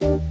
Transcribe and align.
Liebe 0.00 0.22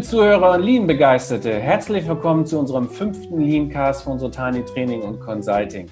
Zuhörer 0.00 0.54
und 0.54 0.62
Lean-Begeisterte, 0.62 1.52
herzlich 1.52 2.08
willkommen 2.08 2.44
zu 2.44 2.58
unserem 2.58 2.88
fünften 2.88 3.40
Lean-Cast 3.40 4.02
von 4.02 4.18
Sotani 4.18 4.64
Training 4.64 5.02
und 5.02 5.20
Consulting. 5.20 5.86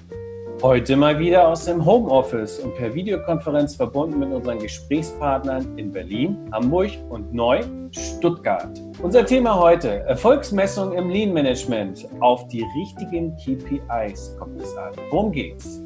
Heute 0.61 0.97
mal 0.97 1.17
wieder 1.17 1.47
aus 1.47 1.63
dem 1.63 1.85
Homeoffice 1.85 2.59
und 2.59 2.75
per 2.75 2.93
Videokonferenz 2.93 3.77
verbunden 3.77 4.19
mit 4.19 4.33
unseren 4.33 4.59
Gesprächspartnern 4.59 5.77
in 5.77 5.93
Berlin, 5.93 6.35
Hamburg 6.51 6.91
und 7.09 7.33
neu 7.33 7.61
Stuttgart. 7.91 8.81
Unser 9.01 9.25
Thema 9.25 9.57
heute: 9.57 10.01
Erfolgsmessung 10.01 10.91
im 10.91 11.09
Lean-Management. 11.09 12.09
Auf 12.19 12.49
die 12.49 12.65
richtigen 12.77 13.33
KPIs 13.37 14.35
kommt 14.37 14.61
es 14.61 14.75
an. 14.75 14.91
Worum 15.09 15.31
geht's? 15.31 15.81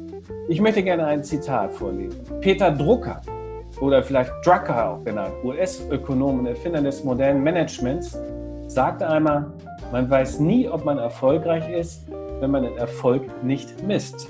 Ich 0.48 0.60
möchte 0.60 0.82
gerne 0.82 1.06
ein 1.06 1.22
Zitat 1.22 1.72
vorlesen. 1.72 2.20
Peter 2.40 2.70
Drucker 2.70 3.20
oder 3.80 4.02
vielleicht 4.02 4.30
Drucker 4.44 4.90
auch 4.90 5.04
genannt, 5.04 5.34
US-Ökonom 5.44 6.40
und 6.40 6.46
Erfinder 6.46 6.80
des 6.80 7.04
modernen 7.04 7.42
Managements, 7.42 8.18
sagte 8.66 9.08
einmal, 9.08 9.46
man 9.92 10.08
weiß 10.08 10.40
nie, 10.40 10.68
ob 10.68 10.84
man 10.84 10.98
erfolgreich 10.98 11.68
ist, 11.68 12.06
wenn 12.40 12.50
man 12.50 12.64
den 12.64 12.76
Erfolg 12.76 13.22
nicht 13.42 13.82
misst. 13.86 14.28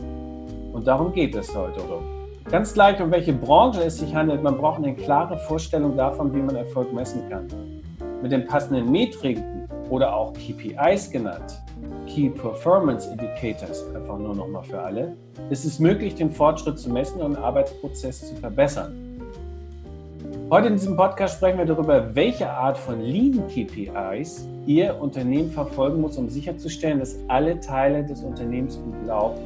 Und 0.72 0.86
darum 0.86 1.12
geht 1.12 1.34
es 1.34 1.55
heute. 1.56 1.80
Oder? 1.80 2.00
Ganz 2.50 2.74
gleich, 2.74 3.00
um 3.00 3.10
welche 3.10 3.33
Branche 3.33 3.83
es 3.83 3.98
sich 3.98 4.14
handelt, 4.14 4.42
man 4.42 4.56
braucht 4.56 4.78
eine 4.78 4.94
klare 4.94 5.38
Vorstellung 5.38 5.97
davon, 5.97 6.34
wie 6.34 6.38
man 6.38 6.56
Erfolg 6.56 6.92
messen 6.92 7.28
kann. 7.28 7.47
Mit 8.22 8.33
den 8.33 8.47
passenden 8.47 8.91
Metriken 8.91 9.66
oder 9.90 10.14
auch 10.14 10.32
KPIs 10.34 11.10
genannt, 11.10 11.62
Key 12.06 12.30
Performance 12.30 13.10
Indicators, 13.10 13.84
einfach 13.94 14.18
nur 14.18 14.34
nochmal 14.34 14.64
für 14.64 14.80
alle, 14.80 15.16
ist 15.50 15.64
es 15.64 15.78
möglich, 15.78 16.14
den 16.14 16.30
Fortschritt 16.30 16.78
zu 16.78 16.90
messen 16.90 17.20
und 17.20 17.34
den 17.34 17.42
Arbeitsprozess 17.42 18.28
zu 18.28 18.36
verbessern. 18.36 19.06
Heute 20.48 20.69
in 20.69 20.74
diesem 20.74 20.96
Podcast 20.96 21.38
sprechen 21.38 21.58
wir 21.58 21.64
darüber, 21.64 22.14
welche 22.14 22.48
Art 22.48 22.78
von 22.78 23.00
Lean 23.00 23.48
KPIs 23.48 24.46
Ihr 24.64 24.96
Unternehmen 25.00 25.50
verfolgen 25.50 26.00
muss, 26.00 26.16
um 26.16 26.28
sicherzustellen, 26.28 27.00
dass 27.00 27.18
alle 27.27 27.58
Teile 27.58 28.05
des 28.05 28.22
Unternehmens 28.22 28.77
gut 28.77 29.06
laufen. 29.06 29.42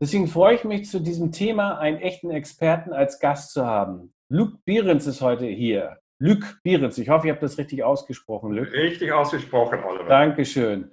Deswegen 0.00 0.28
freue 0.28 0.54
ich 0.54 0.64
mich, 0.64 0.88
zu 0.88 1.00
diesem 1.00 1.32
Thema 1.32 1.78
einen 1.78 1.98
echten 1.98 2.30
Experten 2.30 2.92
als 2.92 3.18
Gast 3.18 3.52
zu 3.52 3.66
haben. 3.66 4.12
Luc 4.28 4.64
Behrens 4.64 5.06
ist 5.06 5.20
heute 5.20 5.46
hier. 5.46 5.98
Luc 6.18 6.60
Behrens, 6.64 6.98
ich 6.98 7.08
hoffe, 7.08 7.28
ich 7.28 7.30
habe 7.30 7.40
das 7.40 7.58
richtig 7.58 7.84
ausgesprochen, 7.84 8.52
Luc. 8.52 8.72
Richtig 8.72 9.12
ausgesprochen, 9.12 9.84
Oliver. 9.84 10.08
Dankeschön. 10.08 10.90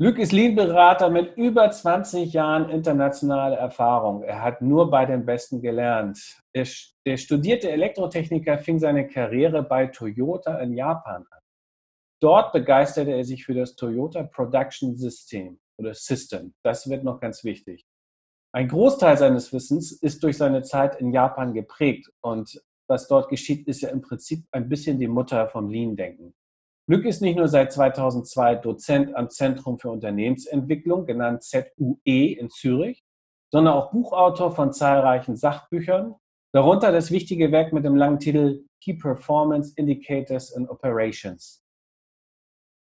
Luc 0.00 0.18
ist 0.18 0.32
Lean-Berater 0.32 1.10
mit 1.10 1.36
über 1.36 1.70
20 1.70 2.32
Jahren 2.32 2.70
internationale 2.70 3.56
Erfahrung. 3.56 4.22
Er 4.22 4.42
hat 4.42 4.62
nur 4.62 4.90
bei 4.90 5.04
den 5.04 5.26
Besten 5.26 5.60
gelernt. 5.60 6.40
Der, 6.54 6.66
der 7.06 7.16
studierte 7.16 7.70
Elektrotechniker 7.70 8.58
fing 8.58 8.78
seine 8.78 9.06
Karriere 9.08 9.62
bei 9.62 9.86
Toyota 9.88 10.58
in 10.60 10.72
Japan 10.72 11.26
an. 11.30 11.40
Dort 12.22 12.52
begeisterte 12.52 13.12
er 13.12 13.24
sich 13.24 13.44
für 13.44 13.54
das 13.54 13.76
Toyota 13.76 14.22
Production 14.22 14.96
System 14.96 15.60
oder 15.78 15.92
System. 15.92 16.54
Das 16.64 16.88
wird 16.88 17.04
noch 17.04 17.20
ganz 17.20 17.44
wichtig. 17.44 17.84
Ein 18.54 18.68
Großteil 18.68 19.18
seines 19.18 19.52
Wissens 19.52 19.90
ist 19.90 20.22
durch 20.22 20.36
seine 20.36 20.62
Zeit 20.62 21.00
in 21.00 21.12
Japan 21.12 21.54
geprägt 21.54 22.08
und 22.20 22.62
was 22.86 23.08
dort 23.08 23.28
geschieht, 23.28 23.66
ist 23.66 23.80
ja 23.80 23.88
im 23.88 24.00
Prinzip 24.00 24.46
ein 24.52 24.68
bisschen 24.68 25.00
die 25.00 25.08
Mutter 25.08 25.48
vom 25.48 25.68
Lean-Denken. 25.68 26.36
Glück 26.86 27.04
ist 27.04 27.20
nicht 27.20 27.36
nur 27.36 27.48
seit 27.48 27.72
2002 27.72 28.54
Dozent 28.56 29.16
am 29.16 29.28
Zentrum 29.28 29.80
für 29.80 29.90
Unternehmensentwicklung, 29.90 31.04
genannt 31.04 31.42
ZUE 31.42 31.98
in 32.04 32.48
Zürich, 32.48 33.02
sondern 33.50 33.74
auch 33.74 33.90
Buchautor 33.90 34.54
von 34.54 34.72
zahlreichen 34.72 35.34
Sachbüchern, 35.34 36.14
darunter 36.52 36.92
das 36.92 37.10
wichtige 37.10 37.50
Werk 37.50 37.72
mit 37.72 37.84
dem 37.84 37.96
langen 37.96 38.20
Titel 38.20 38.66
Key 38.80 38.94
Performance 38.94 39.72
Indicators 39.74 40.54
and 40.54 40.70
Operations. 40.70 41.63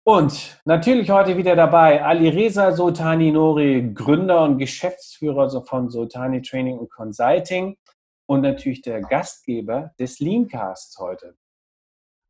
Und 0.07 0.61
natürlich 0.63 1.09
heute 1.09 1.35
wieder 1.35 1.57
dabei 1.57 2.01
Ali 2.01 2.29
Reza 2.29 2.71
Sultani 2.71 3.29
Nori, 3.29 3.91
Gründer 3.93 4.41
und 4.43 4.57
Geschäftsführer 4.57 5.49
von 5.65 5.89
Sultani 5.89 6.41
Training 6.41 6.77
und 6.77 6.89
Consulting 6.89 7.75
und 8.25 8.39
natürlich 8.39 8.81
der 8.81 9.01
Gastgeber 9.01 9.91
des 9.99 10.19
Leancasts 10.19 10.97
heute. 10.97 11.35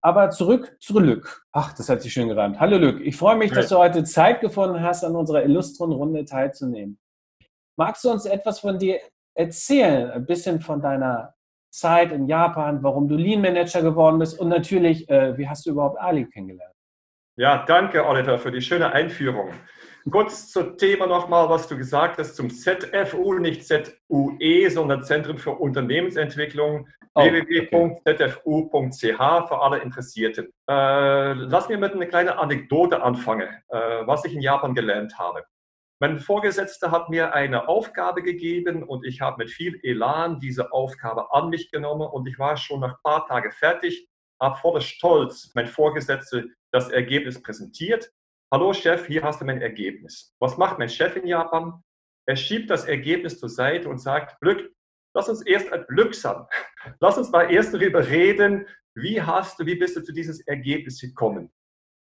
Aber 0.01 0.31
zurück 0.31 0.75
zu 0.79 0.97
Lück. 0.97 1.45
Ach, 1.51 1.71
das 1.73 1.87
hat 1.87 2.01
sich 2.01 2.13
schön 2.13 2.29
gereimt. 2.29 2.59
Hallo 2.59 2.79
Lück, 2.79 2.99
ich 2.99 3.15
freue 3.15 3.35
mich, 3.35 3.51
dass 3.51 3.69
du 3.69 3.77
heute 3.77 4.03
Zeit 4.03 4.41
gefunden 4.41 4.81
hast, 4.81 5.03
an 5.03 5.15
unserer 5.15 5.43
illustren 5.43 5.91
Runde 5.91 6.25
teilzunehmen. 6.25 6.97
Magst 7.77 8.03
du 8.03 8.09
uns 8.09 8.25
etwas 8.25 8.59
von 8.59 8.79
dir 8.79 8.99
erzählen? 9.35 10.09
Ein 10.09 10.25
bisschen 10.25 10.61
von 10.61 10.81
deiner 10.81 11.35
Zeit 11.71 12.11
in 12.11 12.25
Japan, 12.25 12.81
warum 12.81 13.07
du 13.07 13.17
Lean 13.17 13.41
Manager 13.41 13.83
geworden 13.83 14.17
bist 14.17 14.39
und 14.39 14.49
natürlich, 14.49 15.07
äh, 15.11 15.37
wie 15.37 15.47
hast 15.47 15.67
du 15.67 15.69
überhaupt 15.69 15.99
Ali 15.99 16.25
kennengelernt? 16.25 16.73
Ja, 17.39 17.63
danke 17.67 18.03
Oliver 18.03 18.39
für 18.39 18.49
die 18.51 18.63
schöne 18.63 18.91
Einführung. 18.93 19.51
Kurz 20.09 20.51
zum 20.51 20.75
Thema 20.75 21.05
nochmal, 21.05 21.47
was 21.49 21.67
du 21.67 21.77
gesagt 21.77 22.17
hast, 22.17 22.35
zum 22.35 22.49
ZFU, 22.49 23.35
nicht 23.35 23.63
ZUE, 23.63 24.71
sondern 24.71 25.03
Zentrum 25.03 25.37
für 25.37 25.51
Unternehmensentwicklung, 25.51 26.87
oh, 27.13 27.21
www.zfu.ch 27.23 29.03
für 29.47 29.61
alle 29.61 29.77
Interessierten. 29.83 30.47
Äh, 30.67 31.33
lass 31.33 31.69
mir 31.69 31.77
mit 31.77 31.93
einer 31.93 32.07
kleinen 32.07 32.29
Anekdote 32.29 33.03
anfangen, 33.03 33.49
äh, 33.67 33.77
was 34.07 34.25
ich 34.25 34.33
in 34.33 34.41
Japan 34.41 34.73
gelernt 34.73 35.19
habe. 35.19 35.43
Mein 35.99 36.17
Vorgesetzter 36.17 36.89
hat 36.89 37.09
mir 37.09 37.35
eine 37.35 37.67
Aufgabe 37.67 38.23
gegeben 38.23 38.81
und 38.81 39.05
ich 39.05 39.21
habe 39.21 39.43
mit 39.43 39.51
viel 39.51 39.79
Elan 39.83 40.39
diese 40.39 40.71
Aufgabe 40.71 41.31
an 41.33 41.49
mich 41.49 41.69
genommen 41.69 42.07
und 42.07 42.27
ich 42.27 42.39
war 42.39 42.57
schon 42.57 42.79
nach 42.79 42.93
ein 42.93 43.03
paar 43.03 43.27
Tagen 43.27 43.51
fertig, 43.51 44.07
habe 44.39 44.57
voller 44.59 44.81
Stolz 44.81 45.51
mein 45.55 45.67
Vorgesetzter 45.67 46.43
das 46.71 46.89
Ergebnis 46.89 47.41
präsentiert 47.41 48.11
Hallo 48.49 48.71
Chef, 48.71 49.07
hier 49.07 49.23
hast 49.23 49.41
du 49.41 49.45
mein 49.45 49.61
Ergebnis. 49.61 50.33
Was 50.39 50.57
macht 50.57 50.79
mein 50.79 50.87
Chef 50.87 51.17
in 51.17 51.27
Japan? 51.27 51.83
Er 52.25 52.37
schiebt 52.37 52.69
das 52.69 52.85
Ergebnis 52.85 53.41
zur 53.41 53.49
Seite 53.49 53.89
und 53.89 53.97
sagt, 53.97 54.39
Glück, 54.39 54.71
lass 55.13 55.27
uns 55.27 55.41
erst 55.45 55.73
ein 55.73 55.85
Glück 55.89 56.15
sein. 56.15 56.45
Lass 57.01 57.17
uns 57.17 57.29
mal 57.29 57.51
erst 57.51 57.73
darüber 57.73 58.07
reden, 58.07 58.65
wie 58.95 59.21
hast 59.21 59.59
du, 59.59 59.65
wie 59.65 59.75
bist 59.75 59.97
du 59.97 60.01
zu 60.01 60.13
dieses 60.13 60.39
Ergebnis 60.47 61.01
gekommen? 61.01 61.51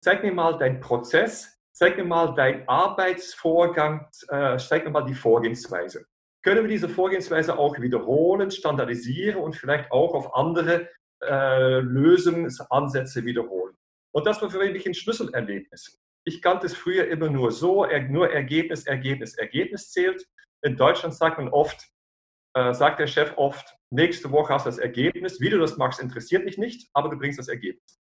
Zeig 0.04 0.22
mir 0.22 0.32
mal 0.32 0.60
deinen 0.60 0.82
Prozess, 0.82 1.60
zeig 1.72 1.98
mir 1.98 2.06
mal 2.06 2.36
deinen 2.36 2.68
Arbeitsvorgang, 2.68 4.08
äh, 4.28 4.58
zeig 4.58 4.86
mir 4.86 4.92
mal 4.92 5.06
die 5.06 5.16
Vorgehensweise. 5.16 6.06
Können 6.44 6.62
wir 6.62 6.70
diese 6.70 6.90
Vorgehensweise 6.90 7.58
auch 7.58 7.80
wiederholen, 7.80 8.52
standardisieren 8.52 9.42
und 9.42 9.56
vielleicht 9.56 9.92
auch 9.92 10.14
auf 10.14 10.36
andere 10.36 10.88
äh, 11.22 11.80
Lösungsansätze 11.80 13.26
wiederholen? 13.26 13.76
Und 14.12 14.26
das 14.26 14.42
war 14.42 14.50
für 14.50 14.60
mich 14.60 14.86
ein 14.86 14.94
Schlüsselerlebnis. 14.94 16.00
Ich 16.26 16.42
kannte 16.42 16.68
es 16.68 16.76
früher 16.76 17.08
immer 17.08 17.30
nur 17.30 17.52
so, 17.52 17.86
nur 18.10 18.32
Ergebnis, 18.32 18.86
Ergebnis, 18.86 19.36
Ergebnis 19.38 19.92
zählt. 19.92 20.26
In 20.62 20.76
Deutschland 20.76 21.16
sagt 21.16 21.38
man 21.38 21.50
oft, 21.50 21.90
äh, 22.56 22.74
sagt 22.74 23.00
der 23.00 23.08
Chef 23.08 23.34
oft, 23.38 23.78
nächste 23.92 24.32
Woche 24.32 24.54
hast 24.54 24.66
du 24.66 24.70
das 24.70 24.80
Ergebnis. 24.80 25.40
Wie 25.40 25.50
du 25.50 25.60
das 25.60 25.78
machst, 25.78 26.02
interessiert 26.02 26.46
mich 26.46 26.58
nicht, 26.58 26.90
aber 26.94 27.10
du 27.10 27.18
bringst 27.18 27.40
das 27.40 27.48
Ergebnis. 27.48 28.00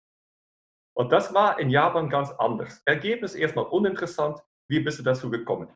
Und 0.98 1.12
das 1.12 1.34
war 1.34 1.60
in 1.60 1.70
Japan 1.70 2.10
ganz 2.10 2.32
anders. 2.32 2.82
Ergebnis 2.86 3.36
erstmal 3.36 3.66
uninteressant. 3.66 4.40
Wie 4.70 4.80
bist 4.80 5.00
du 5.00 5.04
dazu 5.04 5.30
gekommen? 5.30 5.70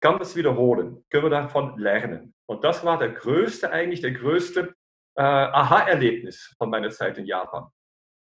Kann 0.00 0.18
das 0.18 0.36
wiederholen? 0.36 1.04
Können 1.10 1.24
wir 1.24 1.30
davon 1.30 1.78
lernen? 1.78 2.34
Und 2.48 2.62
das 2.62 2.84
war 2.84 2.98
der 2.98 3.10
größte, 3.10 3.70
eigentlich 3.70 4.02
der 4.02 4.12
größte 4.12 4.74
äh, 5.16 5.22
Aha-Erlebnis 5.22 6.54
von 6.58 6.70
meiner 6.70 6.90
Zeit 6.90 7.18
in 7.18 7.26
Japan. 7.26 7.66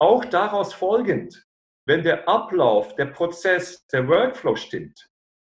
Auch 0.00 0.25
daraus 0.25 0.75
folgend 0.75 1.47
wenn 1.86 2.03
der 2.03 2.28
Ablauf, 2.28 2.94
der 2.94 3.06
Prozess, 3.06 3.86
der 3.88 4.06
Workflow 4.06 4.54
stimmt, 4.56 5.10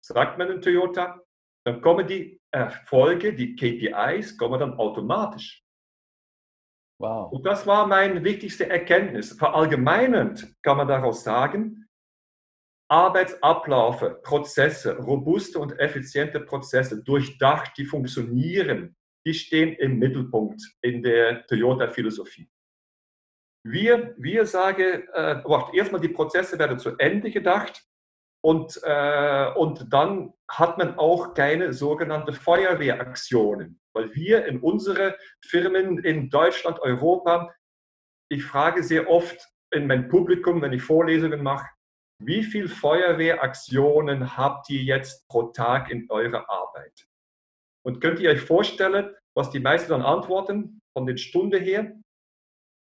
sagt 0.05 0.39
man 0.39 0.51
in 0.51 0.61
Toyota, 0.61 1.21
dann 1.65 1.81
kommen 1.81 2.07
die 2.07 2.41
Erfolge, 2.53 3.35
die 3.35 3.55
KPIs, 3.55 4.37
kommen 4.37 4.59
dann 4.59 4.75
automatisch. 4.75 5.63
Wow. 7.01 7.31
Und 7.33 7.45
das 7.45 7.67
war 7.67 7.87
meine 7.87 8.25
wichtigste 8.25 8.69
Erkenntnis. 8.69 9.33
Verallgemeinernd 9.33 10.55
kann 10.63 10.79
man 10.79 10.89
daraus 10.89 11.23
sagen, 11.23 11.87
Arbeitsabläufe, 12.89 14.21
Prozesse, 14.23 14.97
robuste 14.97 15.59
und 15.59 15.79
effiziente 15.79 16.41
Prozesse, 16.41 17.03
durchdacht, 17.03 17.77
die 17.77 17.85
funktionieren, 17.85 18.96
die 19.27 19.35
stehen 19.35 19.75
im 19.75 19.99
Mittelpunkt 19.99 20.63
in 20.83 21.03
der 21.03 21.47
Toyota-Philosophie. 21.49 22.49
Wir, 23.65 24.15
wir 24.17 24.47
sagen, 24.47 25.03
äh, 25.13 25.43
erstmal 25.73 26.01
die 26.01 26.09
Prozesse 26.09 26.57
werden 26.59 26.79
zu 26.79 26.97
Ende 26.99 27.33
gedacht 27.33 27.85
und, 28.45 28.81
äh, 28.85 29.51
und 29.57 29.93
dann 29.93 30.33
hat 30.49 30.79
man 30.79 30.97
auch 30.97 31.35
keine 31.35 31.73
sogenannte 31.73 32.33
Feuerwehraktionen, 32.33 33.81
weil 33.93 34.15
wir 34.15 34.47
in 34.47 34.61
unsere 34.61 35.19
Firmen 35.45 35.99
in 35.99 36.31
Deutschland, 36.31 36.79
Europa, 36.79 37.53
ich 38.31 38.45
frage 38.45 38.85
sehr 38.85 39.11
oft 39.11 39.37
in 39.73 39.89
mein 39.89 40.09
Publikum, 40.09 40.63
wenn 40.63 40.73
ich 40.73 40.83
Vorlesungen 40.83 41.43
mache, 41.43 41.69
wie 42.23 42.45
viele 42.45 42.69
Feuerwehraktionen 42.69 44.37
habt 44.37 44.71
ihr 44.71 44.83
jetzt 44.83 45.27
pro 45.27 45.49
Tag 45.49 45.91
in 45.91 46.07
eurer 46.09 46.49
Arbeit? 46.49 47.09
Und 47.87 48.01
könnt 48.01 48.19
ihr 48.19 48.31
euch 48.31 48.41
vorstellen, 48.41 49.15
was 49.37 49.51
die 49.51 49.61
meisten 49.61 49.91
dann 49.91 50.03
antworten 50.03 50.81
von 50.93 51.07
den 51.07 51.19
Stunden 51.19 51.63
her? 51.63 51.95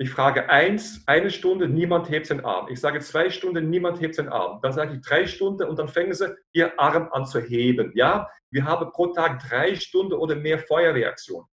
Ich 0.00 0.08
frage 0.08 0.48
eins, 0.48 1.02
eine 1.06 1.30
Stunde, 1.30 1.68
niemand 1.68 2.08
hebt 2.08 2.26
seinen 2.26 2.44
Arm. 2.44 2.68
Ich 2.70 2.80
sage 2.80 3.00
zwei 3.00 3.28
Stunden, 3.28 3.68
niemand 3.68 4.00
hebt 4.00 4.14
seinen 4.14 4.30
Arm. 4.30 4.60
Dann 4.62 4.72
sage 4.72 4.94
ich 4.94 5.02
drei 5.02 5.26
Stunden 5.26 5.68
und 5.68 5.78
dann 5.78 5.88
fangen 5.88 6.14
sie 6.14 6.34
ihr 6.54 6.78
Arm 6.80 7.10
an 7.12 7.26
zu 7.26 7.40
heben. 7.40 7.92
Ja, 7.96 8.30
wir 8.50 8.64
haben 8.64 8.90
pro 8.92 9.08
Tag 9.08 9.40
drei 9.46 9.74
Stunden 9.74 10.14
oder 10.14 10.36
mehr 10.36 10.58
Feuerwehraktionen. 10.58 11.48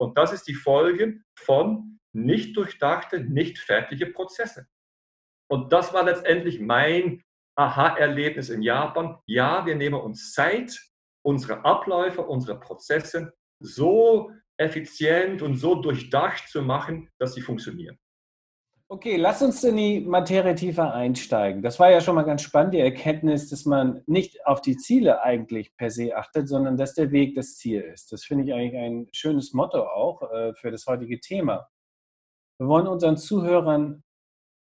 Und 0.00 0.18
das 0.18 0.32
ist 0.32 0.48
die 0.48 0.54
Folge 0.54 1.20
von 1.38 2.00
nicht 2.12 2.56
durchdachte, 2.56 3.20
nicht 3.20 3.58
fertige 3.58 4.06
Prozesse. 4.06 4.66
Und 5.48 5.72
das 5.72 5.92
war 5.92 6.02
letztendlich 6.04 6.58
mein 6.58 7.22
Aha-Erlebnis 7.56 8.48
in 8.48 8.62
Japan. 8.62 9.18
Ja, 9.26 9.64
wir 9.64 9.76
nehmen 9.76 10.00
uns 10.00 10.32
Zeit, 10.32 10.76
unsere 11.24 11.64
Abläufe, 11.64 12.22
unsere 12.22 12.60
Prozesse 12.60 13.32
so 13.60 14.30
effizient 14.56 15.42
und 15.42 15.56
so 15.56 15.76
durchdacht 15.76 16.48
zu 16.48 16.62
machen, 16.62 17.08
dass 17.18 17.34
sie 17.34 17.40
funktionieren. 17.40 17.98
Okay, 18.88 19.16
lass 19.16 19.42
uns 19.42 19.64
in 19.64 19.76
die 19.76 20.00
Materie 20.00 20.54
tiefer 20.54 20.92
einsteigen. 20.92 21.62
Das 21.62 21.80
war 21.80 21.90
ja 21.90 22.00
schon 22.00 22.14
mal 22.14 22.22
ganz 22.22 22.42
spannend, 22.42 22.74
die 22.74 22.80
Erkenntnis, 22.80 23.48
dass 23.48 23.64
man 23.64 24.02
nicht 24.06 24.46
auf 24.46 24.60
die 24.60 24.76
Ziele 24.76 25.22
eigentlich 25.22 25.74
per 25.76 25.90
se 25.90 26.14
achtet, 26.14 26.48
sondern 26.48 26.76
dass 26.76 26.94
der 26.94 27.10
Weg 27.10 27.34
das 27.34 27.56
Ziel 27.56 27.80
ist. 27.80 28.12
Das 28.12 28.24
finde 28.24 28.44
ich 28.44 28.52
eigentlich 28.52 28.76
ein 28.76 29.08
schönes 29.12 29.54
Motto 29.54 29.82
auch 29.82 30.30
äh, 30.30 30.52
für 30.54 30.70
das 30.70 30.86
heutige 30.86 31.18
Thema. 31.18 31.66
Wir 32.60 32.68
wollen 32.68 32.86
unseren 32.86 33.16
Zuhörern 33.16 34.03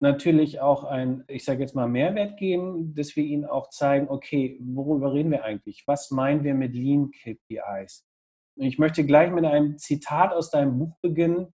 natürlich 0.00 0.60
auch 0.60 0.84
ein, 0.84 1.24
ich 1.28 1.44
sage 1.44 1.60
jetzt 1.60 1.74
mal, 1.74 1.88
Mehrwert 1.88 2.36
geben, 2.38 2.94
dass 2.94 3.16
wir 3.16 3.24
ihnen 3.24 3.44
auch 3.44 3.70
zeigen, 3.70 4.08
okay, 4.08 4.58
worüber 4.62 5.12
reden 5.12 5.30
wir 5.30 5.44
eigentlich? 5.44 5.84
Was 5.86 6.10
meinen 6.10 6.42
wir 6.42 6.54
mit 6.54 6.74
Lean 6.74 7.10
KPIs? 7.10 8.06
Ich 8.56 8.78
möchte 8.78 9.04
gleich 9.04 9.30
mit 9.30 9.44
einem 9.44 9.78
Zitat 9.78 10.32
aus 10.32 10.50
deinem 10.50 10.78
Buch 10.78 10.96
beginnen, 11.00 11.52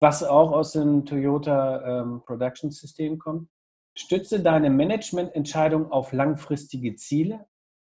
was 0.00 0.22
auch 0.22 0.52
aus 0.52 0.72
dem 0.72 1.04
Toyota 1.04 2.02
ähm, 2.02 2.22
Production 2.24 2.70
System 2.70 3.18
kommt. 3.18 3.48
Stütze 3.96 4.40
deine 4.40 4.70
Managemententscheidung 4.70 5.90
auf 5.90 6.12
langfristige 6.12 6.94
Ziele, 6.94 7.46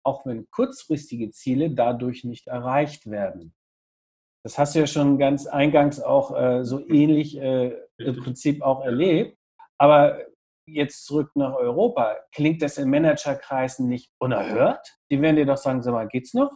auch 0.06 0.25
wenn 0.25 0.50
kurzfristige 0.51 1.31
Ziele 1.31 1.71
dadurch 1.71 2.25
nicht 2.25 2.48
erreicht 2.48 3.10
werden. 3.10 3.54
Das 4.44 4.57
hast 4.57 4.75
du 4.75 4.80
ja 4.80 4.88
schon 4.88 5.18
ganz 5.18 5.48
eingangs 5.48 6.01
auch 6.01 6.36
äh, 6.38 6.65
so 6.65 6.86
ähnlich 6.89 7.38
äh, 7.38 7.77
im 7.98 8.18
Prinzip 8.18 8.62
auch 8.62 8.83
erlebt. 8.83 9.38
Aber 9.84 10.18
jetzt 10.66 11.06
zurück 11.06 11.32
nach 11.36 11.56
Europa. 11.56 12.16
Klingt 12.34 12.62
das 12.62 12.78
in 12.78 12.90
Managerkreisen 12.90 13.90
nicht 13.90 14.14
unerhört? 14.18 14.88
Die 15.12 15.22
werden 15.22 15.36
dir 15.36 15.46
doch 15.46 15.58
sagen, 15.58 15.82
sag 15.82 15.92
mal, 15.92 16.08
geht's 16.08 16.34
noch? 16.34 16.52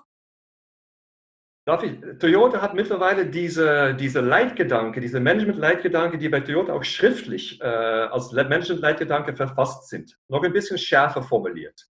Darf 1.68 1.84
ich? 1.84 2.00
Toyota 2.20 2.62
hat 2.62 2.74
mittlerweile 2.74 3.26
diese, 3.26 3.94
diese 3.96 4.22
Leitgedanke, 4.22 5.02
diese 5.02 5.20
Management-Leitgedanke, 5.20 6.18
die 6.18 6.30
bei 6.30 6.40
Toyota 6.40 6.72
auch 6.72 6.86
schriftlich 6.86 7.60
äh, 7.60 7.66
als 7.66 8.32
Management-Leitgedanke 8.32 9.36
verfasst 9.36 9.90
sind, 9.90 10.18
noch 10.30 10.44
ein 10.44 10.54
bisschen 10.54 10.78
schärfer 10.78 11.22
formuliert. 11.22 11.86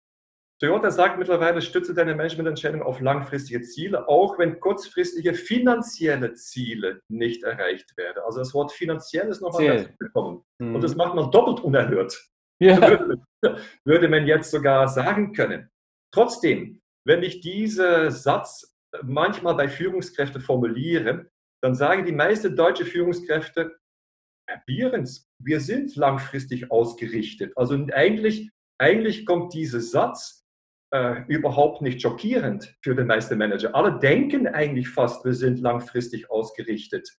Toyota 0.64 0.92
sagt 0.92 1.20
mittlerweile, 1.20 1.62
stütze 1.62 1.94
deine 1.94 2.16
Managemententscheidung 2.16 2.84
auf 2.84 3.02
langfristige 3.02 3.64
Ziele, 3.64 4.08
auch 4.08 4.40
wenn 4.40 4.62
kurzfristige 4.62 5.34
finanzielle 5.34 6.36
Ziele 6.36 7.02
nicht 7.10 7.44
erreicht 7.44 7.98
werden. 7.98 8.24
Also 8.26 8.40
das 8.40 8.54
Wort 8.54 8.72
finanziell 8.72 9.28
ist 9.28 9.42
nochmal 9.42 9.68
dazu 9.68 9.90
gekommen. 10.00 10.46
Mhm. 10.60 10.76
Und 10.76 10.82
das 10.82 10.96
macht 10.96 11.16
man 11.16 11.32
doppelt 11.32 11.60
unerhört. 11.60 12.18
Ja. 12.62 12.78
Würde, 13.42 13.62
würde 13.84 14.08
man 14.08 14.26
jetzt 14.26 14.52
sogar 14.52 14.88
sagen 14.88 15.34
können. 15.34 15.70
Trotzdem, 16.14 16.82
wenn 17.06 17.24
ich 17.24 17.42
diesen 17.42 18.10
Satz 18.10 18.78
manchmal 19.02 19.56
bei 19.56 19.68
Führungskräften 19.68 20.40
formuliere, 20.40 21.30
dann 21.62 21.76
sagen 21.76 22.06
die 22.06 22.14
meisten 22.14 22.56
deutsche 22.56 22.86
Führungskräfte, 22.86 23.76
Herr 24.48 24.64
Bierens, 24.66 25.28
wir 25.40 25.60
sind 25.60 25.98
langfristig 25.98 26.72
ausgerichtet. 26.72 27.52
Also 27.58 27.76
eigentlich, 27.92 28.50
eigentlich 28.80 29.26
kommt 29.26 29.54
dieser 29.54 29.82
Satz 29.82 30.43
äh, 30.94 31.24
überhaupt 31.28 31.82
nicht 31.82 32.02
schockierend 32.02 32.76
für 32.82 32.96
den 32.96 33.08
meisten 33.08 33.38
Manager. 33.38 33.74
Alle 33.76 34.00
denken 34.00 34.48
eigentlich 34.48 34.88
fast, 34.90 35.26
wir 35.26 35.34
sind 35.34 35.60
langfristig 35.60 36.30
ausgerichtet. 36.30 37.10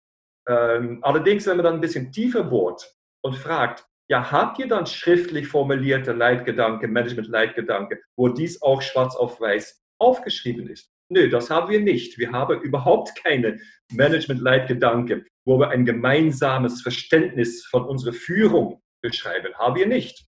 Ähm, 0.49 1.01
allerdings, 1.03 1.47
wenn 1.47 1.57
man 1.57 1.65
dann 1.65 1.75
ein 1.75 1.81
bisschen 1.81 2.13
tiefer 2.13 2.45
bohrt 2.45 2.95
und 3.23 3.37
fragt, 3.37 3.85
ja, 4.09 4.31
habt 4.31 4.59
ihr 4.59 4.69
dann 4.69 4.87
schriftlich 4.87 5.49
formulierte 5.49 6.13
Leitgedanke, 6.13 6.87
Management-Leitgedanke, 6.87 8.01
wo 8.17 8.29
dies 8.29 8.63
auch 8.63 8.81
schwarz 8.81 9.17
auf 9.17 9.41
weiß 9.41 9.83
aufgeschrieben 9.99 10.69
ist? 10.69 10.91
Nö, 11.11 11.29
das 11.29 11.51
haben 11.51 11.71
wir 11.71 11.81
nicht. 11.81 12.19
Wir 12.19 12.31
haben 12.31 12.61
überhaupt 12.61 13.15
keine 13.25 13.59
Management-Leitgedanke, 13.93 15.25
wo 15.47 15.59
wir 15.59 15.71
ein 15.71 15.85
gemeinsames 15.85 16.83
Verständnis 16.83 17.65
von 17.67 17.85
unserer 17.85 18.13
Führung 18.13 18.83
beschreiben. 19.03 19.55
Haben 19.55 19.77
wir 19.77 19.87
nicht. 19.87 20.27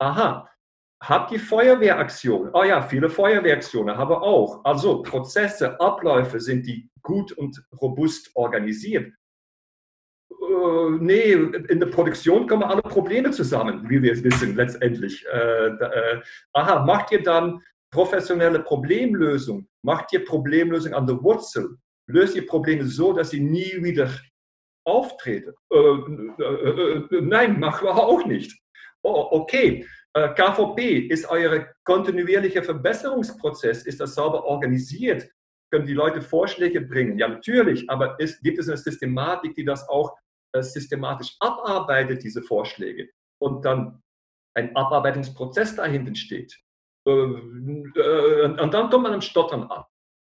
Aha. 0.00 0.48
Habt 1.02 1.32
ihr 1.32 1.40
Feuerwehraktionen? 1.40 2.50
Oh 2.54 2.62
ja, 2.62 2.80
viele 2.82 3.10
Feuerwehraktionen 3.10 3.96
haben 3.96 4.10
wir 4.10 4.22
auch. 4.22 4.64
Also 4.64 5.02
Prozesse, 5.02 5.78
Abläufe, 5.80 6.40
sind 6.40 6.66
die 6.66 6.88
gut 7.02 7.32
und 7.32 7.62
robust 7.80 8.30
organisiert? 8.34 9.12
Äh, 10.30 10.90
nee, 11.00 11.32
in 11.32 11.80
der 11.80 11.86
Produktion 11.86 12.46
kommen 12.46 12.62
alle 12.62 12.82
Probleme 12.82 13.30
zusammen, 13.30 13.88
wie 13.88 14.02
wir 14.02 14.12
es 14.12 14.24
wissen 14.24 14.56
letztendlich. 14.56 15.24
Äh, 15.26 15.66
äh, 15.66 16.22
aha, 16.52 16.84
macht 16.84 17.12
ihr 17.12 17.22
dann 17.22 17.62
professionelle 17.90 18.60
Problemlösung, 18.60 19.68
macht 19.82 20.12
ihr 20.12 20.24
Problemlösung 20.24 20.94
an 20.94 21.06
der 21.06 21.22
Wurzel, 21.22 21.76
löst 22.08 22.34
ihr 22.34 22.46
Probleme 22.46 22.84
so, 22.84 23.12
dass 23.12 23.30
sie 23.30 23.40
nie 23.40 23.82
wieder 23.82 24.10
auftreten. 24.84 25.52
Äh, 25.72 25.78
äh, 25.78 27.06
äh, 27.10 27.20
nein, 27.20 27.58
machen 27.58 27.86
wir 27.86 27.96
auch 27.96 28.26
nicht. 28.26 28.58
Oh, 29.02 29.28
okay, 29.30 29.86
KVP 30.14 31.08
ist 31.08 31.28
euer 31.28 31.66
kontinuierlicher 31.82 32.62
Verbesserungsprozess, 32.62 33.84
ist 33.84 33.98
das 33.98 34.14
sauber 34.14 34.44
organisiert? 34.44 35.28
Können 35.72 35.86
die 35.86 35.94
Leute 35.94 36.22
Vorschläge 36.22 36.82
bringen? 36.82 37.18
Ja, 37.18 37.26
natürlich, 37.26 37.90
aber 37.90 38.18
ist, 38.20 38.40
gibt 38.42 38.60
es 38.60 38.68
eine 38.68 38.76
Systematik, 38.76 39.56
die 39.56 39.64
das 39.64 39.88
auch 39.88 40.16
äh, 40.52 40.62
systematisch 40.62 41.34
abarbeitet, 41.40 42.22
diese 42.22 42.42
Vorschläge? 42.42 43.10
Und 43.40 43.64
dann 43.64 44.00
ein 44.56 44.74
Abarbeitungsprozess 44.76 45.74
dahinter 45.74 46.14
steht. 46.14 46.56
Äh, 47.08 47.10
äh, 47.10 48.44
und 48.60 48.72
dann 48.72 48.90
kommt 48.90 49.02
man 49.02 49.14
am 49.14 49.20
Stottern 49.20 49.64
an. 49.64 49.82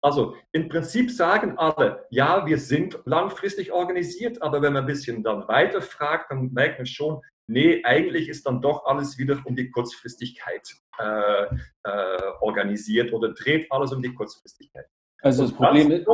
Also 0.02 0.36
im 0.52 0.70
Prinzip 0.70 1.12
sagen 1.12 1.58
alle, 1.58 2.06
ja, 2.12 2.46
wir 2.46 2.60
sind 2.60 3.00
langfristig 3.06 3.72
organisiert, 3.72 4.42
aber 4.42 4.62
wenn 4.62 4.74
man 4.74 4.84
ein 4.84 4.88
bisschen 4.88 5.24
dann 5.24 5.48
weiter 5.48 5.82
fragt, 5.82 6.32
dann 6.32 6.54
merkt 6.54 6.80
man 6.80 6.86
schon, 6.86 7.22
nee, 7.48 7.84
eigentlich 7.84 8.30
ist 8.30 8.46
dann 8.46 8.62
doch 8.62 8.86
alles 8.86 9.18
wieder 9.18 9.42
um 9.46 9.56
die 9.56 9.70
Kurzfristigkeit 9.70 10.68
äh, 11.00 11.46
äh, 11.84 12.22
organisiert 12.42 13.14
oder 13.14 13.34
dreht 13.34 13.72
alles 13.72 13.92
um 13.92 14.02
die 14.02 14.14
Kurzfristigkeit. 14.14 14.86
Also 15.22 15.44
das 15.44 15.54
Problem 15.54 15.92
ist. 15.92 16.08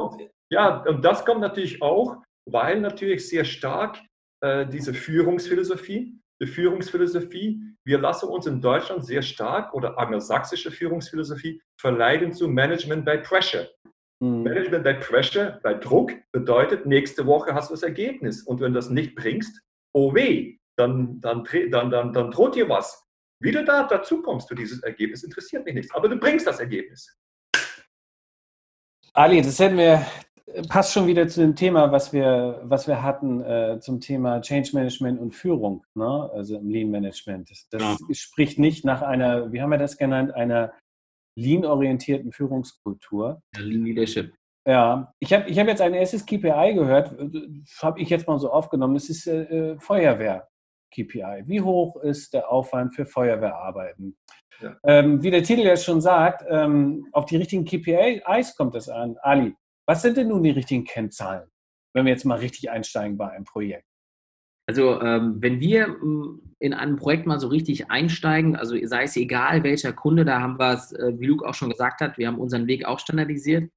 Ja, 0.49 0.83
und 0.83 1.03
das 1.03 1.25
kommt 1.25 1.41
natürlich 1.41 1.81
auch, 1.81 2.17
weil 2.45 2.79
natürlich 2.79 3.27
sehr 3.27 3.45
stark 3.45 3.99
äh, 4.41 4.65
diese 4.67 4.93
Führungsphilosophie 4.93 6.21
die 6.41 6.47
Führungsphilosophie. 6.47 7.61
Wir 7.85 7.99
lassen 7.99 8.27
uns 8.27 8.47
in 8.47 8.61
Deutschland 8.61 9.05
sehr 9.05 9.21
stark 9.21 9.73
oder 9.73 9.97
angelsächsische 9.97 10.71
Führungsphilosophie 10.71 11.61
verleiten 11.79 12.33
zu 12.33 12.47
Management 12.47 13.05
by 13.05 13.19
Pressure. 13.19 13.69
Mhm. 14.19 14.43
Management 14.43 14.83
by 14.83 14.93
Pressure, 14.95 15.59
bei 15.63 15.75
Druck, 15.75 16.11
bedeutet, 16.31 16.85
nächste 16.85 17.25
Woche 17.25 17.53
hast 17.53 17.69
du 17.69 17.75
das 17.75 17.83
Ergebnis. 17.83 18.43
Und 18.43 18.59
wenn 18.59 18.73
du 18.73 18.79
das 18.79 18.89
nicht 18.89 19.15
bringst, 19.15 19.61
oh 19.93 20.13
weh, 20.13 20.57
dann, 20.81 21.21
dann, 21.21 21.47
dann, 21.69 21.89
dann, 21.89 22.13
dann 22.13 22.31
droht 22.31 22.55
dir 22.55 22.67
was. 22.67 23.07
Wie 23.39 23.51
du 23.51 23.63
da 23.65 23.87
dazu 23.87 24.21
kommst 24.21 24.47
zu 24.47 24.55
dieses 24.55 24.83
Ergebnis, 24.83 25.23
interessiert 25.23 25.65
mich 25.65 25.73
nichts. 25.73 25.93
Aber 25.93 26.07
du 26.09 26.17
bringst 26.17 26.45
das 26.45 26.59
Ergebnis. 26.59 27.17
Ali, 29.13 29.41
das 29.41 29.59
hätten 29.59 29.77
wir 29.77 30.05
passt 30.67 30.93
schon 30.93 31.07
wieder 31.07 31.27
zu 31.27 31.41
dem 31.41 31.55
Thema, 31.55 31.91
was 31.91 32.13
wir, 32.13 32.61
was 32.63 32.87
wir 32.87 33.01
hatten 33.03 33.41
äh, 33.41 33.79
zum 33.79 33.99
Thema 33.99 34.41
Change 34.41 34.71
Management 34.73 35.19
und 35.19 35.33
Führung, 35.33 35.83
ne? 35.95 36.29
also 36.33 36.57
im 36.57 36.69
Lean 36.69 36.89
Management. 36.89 37.49
Das, 37.49 37.67
das 37.69 37.81
ja. 37.81 37.97
spricht 38.13 38.59
nicht 38.59 38.85
nach 38.85 39.01
einer, 39.01 39.51
wie 39.51 39.61
haben 39.61 39.71
wir 39.71 39.77
das 39.77 39.97
genannt, 39.97 40.33
einer 40.33 40.73
Lean-orientierten 41.37 42.31
Führungskultur. 42.31 43.41
Lean 43.57 43.85
Leadership. 43.85 44.33
Ja, 44.67 45.11
ich 45.19 45.33
habe 45.33 45.49
ich 45.49 45.57
hab 45.57 45.67
jetzt 45.67 45.81
ein 45.81 45.93
erstes 45.93 46.25
KPI 46.25 46.73
gehört, 46.75 47.15
habe 47.81 47.99
ich 47.99 48.09
jetzt 48.09 48.27
mal 48.27 48.37
so 48.37 48.51
aufgenommen, 48.51 48.93
das 48.93 49.09
ist 49.09 49.25
äh, 49.25 49.79
Feuerwehr-KPI. 50.91 51.47
Wie 51.47 51.61
hoch 51.61 51.95
ist 51.97 52.33
der 52.33 52.49
Aufwand 52.49 52.95
für 52.95 53.05
Feuerwehrarbeiten? 53.05 54.17
Ja. 54.61 54.77
Ähm, 54.83 55.23
wie 55.23 55.31
der 55.31 55.43
Titel 55.43 55.61
jetzt 55.61 55.85
schon 55.85 56.01
sagt, 56.01 56.43
ähm, 56.47 57.07
auf 57.13 57.25
die 57.25 57.37
richtigen 57.37 57.65
KPIs 57.65 58.55
kommt 58.55 58.75
es 58.75 58.89
an. 58.89 59.17
Ali, 59.21 59.55
was 59.87 60.01
sind 60.01 60.17
denn 60.17 60.27
nun 60.27 60.43
die 60.43 60.51
richtigen 60.51 60.83
Kennzahlen, 60.83 61.49
wenn 61.93 62.05
wir 62.05 62.11
jetzt 62.11 62.25
mal 62.25 62.37
richtig 62.37 62.69
einsteigen 62.69 63.17
bei 63.17 63.31
einem 63.31 63.45
Projekt? 63.45 63.87
Also 64.67 65.01
ähm, 65.01 65.37
wenn 65.39 65.59
wir 65.59 65.87
mm, 65.87 66.55
in 66.59 66.73
einem 66.73 66.95
Projekt 66.95 67.25
mal 67.25 67.39
so 67.39 67.47
richtig 67.47 67.89
einsteigen, 67.89 68.55
also 68.55 68.75
sei 68.85 69.03
es 69.03 69.17
egal 69.17 69.63
welcher 69.63 69.93
Kunde, 69.93 70.23
da 70.23 70.39
haben 70.39 70.59
wir 70.59 70.73
es, 70.73 70.91
äh, 70.93 71.19
wie 71.19 71.25
Luke 71.25 71.47
auch 71.47 71.55
schon 71.55 71.71
gesagt 71.71 71.99
hat, 72.01 72.17
wir 72.19 72.27
haben 72.27 72.39
unseren 72.39 72.67
Weg 72.67 72.85
auch 72.85 72.99
standardisiert. 72.99 73.71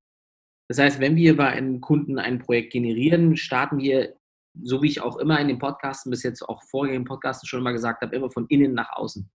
Das 0.69 0.79
heißt, 0.79 1.01
wenn 1.01 1.17
wir 1.17 1.37
bei 1.37 1.49
einem 1.49 1.81
Kunden 1.81 2.19
ein 2.19 2.39
Projekt 2.39 2.73
generieren, 2.73 3.37
starten 3.37 3.79
wir, 3.79 4.15
so 4.63 4.83
wie 4.83 4.89
ich 4.89 5.01
auch 5.01 5.17
immer 5.17 5.41
in 5.41 5.49
den 5.49 5.59
Podcasten 5.59 6.11
bis 6.11 6.23
jetzt 6.23 6.43
auch 6.43 6.63
vorigen 6.63 7.05
Podcasten 7.05 7.47
schon 7.47 7.63
mal 7.63 7.73
gesagt 7.73 8.03
habe, 8.03 8.15
immer 8.15 8.31
von 8.31 8.47
innen 8.49 8.75
nach 8.75 8.91
außen. 8.93 9.31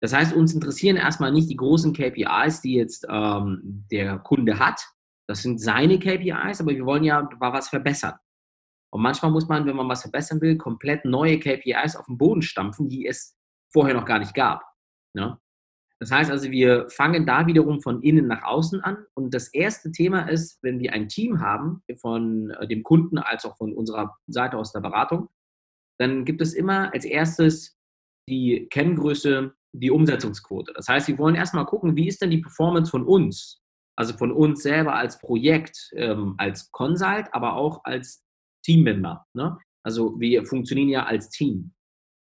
Das 0.00 0.12
heißt, 0.12 0.34
uns 0.34 0.54
interessieren 0.54 0.96
erstmal 0.96 1.32
nicht 1.32 1.48
die 1.48 1.56
großen 1.56 1.92
KPIs, 1.92 2.60
die 2.60 2.74
jetzt 2.74 3.06
ähm, 3.08 3.86
der 3.90 4.18
Kunde 4.18 4.58
hat. 4.58 4.80
Das 5.26 5.42
sind 5.42 5.60
seine 5.60 5.98
KPIs, 5.98 6.60
aber 6.60 6.72
wir 6.72 6.84
wollen 6.84 7.04
ja 7.04 7.28
was 7.40 7.68
verbessern. 7.68 8.14
Und 8.92 9.02
manchmal 9.02 9.30
muss 9.30 9.48
man, 9.48 9.66
wenn 9.66 9.76
man 9.76 9.88
was 9.88 10.02
verbessern 10.02 10.40
will, 10.40 10.56
komplett 10.56 11.04
neue 11.04 11.38
KPIs 11.40 11.96
auf 11.96 12.06
den 12.06 12.18
Boden 12.18 12.42
stampfen, 12.42 12.88
die 12.88 13.06
es 13.06 13.36
vorher 13.72 13.94
noch 13.94 14.04
gar 14.04 14.18
nicht 14.18 14.34
gab. 14.34 14.62
Ja? 15.14 15.40
Das 15.98 16.10
heißt 16.10 16.30
also, 16.30 16.50
wir 16.50 16.88
fangen 16.90 17.24
da 17.24 17.46
wiederum 17.46 17.80
von 17.80 18.02
innen 18.02 18.26
nach 18.26 18.42
außen 18.42 18.82
an. 18.82 19.06
Und 19.14 19.32
das 19.32 19.48
erste 19.48 19.92
Thema 19.92 20.28
ist, 20.28 20.58
wenn 20.62 20.78
wir 20.78 20.92
ein 20.92 21.08
Team 21.08 21.40
haben, 21.40 21.82
von 22.00 22.50
äh, 22.50 22.68
dem 22.68 22.82
Kunden 22.82 23.18
als 23.18 23.44
auch 23.44 23.56
von 23.56 23.72
unserer 23.74 24.14
Seite 24.26 24.58
aus 24.58 24.72
der 24.72 24.80
Beratung, 24.80 25.28
dann 25.98 26.24
gibt 26.26 26.42
es 26.42 26.52
immer 26.52 26.92
als 26.92 27.04
erstes 27.06 27.78
die 28.28 28.66
Kenngröße, 28.70 29.54
die 29.72 29.90
Umsetzungsquote. 29.90 30.72
Das 30.74 30.88
heißt, 30.88 31.08
wir 31.08 31.18
wollen 31.18 31.34
erstmal 31.34 31.64
gucken, 31.64 31.96
wie 31.96 32.08
ist 32.08 32.20
denn 32.20 32.30
die 32.30 32.42
Performance 32.42 32.90
von 32.90 33.06
uns? 33.06 33.62
Also 33.98 34.14
von 34.16 34.32
uns 34.32 34.62
selber 34.62 34.94
als 34.94 35.18
Projekt, 35.18 35.90
ähm, 35.94 36.34
als 36.36 36.70
Consult, 36.72 37.28
aber 37.32 37.54
auch 37.54 37.82
als 37.84 38.22
Teammember. 38.62 39.24
Ne? 39.32 39.56
Also 39.82 40.18
wir 40.20 40.44
funktionieren 40.44 40.88
ja 40.88 41.04
als 41.04 41.30
Team. 41.30 41.72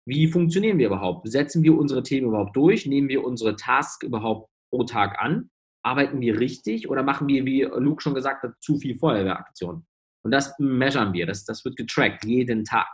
Wie 0.07 0.27
funktionieren 0.27 0.79
wir 0.79 0.89
überhaupt? 0.89 1.29
Setzen 1.31 1.63
wir 1.63 1.77
unsere 1.77 2.03
Themen 2.03 2.29
überhaupt 2.29 2.57
durch? 2.57 2.87
Nehmen 2.87 3.09
wir 3.09 3.25
unsere 3.25 3.57
Tasks 3.57 4.05
überhaupt 4.05 4.51
pro 4.71 4.85
Tag 4.85 5.19
an? 5.21 5.51
Arbeiten 5.85 6.21
wir 6.21 6.39
richtig 6.39 6.89
oder 6.89 7.03
machen 7.03 7.29
wir, 7.29 7.45
wie 7.45 7.63
Luke 7.63 8.03
schon 8.03 8.15
gesagt 8.15 8.43
hat, 8.43 8.55
zu 8.61 8.79
viel 8.79 8.97
Feuerwehraktionen? 8.97 9.87
Und 10.25 10.31
das 10.31 10.55
measuren 10.59 11.13
wir, 11.13 11.27
das, 11.27 11.45
das 11.45 11.65
wird 11.65 11.77
getrackt 11.77 12.25
jeden 12.25 12.65
Tag. 12.65 12.89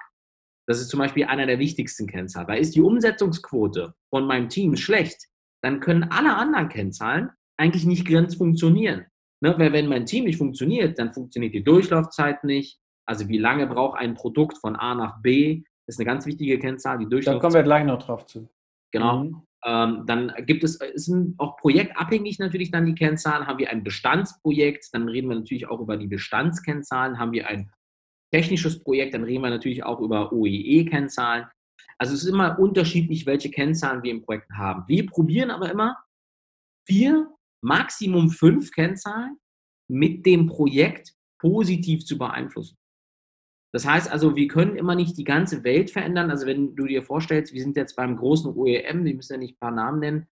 Das 0.66 0.80
ist 0.80 0.88
zum 0.88 0.98
Beispiel 0.98 1.24
einer 1.24 1.46
der 1.46 1.58
wichtigsten 1.58 2.06
Kennzahlen. 2.06 2.48
Weil 2.48 2.60
ist 2.60 2.74
die 2.74 2.82
Umsetzungsquote 2.82 3.94
von 4.10 4.26
meinem 4.26 4.48
Team 4.48 4.76
schlecht, 4.76 5.26
dann 5.62 5.80
können 5.80 6.04
alle 6.04 6.34
anderen 6.34 6.68
Kennzahlen 6.68 7.30
eigentlich 7.58 7.84
nicht 7.84 8.06
ganz 8.06 8.36
funktionieren. 8.36 9.06
Ne? 9.40 9.54
Weil 9.58 9.72
wenn 9.72 9.88
mein 9.88 10.06
Team 10.06 10.24
nicht 10.24 10.38
funktioniert, 10.38 10.98
dann 10.98 11.12
funktioniert 11.12 11.54
die 11.54 11.64
Durchlaufzeit 11.64 12.44
nicht, 12.44 12.78
also 13.06 13.28
wie 13.28 13.38
lange 13.38 13.66
braucht 13.66 13.98
ein 13.98 14.14
Produkt 14.14 14.58
von 14.58 14.76
A 14.76 14.94
nach 14.94 15.22
B, 15.22 15.62
ist 15.88 15.98
eine 15.98 16.06
ganz 16.06 16.26
wichtige 16.26 16.58
Kennzahl. 16.58 16.98
Die 16.98 17.08
da 17.08 17.38
kommen 17.38 17.54
wir 17.54 17.62
gleich 17.62 17.84
noch 17.84 18.02
drauf 18.02 18.26
zu. 18.26 18.48
Genau. 18.92 19.24
Mhm. 19.24 19.42
Ähm, 19.64 20.04
dann 20.06 20.32
gibt 20.46 20.62
es, 20.62 20.76
ist 20.76 21.12
auch 21.38 21.56
projektabhängig 21.56 22.38
natürlich 22.38 22.70
dann 22.70 22.86
die 22.86 22.94
Kennzahlen. 22.94 23.46
Haben 23.46 23.58
wir 23.58 23.70
ein 23.70 23.82
Bestandsprojekt, 23.82 24.88
dann 24.92 25.08
reden 25.08 25.28
wir 25.28 25.36
natürlich 25.36 25.66
auch 25.68 25.80
über 25.80 25.96
die 25.96 26.06
Bestandskennzahlen. 26.06 27.18
Haben 27.18 27.32
wir 27.32 27.48
ein 27.48 27.70
technisches 28.32 28.82
Projekt, 28.82 29.14
dann 29.14 29.24
reden 29.24 29.42
wir 29.42 29.50
natürlich 29.50 29.82
auch 29.84 30.00
über 30.00 30.32
OEE-Kennzahlen. 30.32 31.46
Also 31.98 32.14
es 32.14 32.22
ist 32.22 32.28
immer 32.28 32.58
unterschiedlich, 32.58 33.26
welche 33.26 33.50
Kennzahlen 33.50 34.02
wir 34.02 34.12
im 34.12 34.22
Projekt 34.22 34.50
haben. 34.52 34.84
Wir 34.86 35.06
probieren 35.06 35.50
aber 35.50 35.70
immer 35.70 35.96
vier, 36.86 37.28
Maximum 37.60 38.30
fünf 38.30 38.70
Kennzahlen 38.70 39.38
mit 39.90 40.24
dem 40.24 40.46
Projekt 40.46 41.12
positiv 41.40 42.04
zu 42.04 42.16
beeinflussen. 42.16 42.76
Das 43.72 43.86
heißt 43.86 44.10
also, 44.10 44.34
wir 44.34 44.48
können 44.48 44.76
immer 44.76 44.94
nicht 44.94 45.18
die 45.18 45.24
ganze 45.24 45.62
Welt 45.62 45.90
verändern. 45.90 46.30
Also 46.30 46.46
wenn 46.46 46.74
du 46.74 46.86
dir 46.86 47.02
vorstellst, 47.02 47.52
wir 47.52 47.60
sind 47.60 47.76
jetzt 47.76 47.96
beim 47.96 48.16
großen 48.16 48.54
OEM, 48.54 49.04
wir 49.04 49.14
müssen 49.14 49.34
ja 49.34 49.38
nicht 49.38 49.56
ein 49.56 49.60
paar 49.60 49.72
Namen 49.72 50.00
nennen, 50.00 50.26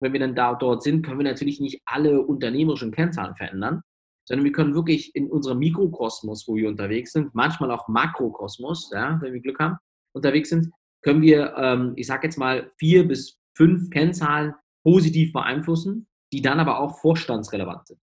wenn 0.00 0.12
wir 0.12 0.20
dann 0.20 0.34
da 0.34 0.54
dort 0.54 0.82
sind, 0.82 1.04
können 1.04 1.18
wir 1.18 1.24
natürlich 1.24 1.60
nicht 1.60 1.82
alle 1.84 2.22
unternehmerischen 2.22 2.92
Kennzahlen 2.92 3.36
verändern, 3.36 3.82
sondern 4.26 4.44
wir 4.44 4.52
können 4.52 4.74
wirklich 4.74 5.14
in 5.14 5.30
unserem 5.30 5.58
Mikrokosmos, 5.58 6.46
wo 6.46 6.56
wir 6.56 6.68
unterwegs 6.68 7.12
sind, 7.12 7.34
manchmal 7.34 7.70
auch 7.70 7.88
Makrokosmos, 7.88 8.90
ja, 8.92 9.18
wenn 9.20 9.32
wir 9.32 9.40
Glück 9.40 9.58
haben, 9.58 9.76
unterwegs 10.14 10.50
sind, 10.50 10.70
können 11.02 11.22
wir, 11.22 11.54
ähm, 11.56 11.92
ich 11.96 12.06
sage 12.06 12.26
jetzt 12.26 12.38
mal, 12.38 12.70
vier 12.78 13.06
bis 13.06 13.38
fünf 13.56 13.90
Kennzahlen 13.90 14.54
positiv 14.84 15.32
beeinflussen, 15.32 16.06
die 16.32 16.42
dann 16.42 16.60
aber 16.60 16.78
auch 16.78 17.00
vorstandsrelevant 17.00 17.88
sind. 17.88 18.00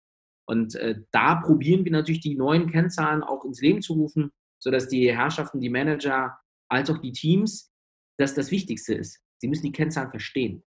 Und 0.45 0.75
äh, 0.75 1.01
da 1.11 1.35
probieren 1.35 1.85
wir 1.85 1.91
natürlich 1.91 2.21
die 2.21 2.35
neuen 2.35 2.69
Kennzahlen 2.71 3.23
auch 3.23 3.45
ins 3.45 3.61
Leben 3.61 3.81
zu 3.81 3.93
rufen, 3.93 4.31
sodass 4.63 4.87
die 4.87 5.13
Herrschaften, 5.13 5.59
die 5.59 5.69
Manager 5.69 6.37
als 6.71 6.89
auch 6.89 6.99
die 6.99 7.11
Teams, 7.11 7.71
dass 8.17 8.33
das 8.33 8.49
Wichtigste 8.49 8.93
ist. 8.93 9.19
Sie 9.41 9.47
müssen 9.47 9.65
die 9.65 9.71
Kennzahlen 9.71 10.09
verstehen. 10.09 10.63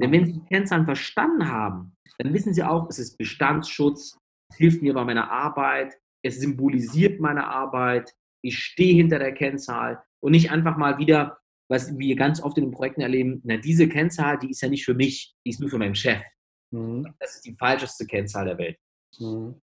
Denn 0.00 0.12
wenn 0.12 0.26
Sie 0.26 0.34
die 0.34 0.44
Kennzahlen 0.44 0.84
verstanden 0.84 1.48
haben, 1.48 1.96
dann 2.18 2.32
wissen 2.32 2.52
Sie 2.52 2.62
auch, 2.62 2.88
es 2.88 2.98
ist 2.98 3.16
Bestandsschutz, 3.16 4.16
es 4.50 4.56
hilft 4.56 4.82
mir 4.82 4.94
bei 4.94 5.04
meiner 5.04 5.30
Arbeit, 5.30 5.94
es 6.22 6.38
symbolisiert 6.38 7.20
meine 7.20 7.46
Arbeit, 7.46 8.12
ich 8.42 8.58
stehe 8.58 8.94
hinter 8.94 9.18
der 9.18 9.32
Kennzahl 9.32 10.02
und 10.20 10.32
nicht 10.32 10.50
einfach 10.50 10.76
mal 10.76 10.98
wieder, 10.98 11.38
was 11.70 11.98
wir 11.98 12.16
ganz 12.16 12.40
oft 12.42 12.58
in 12.58 12.64
den 12.64 12.72
Projekten 12.72 13.00
erleben, 13.00 13.40
na, 13.44 13.56
diese 13.56 13.88
Kennzahl, 13.88 14.38
die 14.38 14.50
ist 14.50 14.60
ja 14.60 14.68
nicht 14.68 14.84
für 14.84 14.94
mich, 14.94 15.34
die 15.44 15.50
ist 15.50 15.60
nur 15.60 15.70
für 15.70 15.78
meinen 15.78 15.94
Chef. 15.94 16.22
Mhm. 16.70 17.14
Das 17.18 17.36
ist 17.36 17.46
die 17.46 17.56
falscheste 17.56 18.06
Kennzahl 18.06 18.46
der 18.46 18.58
Welt. 18.58 18.78
Mhm. 19.18 19.60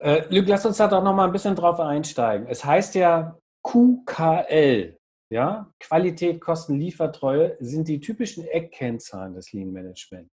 Äh, 0.00 0.34
Luke, 0.34 0.48
lass 0.48 0.64
uns 0.64 0.78
da 0.78 0.88
doch 0.88 1.02
noch 1.02 1.14
mal 1.14 1.26
ein 1.26 1.32
bisschen 1.32 1.54
drauf 1.54 1.78
einsteigen. 1.78 2.46
Es 2.48 2.64
heißt 2.64 2.94
ja 2.94 3.38
QKL, 3.62 4.98
ja, 5.30 5.70
Qualität, 5.78 6.40
Kosten, 6.40 6.78
Liefertreue 6.78 7.56
sind 7.60 7.86
die 7.86 8.00
typischen 8.00 8.46
Eckkennzahlen 8.46 9.34
des 9.34 9.52
Lean 9.52 9.70
Management. 9.70 10.30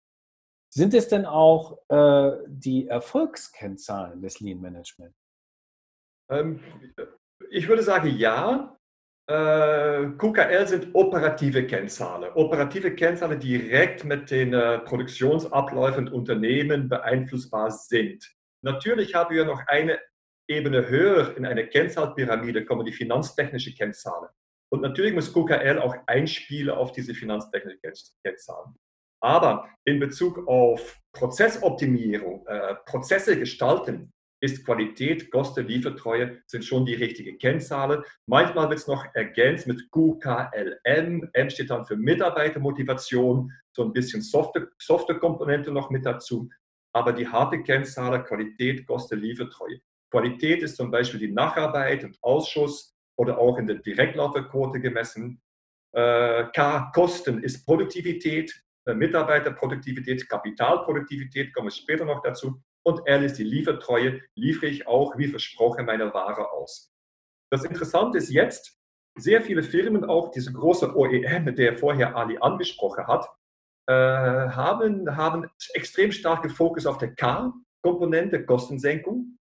Sind 0.74 0.94
es 0.94 1.10
denn 1.10 1.26
auch 1.26 1.80
äh, 1.90 2.32
die 2.48 2.88
Erfolgskennzahlen 2.88 4.22
des 4.22 4.40
Lean 4.40 4.62
Management? 4.62 5.14
Ähm, 6.32 6.62
ich 7.50 7.68
würde 7.68 7.84
sagen, 7.84 8.08
ja. 8.18 8.74
Äh, 9.30 10.12
QKL 10.18 10.66
sind 10.68 10.96
operative 10.96 11.68
Kennzahlen. 11.68 12.32
Operative 12.36 12.96
Kennzahlen, 12.96 13.38
direkt 13.38 14.06
mit 14.06 14.32
den 14.32 14.54
äh, 14.54 14.80
Produktionsabläufen 14.80 16.08
Unternehmen 16.08 16.88
beeinflussbar 16.88 17.70
sind. 17.72 18.37
Natürlich 18.68 19.16
haben 19.16 19.34
wir 19.34 19.46
noch 19.46 19.66
eine 19.68 19.98
Ebene 20.50 20.90
höher 20.90 21.38
in 21.38 21.46
einer 21.46 21.64
Kennzahlpyramide, 21.64 22.66
kommen 22.66 22.86
die 22.86 22.92
finanztechnische 22.92 23.74
Kennzahlen. 23.74 24.28
Und 24.70 24.82
natürlich 24.82 25.14
muss 25.14 25.34
QKL 25.34 25.80
auch 25.80 25.96
einspielen 26.06 26.76
auf 26.76 26.92
diese 26.92 27.14
finanztechnische 27.14 27.78
Kennzahlen. 28.26 28.76
Aber 29.24 29.70
in 29.86 30.02
Bezug 30.02 30.46
auf 30.50 31.00
Prozessoptimierung, 31.14 32.46
äh, 32.46 32.76
Prozesse 32.86 33.40
gestalten, 33.40 34.12
ist 34.42 34.66
Qualität, 34.66 35.32
Kosten, 35.32 35.66
Liefertreue 35.66 36.42
sind 36.46 36.66
schon 36.66 36.86
die 36.86 36.94
richtigen 36.94 37.38
Kennzahlen. 37.38 38.04
Manchmal 38.28 38.70
wird 38.70 38.80
es 38.80 38.88
noch 38.88 39.06
ergänzt 39.16 39.66
mit 39.66 39.90
QKLM. 39.92 41.30
M 41.32 41.50
steht 41.50 41.70
dann 41.70 41.86
für 41.86 41.96
Mitarbeitermotivation, 41.96 43.50
so 43.72 43.84
ein 43.84 43.94
bisschen 43.94 44.22
Software-Komponente 44.22 45.72
noch 45.72 45.90
mit 45.90 46.06
dazu 46.06 46.50
aber 46.94 47.13
die 47.13 47.27
harte 47.27 47.62
Kennzahl 47.63 48.24
Qualität, 48.24 48.86
Kosten, 48.88 49.20
Liefertreue. 49.20 49.79
Qualität 50.10 50.63
ist 50.63 50.77
zum 50.77 50.89
Beispiel 50.89 51.20
die 51.20 51.32
Nacharbeit 51.32 52.03
und 52.03 52.17
Ausschuss 52.22 52.96
oder 53.17 53.38
auch 53.38 53.58
in 53.58 53.67
der 53.67 53.77
Direktlauferquote 53.77 54.79
gemessen. 54.79 55.41
Äh, 55.94 56.46
K, 56.53 56.91
Kosten 56.94 57.44
ist 57.44 57.65
Produktivität, 57.65 58.53
äh, 58.86 58.94
Mitarbeiterproduktivität, 58.94 60.27
Kapitalproduktivität, 60.29 61.53
kommen 61.53 61.67
wir 61.67 61.72
später 61.72 62.06
noch 62.06 62.22
dazu. 62.22 62.62
Und 62.84 63.01
L 63.06 63.24
ist 63.24 63.38
die 63.38 63.44
Liefertreue, 63.44 64.22
liefere 64.36 64.67
ich 64.67 64.88
auch 64.88 65.17
wie 65.17 65.27
versprochen 65.27 65.86
meine 65.86 66.13
Ware 66.13 66.51
aus. 66.51 66.94
Das 67.51 67.65
Interessante 67.65 68.17
ist 68.17 68.29
jetzt, 68.29 68.77
sehr 69.17 69.41
viele 69.41 69.63
Firmen, 69.63 70.06
auch 70.06 70.32
diese 70.32 70.53
große 70.53 70.96
OEM, 70.96 71.56
der 71.56 71.77
vorher 71.77 72.15
Ali 72.15 72.38
angesprochen 72.39 73.08
hat, 73.08 73.27
äh, 73.88 73.91
haben, 73.91 75.15
haben 75.15 75.50
extrem 75.74 76.12
starke 76.12 76.50
Fokus 76.50 76.86
auf 76.86 76.98
der 76.98 77.15
K-Komponente, 77.15 78.46
Kostensenkung, 78.46 79.38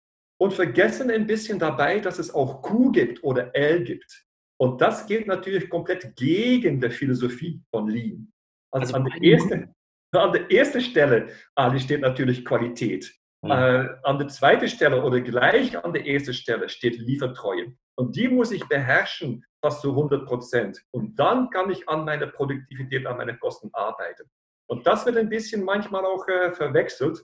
und 0.42 0.54
vergessen 0.54 1.12
ein 1.12 1.28
bisschen 1.28 1.60
dabei, 1.60 2.00
dass 2.00 2.18
es 2.18 2.34
auch 2.34 2.64
Q 2.64 2.92
gibt 2.92 3.24
oder 3.24 3.56
L 3.56 3.84
gibt. 3.84 4.26
Und 4.60 4.82
das 4.82 5.06
geht 5.06 5.28
natürlich 5.28 5.70
komplett 5.70 6.16
gegen 6.16 6.80
der 6.80 6.90
Philosophie 6.90 7.62
von 7.70 7.88
Lean. 7.88 8.32
Also, 8.72 8.96
also 8.96 8.96
an, 8.96 9.06
der 9.06 9.32
ersten, 9.32 9.76
an 10.16 10.32
der 10.32 10.52
ersten 10.52 10.82
Stelle 10.82 11.30
Ali 11.56 11.80
steht 11.80 12.02
natürlich 12.02 12.44
Qualität. 12.44 13.14
Ja. 13.44 13.84
Äh, 13.84 13.90
an 14.04 14.18
der 14.18 14.28
zweiten 14.28 14.68
Stelle 14.68 15.04
oder 15.04 15.22
gleich 15.22 15.78
an 15.84 15.94
der 15.94 16.08
ersten 16.08 16.34
Stelle 16.34 16.70
steht 16.70 16.98
Liefertreue. 16.98 17.76
Und 17.96 18.16
die 18.16 18.28
muss 18.28 18.52
ich 18.52 18.68
beherrschen, 18.68 19.46
fast 19.62 19.82
zu 19.82 19.92
100 19.92 20.26
Prozent. 20.26 20.82
Und 20.92 21.18
dann 21.18 21.50
kann 21.50 21.70
ich 21.70 21.88
an 21.88 22.06
meiner 22.06 22.28
Produktivität, 22.28 23.06
an 23.06 23.18
meinen 23.18 23.40
Kosten 23.40 23.70
arbeiten. 23.74 24.30
Und 24.68 24.88
das 24.88 25.06
wird 25.06 25.18
ein 25.18 25.30
bisschen 25.30 25.64
manchmal 25.64 26.06
auch 26.06 26.28
äh, 26.28 26.52
verwechselt. 26.52 27.24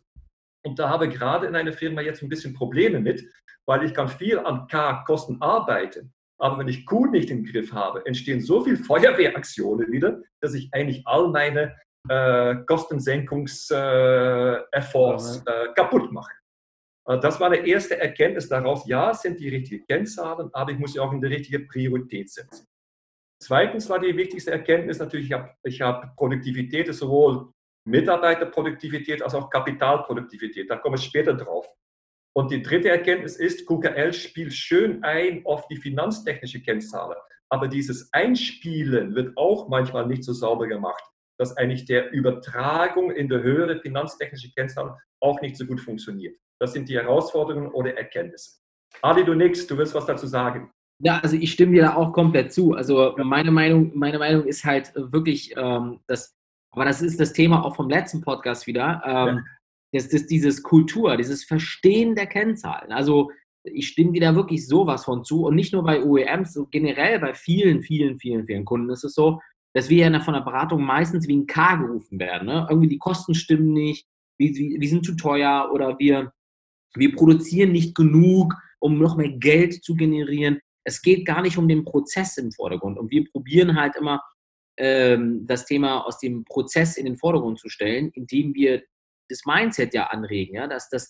Und 0.65 0.79
da 0.79 0.89
habe 0.89 1.07
ich 1.07 1.13
gerade 1.13 1.47
in 1.47 1.55
einer 1.55 1.73
Firma 1.73 2.01
jetzt 2.01 2.21
ein 2.21 2.29
bisschen 2.29 2.53
Probleme 2.53 2.99
mit, 2.99 3.25
weil 3.65 3.83
ich 3.83 3.93
kann 3.93 4.09
viel 4.09 4.39
an 4.39 4.67
K-Kosten 4.67 5.41
arbeiten. 5.41 6.13
Aber 6.39 6.59
wenn 6.59 6.67
ich 6.67 6.85
Q 6.85 7.07
nicht 7.07 7.31
im 7.31 7.45
Griff 7.45 7.73
habe, 7.73 8.05
entstehen 8.05 8.41
so 8.41 8.63
viele 8.63 8.77
Feuerwehraktionen 8.77 9.91
wieder, 9.91 10.21
dass 10.41 10.53
ich 10.53 10.69
eigentlich 10.73 11.01
all 11.07 11.29
meine 11.29 11.75
äh, 12.09 12.55
Kostensenkungs-Efforts 12.67 15.43
äh, 15.45 15.51
äh, 15.51 15.73
kaputt 15.73 16.11
mache. 16.11 16.31
Äh, 17.07 17.19
das 17.19 17.39
war 17.39 17.51
eine 17.51 17.65
erste 17.65 17.99
Erkenntnis 17.99 18.47
daraus. 18.49 18.87
Ja, 18.87 19.13
sind 19.13 19.39
die 19.39 19.49
richtigen 19.49 19.85
Kennzahlen, 19.87 20.49
aber 20.53 20.71
ich 20.71 20.77
muss 20.77 20.93
sie 20.93 20.99
auch 20.99 21.11
in 21.11 21.21
die 21.21 21.27
richtige 21.27 21.59
Priorität 21.59 22.29
setzen. 22.29 22.67
Zweitens 23.41 23.89
war 23.89 23.99
die 23.99 24.15
wichtigste 24.17 24.51
Erkenntnis 24.51 24.99
natürlich, 24.99 25.27
ich 25.27 25.33
habe 25.33 25.53
ich 25.63 25.81
hab 25.81 26.15
Produktivität, 26.15 26.93
sowohl 26.93 27.51
Mitarbeiterproduktivität 27.85 29.21
als 29.21 29.35
auch 29.35 29.49
Kapitalproduktivität. 29.49 30.69
Da 30.69 30.77
komme 30.77 30.97
ich 30.97 31.03
später 31.03 31.33
drauf. 31.33 31.67
Und 32.35 32.51
die 32.51 32.61
dritte 32.61 32.89
Erkenntnis 32.89 33.37
ist, 33.37 33.65
QKL 33.65 34.13
spielt 34.13 34.53
schön 34.53 35.03
ein 35.03 35.45
auf 35.45 35.67
die 35.67 35.77
finanztechnische 35.77 36.61
Kennzahl. 36.61 37.15
Aber 37.49 37.67
dieses 37.67 38.11
Einspielen 38.11 39.15
wird 39.15 39.37
auch 39.37 39.69
manchmal 39.69 40.05
nicht 40.05 40.23
so 40.23 40.33
sauber 40.33 40.67
gemacht, 40.67 41.03
dass 41.37 41.55
eigentlich 41.57 41.85
der 41.85 42.11
Übertragung 42.11 43.11
in 43.11 43.29
der 43.29 43.41
höhere 43.41 43.79
finanztechnische 43.79 44.51
Kennzahl 44.51 44.97
auch 45.21 45.41
nicht 45.41 45.55
so 45.55 45.65
gut 45.65 45.79
funktioniert. 45.79 46.35
Das 46.59 46.73
sind 46.73 46.89
die 46.89 46.95
Herausforderungen 46.95 47.67
oder 47.71 47.95
Erkenntnisse. 47.95 48.59
Ali, 49.01 49.23
du 49.23 49.33
nix, 49.33 49.67
du 49.67 49.77
willst 49.77 49.93
was 49.93 50.05
dazu 50.05 50.27
sagen. 50.27 50.71
Ja, 50.99 51.19
also 51.19 51.35
ich 51.35 51.51
stimme 51.51 51.73
dir 51.73 51.83
da 51.83 51.95
auch 51.95 52.11
komplett 52.11 52.51
zu. 52.51 52.73
Also 52.73 53.15
meine 53.17 53.51
Meinung, 53.51 53.91
meine 53.95 54.17
Meinung 54.17 54.45
ist 54.45 54.65
halt 54.65 54.91
wirklich, 54.95 55.53
ähm, 55.55 55.99
dass, 56.07 56.35
aber 56.71 56.85
das 56.85 57.01
ist 57.01 57.19
das 57.19 57.33
Thema 57.33 57.63
auch 57.63 57.75
vom 57.75 57.89
letzten 57.89 58.21
Podcast 58.21 58.65
wieder, 58.65 59.01
ähm, 59.05 59.27
ja. 59.27 59.43
das, 59.93 60.09
das, 60.09 60.25
dieses 60.25 60.63
Kultur, 60.63 61.15
dieses 61.17 61.43
Verstehen 61.43 62.15
der 62.15 62.25
Kennzahlen. 62.25 62.91
Also 62.91 63.29
ich 63.63 63.89
stimme 63.89 64.13
dir 64.13 64.21
da 64.21 64.35
wirklich 64.35 64.67
sowas 64.67 65.05
von 65.05 65.23
zu 65.23 65.45
und 65.45 65.55
nicht 65.55 65.73
nur 65.73 65.83
bei 65.83 66.03
OEMs, 66.03 66.53
so 66.53 66.65
generell 66.65 67.19
bei 67.19 67.33
vielen, 67.33 67.81
vielen, 67.81 68.17
vielen, 68.17 68.45
vielen 68.47 68.65
Kunden 68.65 68.89
ist 68.89 69.03
es 69.03 69.13
so, 69.13 69.39
dass 69.77 69.89
wir 69.89 70.09
ja 70.09 70.19
von 70.21 70.33
der 70.33 70.41
Beratung 70.41 70.81
meistens 70.81 71.27
wie 71.27 71.37
ein 71.37 71.45
K 71.45 71.75
gerufen 71.75 72.19
werden. 72.19 72.47
Ne? 72.47 72.65
Irgendwie 72.67 72.87
die 72.87 72.97
Kosten 72.97 73.35
stimmen 73.35 73.73
nicht, 73.73 74.07
wir, 74.39 74.49
wir 74.49 74.89
sind 74.89 75.05
zu 75.05 75.15
teuer 75.15 75.69
oder 75.71 75.99
wir, 75.99 76.33
wir 76.95 77.15
produzieren 77.15 77.73
nicht 77.73 77.93
genug, 77.93 78.55
um 78.79 78.97
noch 78.97 79.17
mehr 79.17 79.29
Geld 79.29 79.83
zu 79.83 79.93
generieren. 79.93 80.57
Es 80.83 81.03
geht 81.03 81.27
gar 81.27 81.43
nicht 81.43 81.59
um 81.59 81.67
den 81.67 81.85
Prozess 81.85 82.37
im 82.37 82.51
Vordergrund. 82.51 82.97
Und 82.97 83.11
wir 83.11 83.23
probieren 83.29 83.79
halt 83.79 83.95
immer, 83.97 84.23
ähm, 84.77 85.45
das 85.45 85.67
Thema 85.67 86.03
aus 86.07 86.17
dem 86.17 86.43
Prozess 86.45 86.97
in 86.97 87.05
den 87.05 87.17
Vordergrund 87.17 87.59
zu 87.59 87.69
stellen, 87.69 88.09
indem 88.15 88.55
wir 88.55 88.81
das 89.29 89.45
Mindset 89.45 89.93
ja 89.93 90.07
anregen, 90.07 90.55
ja, 90.55 90.65
dass 90.65 90.89
das 90.89 91.07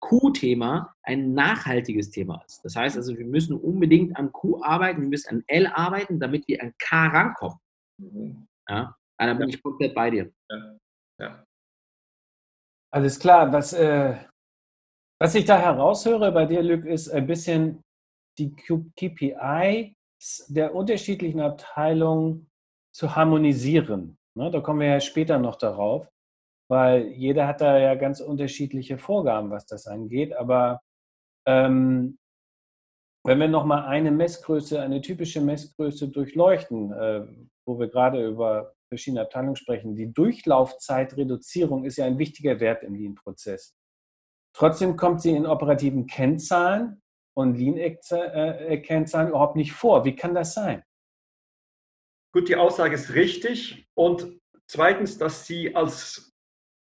Q-Thema 0.00 0.94
ein 1.02 1.34
nachhaltiges 1.34 2.10
Thema 2.12 2.42
ist. 2.46 2.62
Das 2.64 2.76
heißt 2.76 2.96
also, 2.96 3.18
wir 3.18 3.26
müssen 3.26 3.58
unbedingt 3.58 4.16
an 4.16 4.32
Q 4.32 4.62
arbeiten, 4.62 5.02
wir 5.02 5.08
müssen 5.10 5.28
an 5.28 5.44
L 5.48 5.66
arbeiten, 5.66 6.18
damit 6.18 6.48
wir 6.48 6.62
an 6.62 6.72
K 6.78 7.08
rankommen. 7.08 7.58
Mhm. 7.98 8.46
Ja, 8.68 8.96
da 9.18 9.34
bin 9.34 9.48
ja. 9.48 9.54
ich 9.54 9.62
komplett 9.62 9.94
bei 9.94 10.10
dir. 10.10 10.32
Ja. 10.50 10.78
ja. 11.20 11.44
Alles 12.92 13.18
klar. 13.18 13.52
Was, 13.52 13.72
äh, 13.72 14.16
was 15.20 15.34
ich 15.34 15.44
da 15.44 15.58
heraushöre 15.58 16.32
bei 16.32 16.46
dir, 16.46 16.62
Luc, 16.62 16.84
ist 16.84 17.08
ein 17.08 17.26
bisschen 17.26 17.82
die 18.38 18.54
KPIs 18.54 20.46
der 20.48 20.74
unterschiedlichen 20.74 21.40
Abteilungen 21.40 22.50
zu 22.94 23.14
harmonisieren. 23.14 24.18
Ne, 24.36 24.50
da 24.50 24.60
kommen 24.60 24.80
wir 24.80 24.88
ja 24.88 25.00
später 25.00 25.38
noch 25.38 25.56
darauf, 25.56 26.08
weil 26.70 27.08
jeder 27.08 27.46
hat 27.46 27.60
da 27.60 27.78
ja 27.78 27.94
ganz 27.94 28.20
unterschiedliche 28.20 28.98
Vorgaben, 28.98 29.50
was 29.50 29.66
das 29.66 29.86
angeht. 29.86 30.34
Aber 30.34 30.82
ähm, 31.46 32.18
wenn 33.24 33.40
wir 33.40 33.48
nochmal 33.48 33.86
eine 33.86 34.10
Messgröße, 34.10 34.80
eine 34.80 35.00
typische 35.00 35.40
Messgröße 35.40 36.08
durchleuchten, 36.08 36.92
äh, 36.92 37.26
wo 37.66 37.78
wir 37.78 37.88
gerade 37.88 38.26
über 38.26 38.74
verschiedene 38.88 39.22
Abteilungen 39.22 39.56
sprechen, 39.56 39.96
die 39.96 40.12
Durchlaufzeitreduzierung 40.12 41.84
ist 41.84 41.96
ja 41.96 42.06
ein 42.06 42.18
wichtiger 42.18 42.60
Wert 42.60 42.82
im 42.84 42.94
Lean-Prozess. 42.94 43.76
Trotzdem 44.54 44.96
kommt 44.96 45.20
sie 45.20 45.32
in 45.32 45.44
operativen 45.44 46.06
Kennzahlen 46.06 47.02
und 47.36 47.56
Lean-Kennzahlen 47.58 49.28
überhaupt 49.28 49.56
nicht 49.56 49.72
vor. 49.72 50.04
Wie 50.04 50.16
kann 50.16 50.34
das 50.34 50.54
sein? 50.54 50.82
Gut, 52.32 52.48
die 52.48 52.56
Aussage 52.56 52.94
ist 52.94 53.12
richtig. 53.14 53.86
Und 53.94 54.40
zweitens, 54.66 55.18
dass 55.18 55.46
sie 55.46 55.74
als 55.74 56.32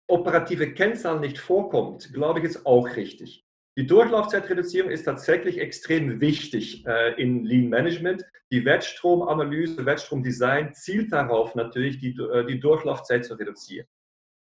operative 0.08 0.74
Kennzahl 0.74 1.20
nicht 1.20 1.38
vorkommt, 1.38 2.12
glaube 2.12 2.40
ich, 2.40 2.46
ist 2.46 2.66
auch 2.66 2.96
richtig. 2.96 3.44
Die 3.78 3.86
Durchlaufzeitreduzierung 3.86 4.90
ist 4.90 5.04
tatsächlich 5.04 5.58
extrem 5.58 6.20
wichtig 6.20 6.84
äh, 6.86 7.20
in 7.20 7.44
Lean 7.44 7.68
Management. 7.68 8.24
Die 8.52 8.64
Wettstromanalyse, 8.64 9.86
Wettstromdesign 9.86 10.74
zielt 10.74 11.12
darauf 11.12 11.54
natürlich, 11.54 11.98
die, 11.98 12.10
äh, 12.10 12.44
die 12.46 12.58
Durchlaufzeit 12.58 13.24
zu 13.24 13.34
reduzieren. 13.34 13.86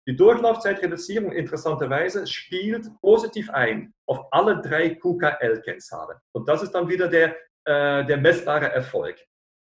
Die 0.08 0.16
Durchlaufzeitreduzierung 0.16 1.34
interessanterweise 1.34 2.26
spielt 2.26 2.90
positiv 3.02 3.50
ein 3.50 3.94
auf 4.08 4.26
alle 4.32 4.62
drei 4.62 4.96
QKL-Kennzahlen. 4.96 6.18
Und 6.32 6.48
das 6.48 6.64
ist 6.64 6.72
dann 6.72 6.90
wieder 6.90 7.10
der, 7.10 7.36
äh, 7.66 8.06
der 8.06 8.18
messbare 8.18 8.72
Erfolg. 8.72 9.18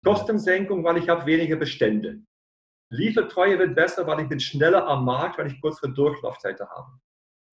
Kostensenkung, 0.04 0.84
weil 0.84 0.98
ich 0.98 1.08
habe 1.08 1.26
weniger 1.26 1.56
Bestände. 1.56 2.20
Liefertreue 2.92 3.58
wird 3.58 3.76
besser, 3.76 4.06
weil 4.06 4.22
ich 4.22 4.30
bin 4.30 4.40
schneller 4.40 4.86
am 4.88 5.06
Markt, 5.06 5.38
weil 5.38 5.48
ich 5.48 5.62
kürzere 5.62 5.94
Durchlaufzeiten 5.94 6.68
habe. 6.68 6.92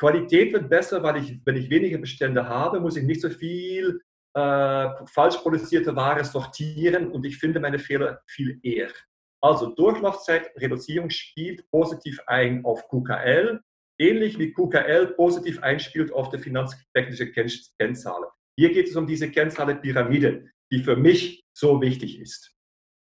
Qualität 0.00 0.54
wird 0.54 0.70
besser, 0.70 1.02
weil 1.02 1.18
ich, 1.18 1.38
wenn 1.44 1.56
ich 1.56 1.68
weniger 1.68 1.98
Bestände 1.98 2.48
habe, 2.48 2.80
muss 2.80 2.96
ich 2.96 3.04
nicht 3.04 3.20
so 3.20 3.28
viel 3.28 4.00
äh, 4.34 4.88
falsch 5.04 5.36
produzierte 5.36 5.94
Ware 5.94 6.24
sortieren 6.24 7.12
und 7.12 7.26
ich 7.26 7.36
finde 7.36 7.60
meine 7.60 7.78
Fehler 7.78 8.22
viel 8.26 8.58
eher. 8.62 8.88
Also 9.42 9.74
Durchlaufzeitreduzierung 9.74 11.10
spielt 11.10 11.68
positiv 11.70 12.18
ein 12.26 12.64
auf 12.64 12.88
QKL, 12.88 13.60
ähnlich 13.98 14.38
wie 14.38 14.54
QKL 14.54 15.08
positiv 15.08 15.62
einspielt 15.62 16.12
auf 16.12 16.30
die 16.30 16.38
finanztechnische 16.38 17.30
Kennzahl. 17.30 18.24
Hier 18.58 18.72
geht 18.72 18.88
es 18.88 18.96
um 18.96 19.06
diese 19.06 19.30
Kennzahl-Pyramide, 19.30 20.46
die 20.72 20.82
für 20.82 20.96
mich 20.96 21.44
so 21.52 21.82
wichtig 21.82 22.18
ist. 22.18 22.54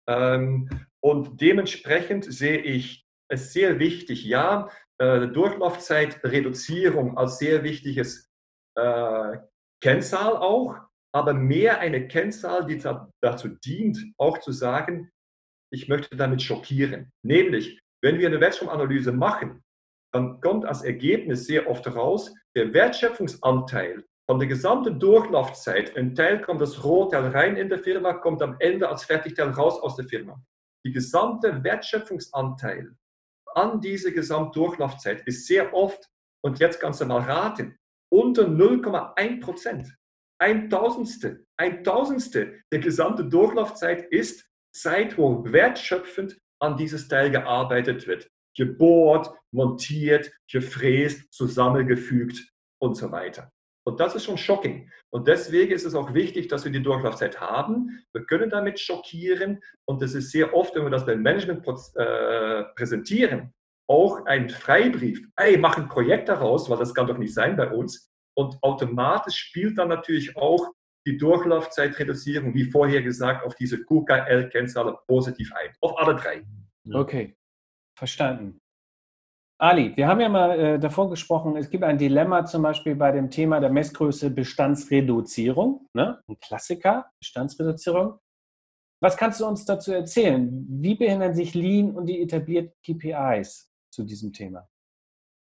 Ähm, 0.07 0.69
und 1.01 1.41
dementsprechend 1.41 2.23
sehe 2.23 2.59
ich 2.59 3.05
es 3.27 3.51
sehr 3.51 3.79
wichtig, 3.79 4.23
ja, 4.23 4.69
äh, 4.99 5.27
Durchlaufzeitreduzierung 5.27 7.17
als 7.17 7.37
sehr 7.37 7.63
wichtiges 7.63 8.31
äh, 8.77 9.37
Kennzahl 9.81 10.37
auch, 10.37 10.75
aber 11.13 11.33
mehr 11.33 11.79
eine 11.79 12.07
Kennzahl, 12.07 12.65
die 12.65 12.81
dazu 13.21 13.47
dient, 13.47 13.97
auch 14.17 14.39
zu 14.39 14.51
sagen, 14.51 15.11
ich 15.71 15.87
möchte 15.87 16.15
damit 16.15 16.41
schockieren. 16.41 17.11
Nämlich, 17.23 17.79
wenn 18.03 18.19
wir 18.19 18.27
eine 18.27 18.39
Wertstromanalyse 18.39 19.11
machen, 19.11 19.63
dann 20.13 20.39
kommt 20.39 20.65
als 20.65 20.83
Ergebnis 20.83 21.45
sehr 21.45 21.69
oft 21.69 21.87
raus, 21.87 22.33
der 22.55 22.73
Wertschöpfungsanteil 22.73 24.05
von 24.27 24.39
der 24.39 24.47
gesamten 24.47 24.99
Durchlaufzeit, 24.99 25.95
ein 25.95 26.15
Teil 26.15 26.41
kommt 26.41 26.61
als 26.61 26.83
Rohteil 26.83 27.27
rein 27.27 27.57
in 27.57 27.69
der 27.69 27.79
Firma, 27.79 28.13
kommt 28.13 28.41
am 28.41 28.55
Ende 28.59 28.89
als 28.89 29.03
Fertigteil 29.03 29.49
raus 29.49 29.79
aus 29.79 29.95
der 29.97 30.05
Firma. 30.05 30.41
Die 30.83 30.91
gesamte 30.91 31.63
Wertschöpfungsanteil 31.63 32.95
an 33.55 33.81
diese 33.81 34.11
Gesamtdurchlaufzeit 34.11 35.25
ist 35.27 35.47
sehr 35.47 35.73
oft, 35.73 36.07
und 36.43 36.59
jetzt 36.59 36.79
kannst 36.79 37.01
du 37.01 37.05
mal 37.05 37.21
raten, 37.21 37.77
unter 38.11 38.43
0,1 38.43 39.41
Prozent. 39.41 39.95
Ein 40.39 40.69
Tausendstel, 40.69 41.45
ein 41.57 41.83
Tausendstel 41.83 42.61
der 42.71 42.79
gesamten 42.79 43.29
Durchlaufzeit 43.29 44.11
ist 44.11 44.47
Zeit, 44.73 45.17
wo 45.17 45.43
wertschöpfend 45.45 46.37
an 46.59 46.77
dieses 46.77 47.07
Teil 47.07 47.31
gearbeitet 47.31 48.05
wird. 48.07 48.29
Gebohrt, 48.57 49.33
montiert, 49.51 50.31
gefräst, 50.51 51.33
zusammengefügt 51.33 52.51
und 52.81 52.95
so 52.95 53.11
weiter. 53.11 53.51
Und 53.87 53.99
das 53.99 54.15
ist 54.15 54.25
schon 54.25 54.37
shocking. 54.37 54.89
Und 55.11 55.27
deswegen 55.27 55.71
ist 55.71 55.85
es 55.85 55.93
auch 55.93 56.13
wichtig, 56.13 56.47
dass 56.47 56.65
wir 56.65 56.71
die 56.71 56.81
Durchlaufzeit 56.81 57.39
haben. 57.39 58.03
Wir 58.13 58.25
können 58.25 58.49
damit 58.49 58.79
schockieren. 58.79 59.61
Und 59.85 60.01
das 60.01 60.15
ist 60.15 60.31
sehr 60.31 60.53
oft, 60.55 60.75
wenn 60.75 60.83
wir 60.83 60.89
das 60.89 61.05
beim 61.05 61.21
Management 61.21 61.65
äh, 61.95 62.63
präsentieren, 62.75 63.53
auch 63.87 64.25
ein 64.25 64.49
Freibrief. 64.49 65.27
Ey, 65.35 65.57
mach 65.57 65.77
ein 65.77 65.87
Projekt 65.87 66.29
daraus, 66.29 66.69
weil 66.69 66.79
das 66.79 66.93
kann 66.93 67.07
doch 67.07 67.19
nicht 67.19 67.33
sein 67.33 67.55
bei 67.55 67.69
uns. 67.69 68.11
Und 68.35 68.57
automatisch 68.63 69.35
spielt 69.35 69.77
dann 69.77 69.89
natürlich 69.89 70.35
auch 70.35 70.71
die 71.07 71.17
Durchlaufzeitreduzierung, 71.17 72.55
wie 72.55 72.65
vorher 72.65 73.03
gesagt, 73.03 73.45
auf 73.45 73.53
diese 73.55 73.83
QKL-Kennzahl 73.85 74.97
positiv 75.07 75.53
ein. 75.53 75.71
Auf 75.81 75.97
alle 75.99 76.15
drei. 76.15 76.43
Okay, 76.91 77.37
verstanden. 77.97 78.59
Ali, 79.57 79.95
wir 79.95 80.07
haben 80.07 80.19
ja 80.19 80.27
mal 80.27 80.59
äh, 80.59 80.79
davor 80.79 81.09
gesprochen, 81.09 81.55
es 81.55 81.69
gibt 81.69 81.83
ein 81.83 81.97
Dilemma 81.97 82.45
zum 82.45 82.61
Beispiel 82.61 82.95
bei 82.95 83.11
dem 83.11 83.31
Thema 83.31 83.61
der 83.61 83.69
Messgröße 83.69 84.29
Bestandsreduzierung, 84.29 85.87
ne? 85.93 86.21
ein 86.27 86.37
Klassiker, 86.39 87.09
Bestandsreduzierung. 87.19 88.19
Was 89.01 89.15
kannst 89.15 89.39
du 89.39 89.45
uns 89.45 89.63
dazu 89.65 89.93
erzählen? 89.93 90.65
Wie 90.69 90.95
behindern 90.95 91.33
sich 91.33 91.53
Lean 91.53 91.91
und 91.95 92.07
die 92.07 92.21
etablierten 92.21 92.73
KPIs 92.85 93.69
zu 93.93 94.03
diesem 94.03 94.33
Thema? 94.33 94.67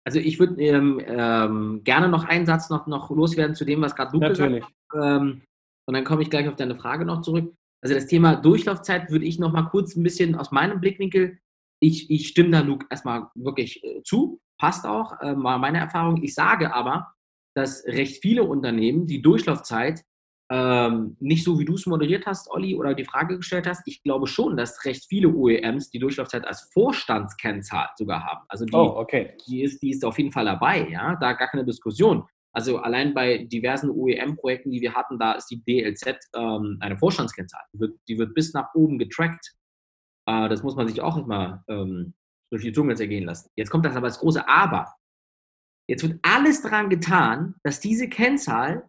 Also 0.06 0.18
ich 0.18 0.38
würde 0.38 0.62
ähm, 0.62 1.00
ähm, 1.06 1.80
gerne 1.84 2.08
noch 2.08 2.24
einen 2.24 2.46
Satz 2.46 2.70
noch, 2.70 2.86
noch 2.86 3.10
loswerden 3.10 3.54
zu 3.54 3.66
dem, 3.66 3.82
was 3.82 3.94
gerade 3.94 4.12
du 4.12 4.18
Natürlich. 4.18 4.64
gesagt 4.64 4.74
hast. 4.94 5.04
Ähm, 5.04 5.42
Und 5.86 5.94
dann 5.94 6.04
komme 6.04 6.22
ich 6.22 6.30
gleich 6.30 6.48
auf 6.48 6.56
deine 6.56 6.76
Frage 6.76 7.04
noch 7.04 7.20
zurück. 7.20 7.54
Also 7.82 7.94
das 7.94 8.06
Thema 8.06 8.36
Durchlaufzeit 8.36 9.10
würde 9.10 9.26
ich 9.26 9.38
noch 9.38 9.52
mal 9.52 9.68
kurz 9.68 9.94
ein 9.94 10.02
bisschen 10.02 10.36
aus 10.36 10.52
meinem 10.52 10.80
Blickwinkel, 10.80 11.38
ich, 11.80 12.10
ich 12.10 12.28
stimme 12.28 12.50
da 12.50 12.60
Luke 12.60 12.86
erstmal 12.90 13.28
wirklich 13.34 13.82
äh, 13.82 14.02
zu, 14.02 14.40
passt 14.58 14.86
auch, 14.86 15.20
äh, 15.20 15.34
war 15.36 15.58
meine 15.58 15.78
Erfahrung. 15.78 16.22
Ich 16.22 16.34
sage 16.34 16.74
aber, 16.74 17.12
dass 17.54 17.84
recht 17.86 18.22
viele 18.22 18.44
Unternehmen 18.44 19.06
die 19.06 19.22
Durchlaufzeit 19.22 20.04
ähm, 20.52 21.16
nicht 21.20 21.44
so, 21.44 21.58
wie 21.60 21.64
du 21.64 21.74
es 21.74 21.86
moderiert 21.86 22.26
hast, 22.26 22.50
Olli, 22.50 22.74
oder 22.74 22.94
die 22.94 23.04
Frage 23.04 23.36
gestellt 23.36 23.68
hast. 23.68 23.86
Ich 23.86 24.02
glaube 24.02 24.26
schon, 24.26 24.56
dass 24.56 24.84
recht 24.84 25.06
viele 25.08 25.28
OEMs 25.28 25.90
die 25.90 26.00
Durchlaufzeit 26.00 26.44
als 26.44 26.68
Vorstandskennzahl 26.72 27.88
sogar 27.96 28.24
haben. 28.24 28.44
Also 28.48 28.64
die, 28.64 28.74
oh, 28.74 28.96
okay. 28.96 29.36
die, 29.46 29.62
ist, 29.62 29.80
die 29.80 29.90
ist 29.90 30.04
auf 30.04 30.18
jeden 30.18 30.32
Fall 30.32 30.46
dabei, 30.46 30.88
ja, 30.90 31.16
da 31.16 31.34
gar 31.34 31.48
keine 31.48 31.64
Diskussion. 31.64 32.24
Also 32.52 32.78
allein 32.78 33.14
bei 33.14 33.44
diversen 33.44 33.90
OEM-Projekten, 33.90 34.72
die 34.72 34.80
wir 34.80 34.94
hatten, 34.94 35.20
da 35.20 35.32
ist 35.32 35.46
die 35.46 35.62
DLZ 35.62 36.18
ähm, 36.34 36.78
eine 36.80 36.98
Vorstandskennzahl. 36.98 37.62
Die 37.72 37.78
wird, 37.78 37.98
die 38.08 38.18
wird, 38.18 38.34
bis 38.34 38.52
nach 38.52 38.74
oben 38.74 38.98
getrackt. 38.98 39.54
Äh, 40.30 40.48
das 40.48 40.62
muss 40.62 40.76
man 40.76 40.86
sich 40.86 41.00
auch 41.00 41.16
immer 41.16 41.64
ähm, 41.68 42.14
durch 42.50 42.62
die 42.62 42.72
Zunge 42.72 42.94
zergehen 42.94 43.24
lassen. 43.24 43.50
Jetzt 43.56 43.70
kommt 43.70 43.84
das 43.84 43.96
aber 43.96 44.06
das 44.06 44.18
große 44.18 44.46
Aber. 44.48 44.94
Jetzt 45.88 46.02
wird 46.02 46.20
alles 46.22 46.62
daran 46.62 46.88
getan, 46.88 47.56
dass 47.64 47.80
diese 47.80 48.08
Kennzahl 48.08 48.88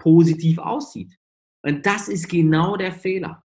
positiv 0.00 0.58
aussieht. 0.58 1.14
Und 1.62 1.84
das 1.84 2.08
ist 2.08 2.28
genau 2.28 2.76
der 2.76 2.92
Fehler. 2.92 3.42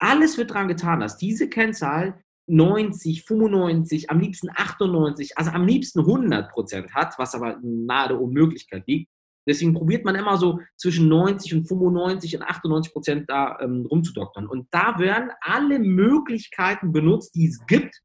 Alles 0.00 0.38
wird 0.38 0.50
daran 0.50 0.68
getan, 0.68 1.00
dass 1.00 1.18
diese 1.18 1.48
Kennzahl 1.48 2.22
90, 2.48 3.24
95, 3.24 4.10
am 4.10 4.20
liebsten 4.20 4.48
98, 4.50 5.38
also 5.38 5.50
am 5.50 5.66
liebsten 5.66 6.00
100 6.00 6.50
Prozent 6.50 6.94
hat, 6.94 7.18
was 7.18 7.34
aber 7.34 7.58
nahe 7.62 8.08
der 8.08 8.20
Unmöglichkeit 8.20 8.86
liegt. 8.86 9.10
Deswegen 9.46 9.74
probiert 9.74 10.04
man 10.04 10.14
immer 10.14 10.36
so 10.36 10.60
zwischen 10.76 11.08
90 11.08 11.54
und 11.54 11.68
95 11.68 12.36
und 12.36 12.42
98 12.42 12.92
Prozent 12.92 13.30
da 13.30 13.58
ähm, 13.60 13.86
rumzudoktern. 13.90 14.46
Und 14.46 14.68
da 14.70 14.98
werden 14.98 15.30
alle 15.40 15.78
Möglichkeiten 15.78 16.92
benutzt, 16.92 17.34
die 17.34 17.46
es 17.46 17.64
gibt, 17.66 18.00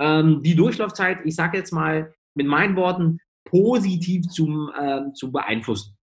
ähm, 0.00 0.42
die 0.42 0.56
Durchlaufzeit, 0.56 1.18
ich 1.24 1.36
sage 1.36 1.58
jetzt 1.58 1.72
mal 1.72 2.12
mit 2.34 2.46
meinen 2.46 2.76
Worten, 2.76 3.18
positiv 3.44 4.26
zum, 4.28 4.70
äh, 4.76 5.12
zu 5.14 5.30
beeinflussen. 5.30 5.96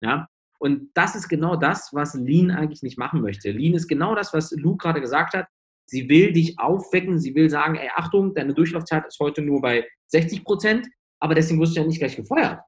Ja? 0.00 0.28
Und 0.58 0.90
das 0.94 1.14
ist 1.14 1.28
genau 1.28 1.56
das, 1.56 1.90
was 1.92 2.14
Lean 2.14 2.50
eigentlich 2.50 2.82
nicht 2.82 2.96
machen 2.96 3.20
möchte. 3.20 3.50
Lean 3.50 3.74
ist 3.74 3.88
genau 3.88 4.14
das, 4.14 4.32
was 4.32 4.52
Luke 4.52 4.78
gerade 4.78 5.00
gesagt 5.00 5.34
hat. 5.34 5.46
Sie 5.86 6.08
will 6.08 6.32
dich 6.32 6.58
aufwecken, 6.58 7.20
sie 7.20 7.34
will 7.34 7.50
sagen, 7.50 7.74
ey, 7.74 7.90
Achtung, 7.94 8.34
deine 8.34 8.54
Durchlaufzeit 8.54 9.06
ist 9.06 9.18
heute 9.20 9.42
nur 9.42 9.60
bei 9.60 9.86
60 10.08 10.42
Prozent, 10.44 10.88
aber 11.20 11.34
deswegen 11.34 11.60
wirst 11.60 11.76
du 11.76 11.80
ja 11.80 11.86
nicht 11.86 11.98
gleich 11.98 12.16
gefeuert. 12.16 12.60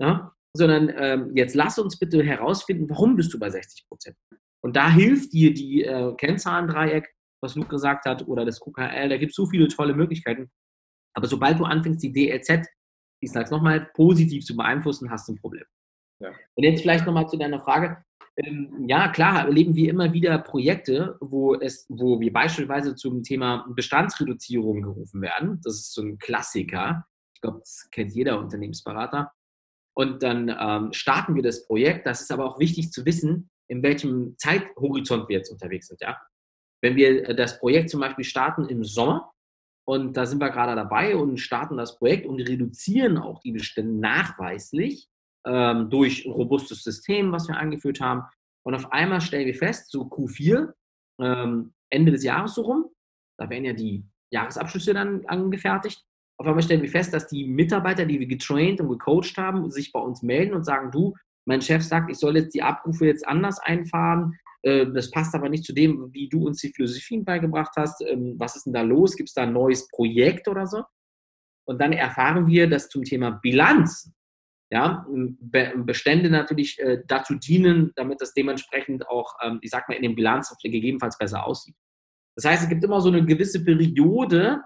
Ja? 0.00 0.32
Sondern 0.56 0.92
ähm, 0.96 1.36
jetzt 1.36 1.54
lass 1.54 1.78
uns 1.78 1.98
bitte 1.98 2.22
herausfinden, 2.22 2.88
warum 2.88 3.16
bist 3.16 3.32
du 3.32 3.38
bei 3.38 3.50
60 3.50 3.86
Prozent. 3.88 4.16
Und 4.60 4.76
da 4.76 4.90
hilft 4.90 5.32
dir 5.32 5.54
die 5.54 5.84
äh, 5.84 6.14
Kennzahlendreieck, 6.16 7.08
was 7.42 7.54
Luke 7.54 7.68
gesagt 7.68 8.06
hat, 8.06 8.26
oder 8.26 8.44
das 8.44 8.60
QKL, 8.60 9.08
da 9.08 9.16
gibt 9.16 9.30
es 9.30 9.36
so 9.36 9.46
viele 9.46 9.68
tolle 9.68 9.94
Möglichkeiten. 9.94 10.50
Aber 11.14 11.26
sobald 11.26 11.58
du 11.58 11.64
anfängst, 11.64 12.02
die 12.02 12.12
DLZ, 12.12 12.66
ich 13.20 13.32
sage 13.32 13.46
es 13.46 13.50
nochmal, 13.50 13.90
positiv 13.94 14.44
zu 14.44 14.56
beeinflussen, 14.56 15.10
hast 15.10 15.28
du 15.28 15.32
ein 15.32 15.40
Problem. 15.40 15.64
Ja. 16.20 16.30
Und 16.54 16.64
jetzt 16.64 16.82
vielleicht 16.82 17.06
nochmal 17.06 17.28
zu 17.28 17.36
deiner 17.36 17.60
Frage. 17.60 18.02
Ähm, 18.36 18.84
ja, 18.86 19.08
klar, 19.08 19.46
erleben 19.46 19.74
wir 19.74 19.90
immer 19.90 20.12
wieder 20.12 20.38
Projekte, 20.38 21.16
wo, 21.20 21.54
es, 21.54 21.86
wo 21.88 22.20
wir 22.20 22.32
beispielsweise 22.32 22.94
zum 22.94 23.22
Thema 23.22 23.66
Bestandsreduzierung 23.70 24.82
gerufen 24.82 25.20
werden. 25.20 25.60
Das 25.64 25.74
ist 25.74 25.92
so 25.92 26.02
ein 26.02 26.18
Klassiker. 26.18 27.04
Ich 27.34 27.40
glaube, 27.40 27.58
das 27.60 27.88
kennt 27.90 28.12
jeder 28.14 28.38
Unternehmensberater. 28.38 29.32
Und 29.98 30.22
dann 30.22 30.48
ähm, 30.48 30.92
starten 30.92 31.34
wir 31.34 31.42
das 31.42 31.66
Projekt. 31.66 32.06
Das 32.06 32.20
ist 32.20 32.30
aber 32.30 32.44
auch 32.44 32.60
wichtig 32.60 32.92
zu 32.92 33.04
wissen, 33.04 33.50
in 33.66 33.82
welchem 33.82 34.36
Zeithorizont 34.38 35.28
wir 35.28 35.38
jetzt 35.38 35.50
unterwegs 35.50 35.88
sind. 35.88 36.00
Ja? 36.00 36.16
Wenn 36.80 36.94
wir 36.94 37.34
das 37.34 37.58
Projekt 37.58 37.90
zum 37.90 38.00
Beispiel 38.00 38.24
starten 38.24 38.66
im 38.66 38.84
Sommer, 38.84 39.32
und 39.84 40.16
da 40.16 40.24
sind 40.24 40.40
wir 40.40 40.50
gerade 40.50 40.76
dabei 40.76 41.16
und 41.16 41.38
starten 41.38 41.76
das 41.78 41.98
Projekt 41.98 42.26
und 42.26 42.40
reduzieren 42.40 43.18
auch 43.18 43.40
die 43.40 43.50
Bestände 43.50 43.98
nachweislich, 43.98 45.08
ähm, 45.44 45.90
durch 45.90 46.24
ein 46.26 46.32
robustes 46.32 46.84
System, 46.84 47.32
was 47.32 47.48
wir 47.48 47.56
eingeführt 47.56 48.00
haben. 48.00 48.22
Und 48.64 48.76
auf 48.76 48.92
einmal 48.92 49.20
stellen 49.20 49.46
wir 49.46 49.54
fest, 49.54 49.90
so 49.90 50.02
Q4, 50.02 50.74
ähm, 51.20 51.72
Ende 51.90 52.12
des 52.12 52.22
Jahres 52.22 52.54
so 52.54 52.62
rum, 52.62 52.90
da 53.36 53.50
werden 53.50 53.64
ja 53.64 53.72
die 53.72 54.04
Jahresabschlüsse 54.30 54.94
dann 54.94 55.26
angefertigt. 55.26 56.04
Auf 56.38 56.46
einmal 56.46 56.62
stellen 56.62 56.82
wir 56.82 56.88
fest, 56.88 57.12
dass 57.12 57.26
die 57.26 57.46
Mitarbeiter, 57.46 58.06
die 58.06 58.20
wir 58.20 58.26
getraint 58.26 58.80
und 58.80 58.88
gecoacht 58.88 59.36
haben, 59.36 59.70
sich 59.70 59.92
bei 59.92 60.00
uns 60.00 60.22
melden 60.22 60.54
und 60.54 60.64
sagen, 60.64 60.90
du, 60.90 61.14
mein 61.46 61.60
Chef 61.60 61.82
sagt, 61.82 62.10
ich 62.10 62.18
soll 62.18 62.36
jetzt 62.36 62.54
die 62.54 62.62
Abrufe 62.62 63.06
jetzt 63.06 63.26
anders 63.26 63.58
einfahren. 63.58 64.38
Äh, 64.62 64.86
das 64.92 65.10
passt 65.10 65.34
aber 65.34 65.48
nicht 65.48 65.64
zu 65.64 65.72
dem, 65.72 66.12
wie 66.12 66.28
du 66.28 66.46
uns 66.46 66.60
die 66.60 66.72
Philosophien 66.72 67.24
beigebracht 67.24 67.72
hast. 67.76 68.02
Ähm, 68.06 68.34
was 68.38 68.54
ist 68.54 68.66
denn 68.66 68.72
da 68.72 68.82
los? 68.82 69.16
Gibt 69.16 69.30
es 69.30 69.34
da 69.34 69.42
ein 69.42 69.52
neues 69.52 69.88
Projekt 69.88 70.46
oder 70.46 70.66
so? 70.66 70.84
Und 71.66 71.80
dann 71.80 71.92
erfahren 71.92 72.46
wir, 72.46 72.68
dass 72.68 72.88
zum 72.88 73.02
Thema 73.02 73.30
Bilanz 73.30 74.12
ja, 74.70 75.06
Bestände 75.76 76.28
natürlich 76.30 76.78
äh, 76.78 77.02
dazu 77.06 77.34
dienen, 77.34 77.92
damit 77.96 78.20
das 78.20 78.34
dementsprechend 78.34 79.08
auch, 79.08 79.34
ähm, 79.42 79.58
ich 79.62 79.70
sag 79.70 79.88
mal, 79.88 79.94
in 79.94 80.02
den 80.02 80.14
Bilanz 80.14 80.54
gegebenenfalls 80.62 81.16
besser 81.16 81.46
aussieht. 81.46 81.74
Das 82.36 82.44
heißt, 82.44 82.64
es 82.64 82.68
gibt 82.68 82.84
immer 82.84 83.00
so 83.00 83.08
eine 83.08 83.24
gewisse 83.24 83.64
Periode, 83.64 84.62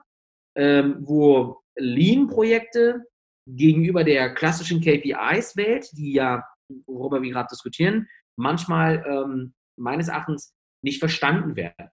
ähm, 0.57 0.97
wo 1.01 1.62
Lean-Projekte 1.77 3.05
gegenüber 3.47 4.05
der 4.05 4.35
klassischen 4.35 4.81
KPIs-Welt, 4.81 5.91
die 5.93 6.13
ja, 6.13 6.45
worüber 6.87 7.23
wir 7.23 7.31
gerade 7.31 7.49
diskutieren, 7.51 8.09
manchmal 8.37 9.05
ähm, 9.07 9.55
meines 9.79 10.09
Erachtens 10.09 10.55
nicht 10.85 10.99
verstanden 10.99 11.57
werden. 11.57 11.91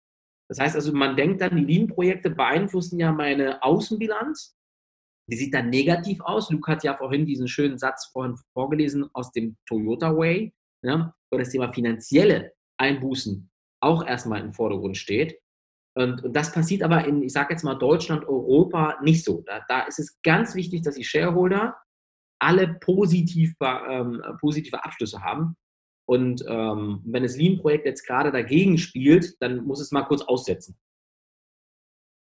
Das 0.49 0.59
heißt 0.59 0.75
also, 0.75 0.93
man 0.93 1.15
denkt 1.15 1.41
dann, 1.41 1.55
die 1.55 1.63
Lean-Projekte 1.63 2.31
beeinflussen 2.31 2.99
ja 2.99 3.11
meine 3.11 3.61
Außenbilanz, 3.61 4.55
die 5.29 5.37
sieht 5.37 5.53
dann 5.53 5.69
negativ 5.69 6.21
aus. 6.21 6.49
Luke 6.49 6.71
hat 6.71 6.83
ja 6.83 6.97
vorhin 6.97 7.25
diesen 7.25 7.47
schönen 7.47 7.77
Satz 7.77 8.07
vorhin 8.07 8.35
vorgelesen 8.53 9.09
aus 9.13 9.31
dem 9.31 9.57
Toyota 9.67 10.15
Way, 10.15 10.53
ja, 10.83 11.13
wo 11.31 11.37
das 11.37 11.49
Thema 11.49 11.71
finanzielle 11.71 12.53
Einbußen 12.79 13.49
auch 13.81 14.05
erstmal 14.05 14.41
im 14.41 14.53
Vordergrund 14.53 14.97
steht. 14.97 15.39
Und, 15.95 16.23
und 16.23 16.33
das 16.33 16.51
passiert 16.51 16.83
aber 16.83 17.05
in, 17.05 17.23
ich 17.23 17.33
sage 17.33 17.53
jetzt 17.53 17.63
mal, 17.63 17.75
Deutschland, 17.75 18.27
Europa 18.27 18.97
nicht 19.01 19.23
so. 19.23 19.41
Da, 19.45 19.65
da, 19.67 19.81
ist 19.81 19.99
es 19.99 20.21
ganz 20.21 20.55
wichtig, 20.55 20.83
dass 20.83 20.95
die 20.95 21.03
Shareholder 21.03 21.75
alle 22.39 22.75
positiv, 22.79 23.55
ähm, 23.61 24.21
positive 24.39 24.83
Abschlüsse 24.83 25.21
haben. 25.21 25.55
Und 26.07 26.43
ähm, 26.47 27.01
wenn 27.05 27.23
das 27.23 27.37
Lean-Projekt 27.37 27.85
jetzt 27.85 28.07
gerade 28.07 28.31
dagegen 28.31 28.77
spielt, 28.77 29.35
dann 29.41 29.65
muss 29.65 29.81
es 29.81 29.91
mal 29.91 30.03
kurz 30.03 30.21
aussetzen. 30.21 30.77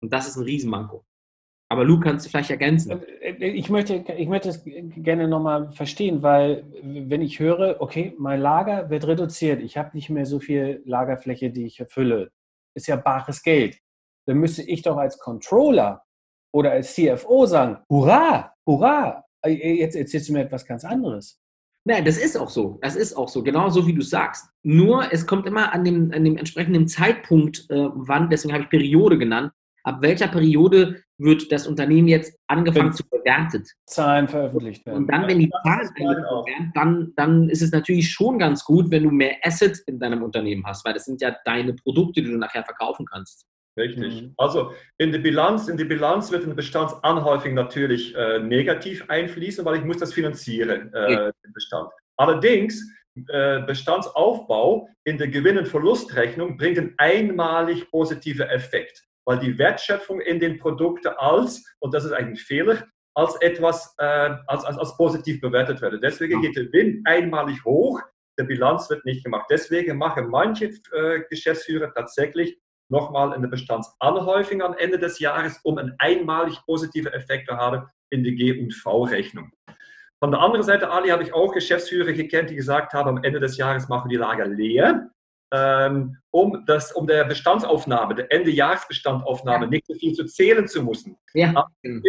Und 0.03 0.13
das 0.13 0.29
ist 0.29 0.37
ein 0.37 0.45
Riesenmanko. 0.45 1.05
Aber 1.73 1.85
Luke, 1.85 2.05
kannst 2.05 2.27
du 2.27 2.31
vielleicht 2.31 2.51
ergänzen? 2.51 2.91
Äh, 2.91 3.31
äh, 3.31 3.49
ich 3.49 3.71
möchte, 3.71 4.05
ich 4.19 4.29
möchte 4.29 4.51
es 4.51 4.63
gerne 4.65 5.27
nochmal 5.27 5.73
verstehen, 5.73 6.23
weil 6.23 6.65
wenn 6.83 7.23
ich 7.23 7.41
höre, 7.41 7.81
okay, 7.81 8.15
mein 8.19 8.41
Lager 8.41 8.91
wird 8.91 9.07
reduziert, 9.07 9.63
ich 9.63 9.79
habe 9.79 9.91
nicht 9.95 10.11
mehr 10.11 10.27
so 10.27 10.39
viel 10.39 10.83
Lagerfläche, 10.85 11.51
die 11.51 11.65
ich 11.65 11.81
erfülle, 11.81 12.31
ist 12.75 12.87
ja 12.87 12.97
bares 12.97 13.43
Geld. 13.43 13.79
Dann 14.27 14.39
müsste 14.39 14.63
ich 14.63 14.83
doch 14.83 14.97
als 14.97 15.19
Controller 15.19 16.03
oder 16.53 16.73
als 16.73 16.95
CFO 16.95 17.47
sagen, 17.47 17.79
hurra, 17.89 18.53
hurra, 18.67 19.25
äh, 19.45 19.79
jetzt 19.79 19.97
erzählst 19.97 20.29
du 20.29 20.35
mir 20.35 20.43
etwas 20.43 20.65
ganz 20.65 20.85
anderes. 20.85 21.39
Nein, 21.85 22.05
das 22.05 22.17
ist 22.17 22.37
auch 22.37 22.51
so. 22.51 22.79
Das 22.81 22.95
ist 22.95 23.15
auch 23.17 23.29
so, 23.29 23.43
genau 23.43 23.69
so 23.69 23.87
wie 23.87 23.95
du 23.95 24.03
sagst. 24.03 24.47
Nur 24.63 25.13
es 25.13 25.27
kommt 25.27 25.47
immer 25.47 25.73
an 25.73 25.83
dem, 25.83 26.13
an 26.13 26.25
dem 26.25 26.37
entsprechenden 26.37 26.87
Zeitpunkt, 26.87 27.67
äh, 27.71 27.89
wann, 27.95 28.31
deswegen 28.31 28.55
habe 28.55 28.65
ich 28.65 28.71
Periode 28.71 29.19
genannt, 29.19 29.53
ab 29.85 29.99
welcher 30.01 30.29
Periode 30.29 31.03
wird 31.19 31.51
das 31.53 31.67
Unternehmen 31.67 32.09
jetzt 32.09 32.37
angefangen 32.49 32.87
wenn 32.87 32.93
zu 32.93 33.05
bewertet. 33.09 33.69
Zahlen 33.87 34.29
veröffentlicht 34.29 34.85
werden. 34.87 34.99
Und 34.99 35.07
dann, 35.09 35.29
wenn 35.29 35.39
die 35.39 35.51
Zahlen 35.63 35.91
veröffentlicht 35.97 36.47
werden, 36.47 36.73
dann, 36.75 37.13
dann 37.17 37.49
ist 37.49 37.63
es 37.63 37.73
natürlich 37.73 38.11
schon 38.11 38.39
ganz 38.39 38.65
gut, 38.65 38.91
wenn 38.91 39.05
du 39.05 39.11
mehr 39.11 39.37
Assets 39.43 39.81
in 39.81 39.99
deinem 39.99 40.23
Unternehmen 40.23 40.65
hast, 40.67 40.85
weil 40.85 40.95
das 40.95 41.05
sind 41.05 41.21
ja 41.21 41.35
deine 41.45 41.75
Produkte, 41.75 42.23
die 42.23 42.31
du 42.31 42.39
nachher 42.39 42.65
verkaufen 42.65 43.07
kannst. 43.07 43.47
Richtig. 43.79 44.23
Mhm. 44.23 44.35
Also 44.37 44.73
in 44.99 45.13
die 45.13 45.19
Bilanz, 45.19 45.69
in 45.69 45.77
die 45.77 45.85
Bilanz 45.85 46.31
wird 46.31 46.45
eine 46.45 46.55
Bestandsanhäufung 46.55 47.55
natürlich 47.55 48.15
äh, 48.15 48.39
negativ 48.39 49.05
einfließen, 49.09 49.65
weil 49.65 49.79
ich 49.79 49.85
muss 49.85 49.99
das 49.99 50.13
finanzieren, 50.13 50.93
äh, 50.93 51.13
ja. 51.13 51.33
den 51.45 51.53
Bestand. 51.55 51.89
Allerdings 52.19 52.87
äh, 53.29 53.63
Bestandsaufbau 53.63 54.89
in 55.05 55.17
der 55.17 55.29
Gewinn- 55.29 55.57
und 55.57 55.69
Verlustrechnung 55.69 56.59
bringt 56.59 56.79
einen 56.79 56.95
einmalig 56.99 57.91
positiven 57.91 58.47
Effekt 58.49 59.07
weil 59.25 59.39
die 59.39 59.59
Wertschöpfung 59.59 60.21
in 60.21 60.41
den 60.41 60.59
Produkten 60.59 61.09
als, 61.17 61.65
und 61.81 61.95
das 61.95 62.05
ist 62.05 62.13
eigentlich 62.13 62.41
ein 62.41 62.47
Fehler, 62.47 62.87
als 63.15 63.37
etwas, 63.41 63.95
äh, 63.99 64.35
als, 64.47 64.65
als, 64.65 64.79
als 64.79 64.97
positiv 64.97 65.41
bewertet 65.41 65.81
wird. 65.81 66.03
Deswegen 66.03 66.41
geht 66.41 66.57
der 66.57 66.65
Gewinn 66.65 67.03
einmalig 67.05 67.65
hoch, 67.65 68.01
der 68.39 68.45
Bilanz 68.45 68.89
wird 68.89 69.05
nicht 69.05 69.25
gemacht. 69.25 69.47
Deswegen 69.51 69.99
machen 69.99 70.29
manche 70.31 70.71
äh, 70.93 71.21
Geschäftsführer 71.29 71.93
tatsächlich 71.95 72.59
nochmal 72.91 73.33
eine 73.33 73.49
Bestandsanhäufung 73.49 74.63
am 74.63 74.75
Ende 74.77 74.99
des 74.99 75.19
Jahres, 75.19 75.61
um 75.65 75.79
einen 75.79 75.95
einmalig 75.99 76.59
positiven 76.67 77.13
Effekt 77.13 77.49
zu 77.49 77.57
haben 77.57 77.87
in 78.11 78.25
die 78.25 78.35
G- 78.35 78.61
und 78.61 78.75
V-Rechnung. 78.75 79.51
Von 80.19 80.31
der 80.31 80.41
anderen 80.41 80.63
Seite, 80.63 80.91
Ali, 80.91 81.09
habe 81.09 81.25
ich 81.25 81.35
auch 81.35 81.53
Geschäftsführer 81.53 82.13
gekannt, 82.13 82.51
die 82.51 82.55
gesagt 82.55 82.93
haben, 82.93 83.09
am 83.09 83.25
Ende 83.25 83.41
des 83.41 83.57
Jahres 83.57 83.89
machen 83.89 84.09
wir 84.09 84.19
die 84.19 84.23
Lager 84.23 84.47
leer, 84.47 85.11
um, 86.31 86.65
das, 86.67 86.93
um 86.93 87.07
der 87.07 87.25
Bestandsaufnahme, 87.25 88.15
der 88.15 88.33
Ende-Jahresbestandaufnahme 88.33 89.67
ja. 89.67 89.71
nicht 89.71 89.87
so 89.87 89.95
viel 89.95 90.15
zu 90.15 90.25
zählen 90.25 90.67
zu 90.67 90.83
müssen. 90.83 91.17
Ja. 91.35 91.67
Immer, 91.83 92.03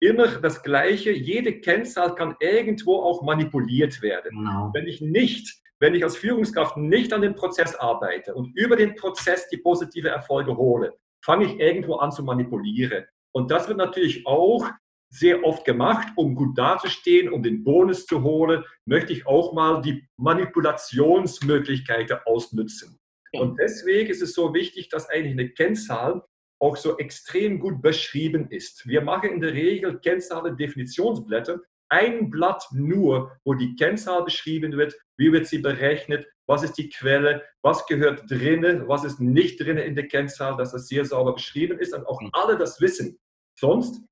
immer 0.00 0.26
das 0.40 0.62
Gleiche, 0.62 1.10
jede 1.10 1.60
Kennzahl 1.60 2.14
kann 2.14 2.36
irgendwo 2.40 3.02
auch 3.02 3.22
manipuliert 3.22 4.00
werden. 4.00 4.30
Genau. 4.30 4.70
Wenn 4.72 4.86
ich 4.86 5.00
nicht 5.00 5.64
wenn 5.80 5.94
ich 5.94 6.04
als 6.04 6.16
Führungskraft 6.16 6.76
nicht 6.76 7.12
an 7.12 7.20
dem 7.20 7.34
Prozess 7.34 7.74
arbeite 7.74 8.34
und 8.34 8.56
über 8.56 8.76
den 8.76 8.94
Prozess 8.94 9.48
die 9.48 9.58
positive 9.58 10.08
Erfolge 10.08 10.56
hole, 10.56 10.94
fange 11.22 11.44
ich 11.44 11.58
irgendwo 11.58 11.96
an 11.96 12.12
zu 12.12 12.22
manipulieren. 12.22 13.04
Und 13.32 13.50
das 13.50 13.68
wird 13.68 13.78
natürlich 13.78 14.26
auch 14.26 14.64
sehr 15.10 15.44
oft 15.44 15.64
gemacht, 15.64 16.08
um 16.16 16.34
gut 16.34 16.58
dazustehen, 16.58 17.32
um 17.32 17.42
den 17.42 17.62
Bonus 17.62 18.06
zu 18.06 18.22
holen, 18.22 18.64
möchte 18.84 19.12
ich 19.12 19.26
auch 19.26 19.52
mal 19.52 19.80
die 19.80 20.06
Manipulationsmöglichkeiten 20.16 22.18
ausnutzen. 22.26 22.98
Und 23.32 23.58
deswegen 23.58 24.10
ist 24.10 24.22
es 24.22 24.34
so 24.34 24.54
wichtig, 24.54 24.88
dass 24.88 25.08
eigentlich 25.08 25.32
eine 25.32 25.50
Kennzahl 25.50 26.22
auch 26.60 26.76
so 26.76 26.98
extrem 26.98 27.58
gut 27.58 27.82
beschrieben 27.82 28.48
ist. 28.50 28.86
Wir 28.86 29.02
machen 29.02 29.30
in 29.30 29.40
der 29.40 29.52
Regel 29.52 29.98
Kennzahlen 30.00 30.56
Definitionsblätter, 30.56 31.60
ein 31.90 32.30
Blatt 32.30 32.66
nur, 32.72 33.36
wo 33.44 33.54
die 33.54 33.74
Kennzahl 33.76 34.24
beschrieben 34.24 34.76
wird, 34.76 34.94
wie 35.18 35.32
wird 35.32 35.46
sie 35.46 35.58
berechnet, 35.58 36.26
was 36.46 36.62
ist 36.62 36.74
die 36.74 36.88
Quelle, 36.88 37.42
was 37.62 37.86
gehört 37.86 38.30
drinnen, 38.30 38.88
was 38.88 39.04
ist 39.04 39.20
nicht 39.20 39.60
drinnen 39.60 39.84
in 39.84 39.94
der 39.94 40.08
Kennzahl, 40.08 40.56
dass 40.56 40.72
das 40.72 40.88
sehr 40.88 41.04
sauber 41.04 41.34
beschrieben 41.34 41.78
ist 41.78 41.94
und 41.94 42.06
auch 42.06 42.20
mhm. 42.20 42.30
alle 42.32 42.56
das 42.56 42.80
wissen. 42.80 43.18
Sonst 43.58 44.02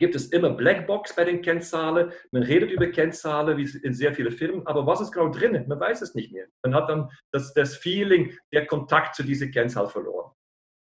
gibt 0.00 0.16
es 0.16 0.26
immer 0.32 0.50
Blackbox 0.50 1.14
bei 1.14 1.24
den 1.24 1.42
Kennzahlen. 1.42 2.10
Man 2.32 2.42
redet 2.42 2.72
über 2.72 2.88
Kennzahlen 2.88 3.56
wie 3.56 3.68
in 3.86 3.94
sehr 3.94 4.12
vielen 4.12 4.32
Firmen, 4.32 4.66
aber 4.66 4.84
was 4.86 5.00
ist 5.00 5.12
genau 5.12 5.28
drinnen? 5.28 5.68
Man 5.68 5.78
weiß 5.78 6.02
es 6.02 6.14
nicht 6.14 6.32
mehr. 6.32 6.46
Man 6.64 6.74
hat 6.74 6.88
dann 6.88 7.08
das, 7.30 7.54
das 7.54 7.76
Feeling, 7.76 8.32
der 8.52 8.66
Kontakt 8.66 9.14
zu 9.14 9.22
dieser 9.22 9.46
Kennzahl 9.48 9.88
verloren. 9.88 10.32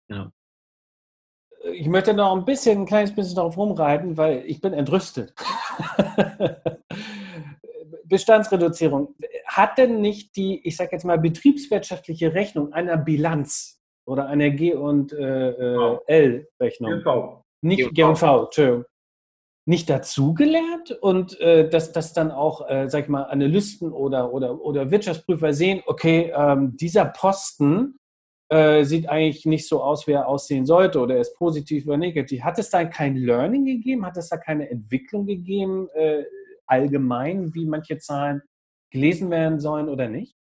Ja. 0.09 0.31
Ich 1.71 1.87
möchte 1.87 2.13
noch 2.13 2.35
ein 2.35 2.45
bisschen, 2.45 2.81
ein 2.81 2.85
kleines 2.85 3.15
bisschen 3.15 3.35
darauf 3.35 3.57
rumreiten, 3.57 4.17
weil 4.17 4.43
ich 4.45 4.59
bin 4.59 4.73
entrüstet. 4.73 5.33
Bestandsreduzierung. 8.05 9.15
Hat 9.47 9.77
denn 9.77 10.01
nicht 10.01 10.35
die, 10.35 10.67
ich 10.67 10.77
sage 10.77 10.91
jetzt 10.93 11.05
mal, 11.05 11.17
betriebswirtschaftliche 11.17 12.33
Rechnung 12.33 12.73
einer 12.73 12.97
Bilanz 12.97 13.79
oder 14.05 14.27
einer 14.27 14.49
G- 14.49 14.75
und 14.75 15.13
äh, 15.13 15.49
äh 15.49 15.97
L-Rechnung? 16.07 16.99
GV. 16.99 17.43
Nicht 17.61 17.93
G&V, 17.93 18.43
Entschuldigung. 18.45 18.85
Nicht 19.67 19.89
dazugelernt 19.89 20.91
und 20.91 21.39
äh, 21.39 21.67
dass, 21.67 21.91
dass 21.91 22.13
dann 22.13 22.31
auch, 22.31 22.69
äh, 22.69 22.87
sag 22.87 23.03
ich 23.05 23.09
mal, 23.09 23.23
Analysten 23.23 23.91
oder, 23.91 24.31
oder, 24.31 24.61
oder 24.61 24.91
Wirtschaftsprüfer 24.91 25.53
sehen, 25.53 25.81
okay, 25.87 26.31
ähm, 26.35 26.77
dieser 26.77 27.05
Posten 27.05 27.97
äh, 28.49 28.83
sieht 28.83 29.09
eigentlich 29.09 29.45
nicht 29.45 29.67
so 29.67 29.81
aus, 29.81 30.05
wie 30.05 30.11
er 30.11 30.27
aussehen 30.27 30.67
sollte 30.67 30.99
oder 30.99 31.17
ist 31.17 31.35
positiv 31.35 31.87
oder 31.87 31.97
negativ. 31.97 32.43
Hat 32.43 32.59
es 32.59 32.69
da 32.69 32.85
kein 32.85 33.15
Learning 33.15 33.65
gegeben? 33.65 34.05
Hat 34.05 34.17
es 34.17 34.29
da 34.29 34.37
keine 34.37 34.69
Entwicklung 34.69 35.25
gegeben, 35.25 35.89
äh, 35.95 36.23
allgemein, 36.67 37.53
wie 37.55 37.65
manche 37.65 37.97
Zahlen 37.97 38.43
gelesen 38.91 39.31
werden 39.31 39.59
sollen 39.59 39.89
oder 39.89 40.07
nicht? 40.07 40.35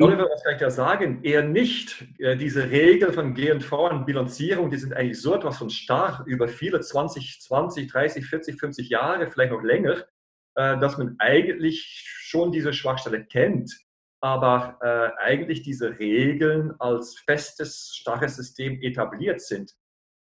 Oliver, 0.00 0.28
was 0.30 0.42
kann 0.44 0.54
ich 0.54 0.60
da 0.60 0.70
sagen? 0.70 1.22
Eher 1.22 1.42
nicht. 1.42 2.04
Äh, 2.18 2.36
diese 2.36 2.70
Regeln 2.70 3.12
von 3.12 3.34
G&V 3.34 3.90
und 3.90 4.06
Bilanzierung, 4.06 4.70
die 4.70 4.76
sind 4.76 4.94
eigentlich 4.94 5.20
so 5.20 5.34
etwas 5.34 5.58
von 5.58 5.70
stark 5.70 6.26
über 6.26 6.48
viele 6.48 6.80
20, 6.80 7.40
20, 7.40 7.90
30, 7.90 8.26
40, 8.26 8.60
50 8.60 8.88
Jahre, 8.88 9.30
vielleicht 9.30 9.52
noch 9.52 9.62
länger, 9.62 10.04
äh, 10.54 10.78
dass 10.78 10.98
man 10.98 11.16
eigentlich 11.18 12.04
schon 12.22 12.52
diese 12.52 12.72
Schwachstelle 12.72 13.24
kennt 13.24 13.72
aber 14.22 14.76
äh, 14.82 15.22
eigentlich 15.22 15.62
diese 15.62 15.98
Regeln 15.98 16.74
als 16.78 17.18
festes, 17.20 17.96
starres 17.96 18.36
System 18.36 18.80
etabliert 18.82 19.40
sind. 19.40 19.72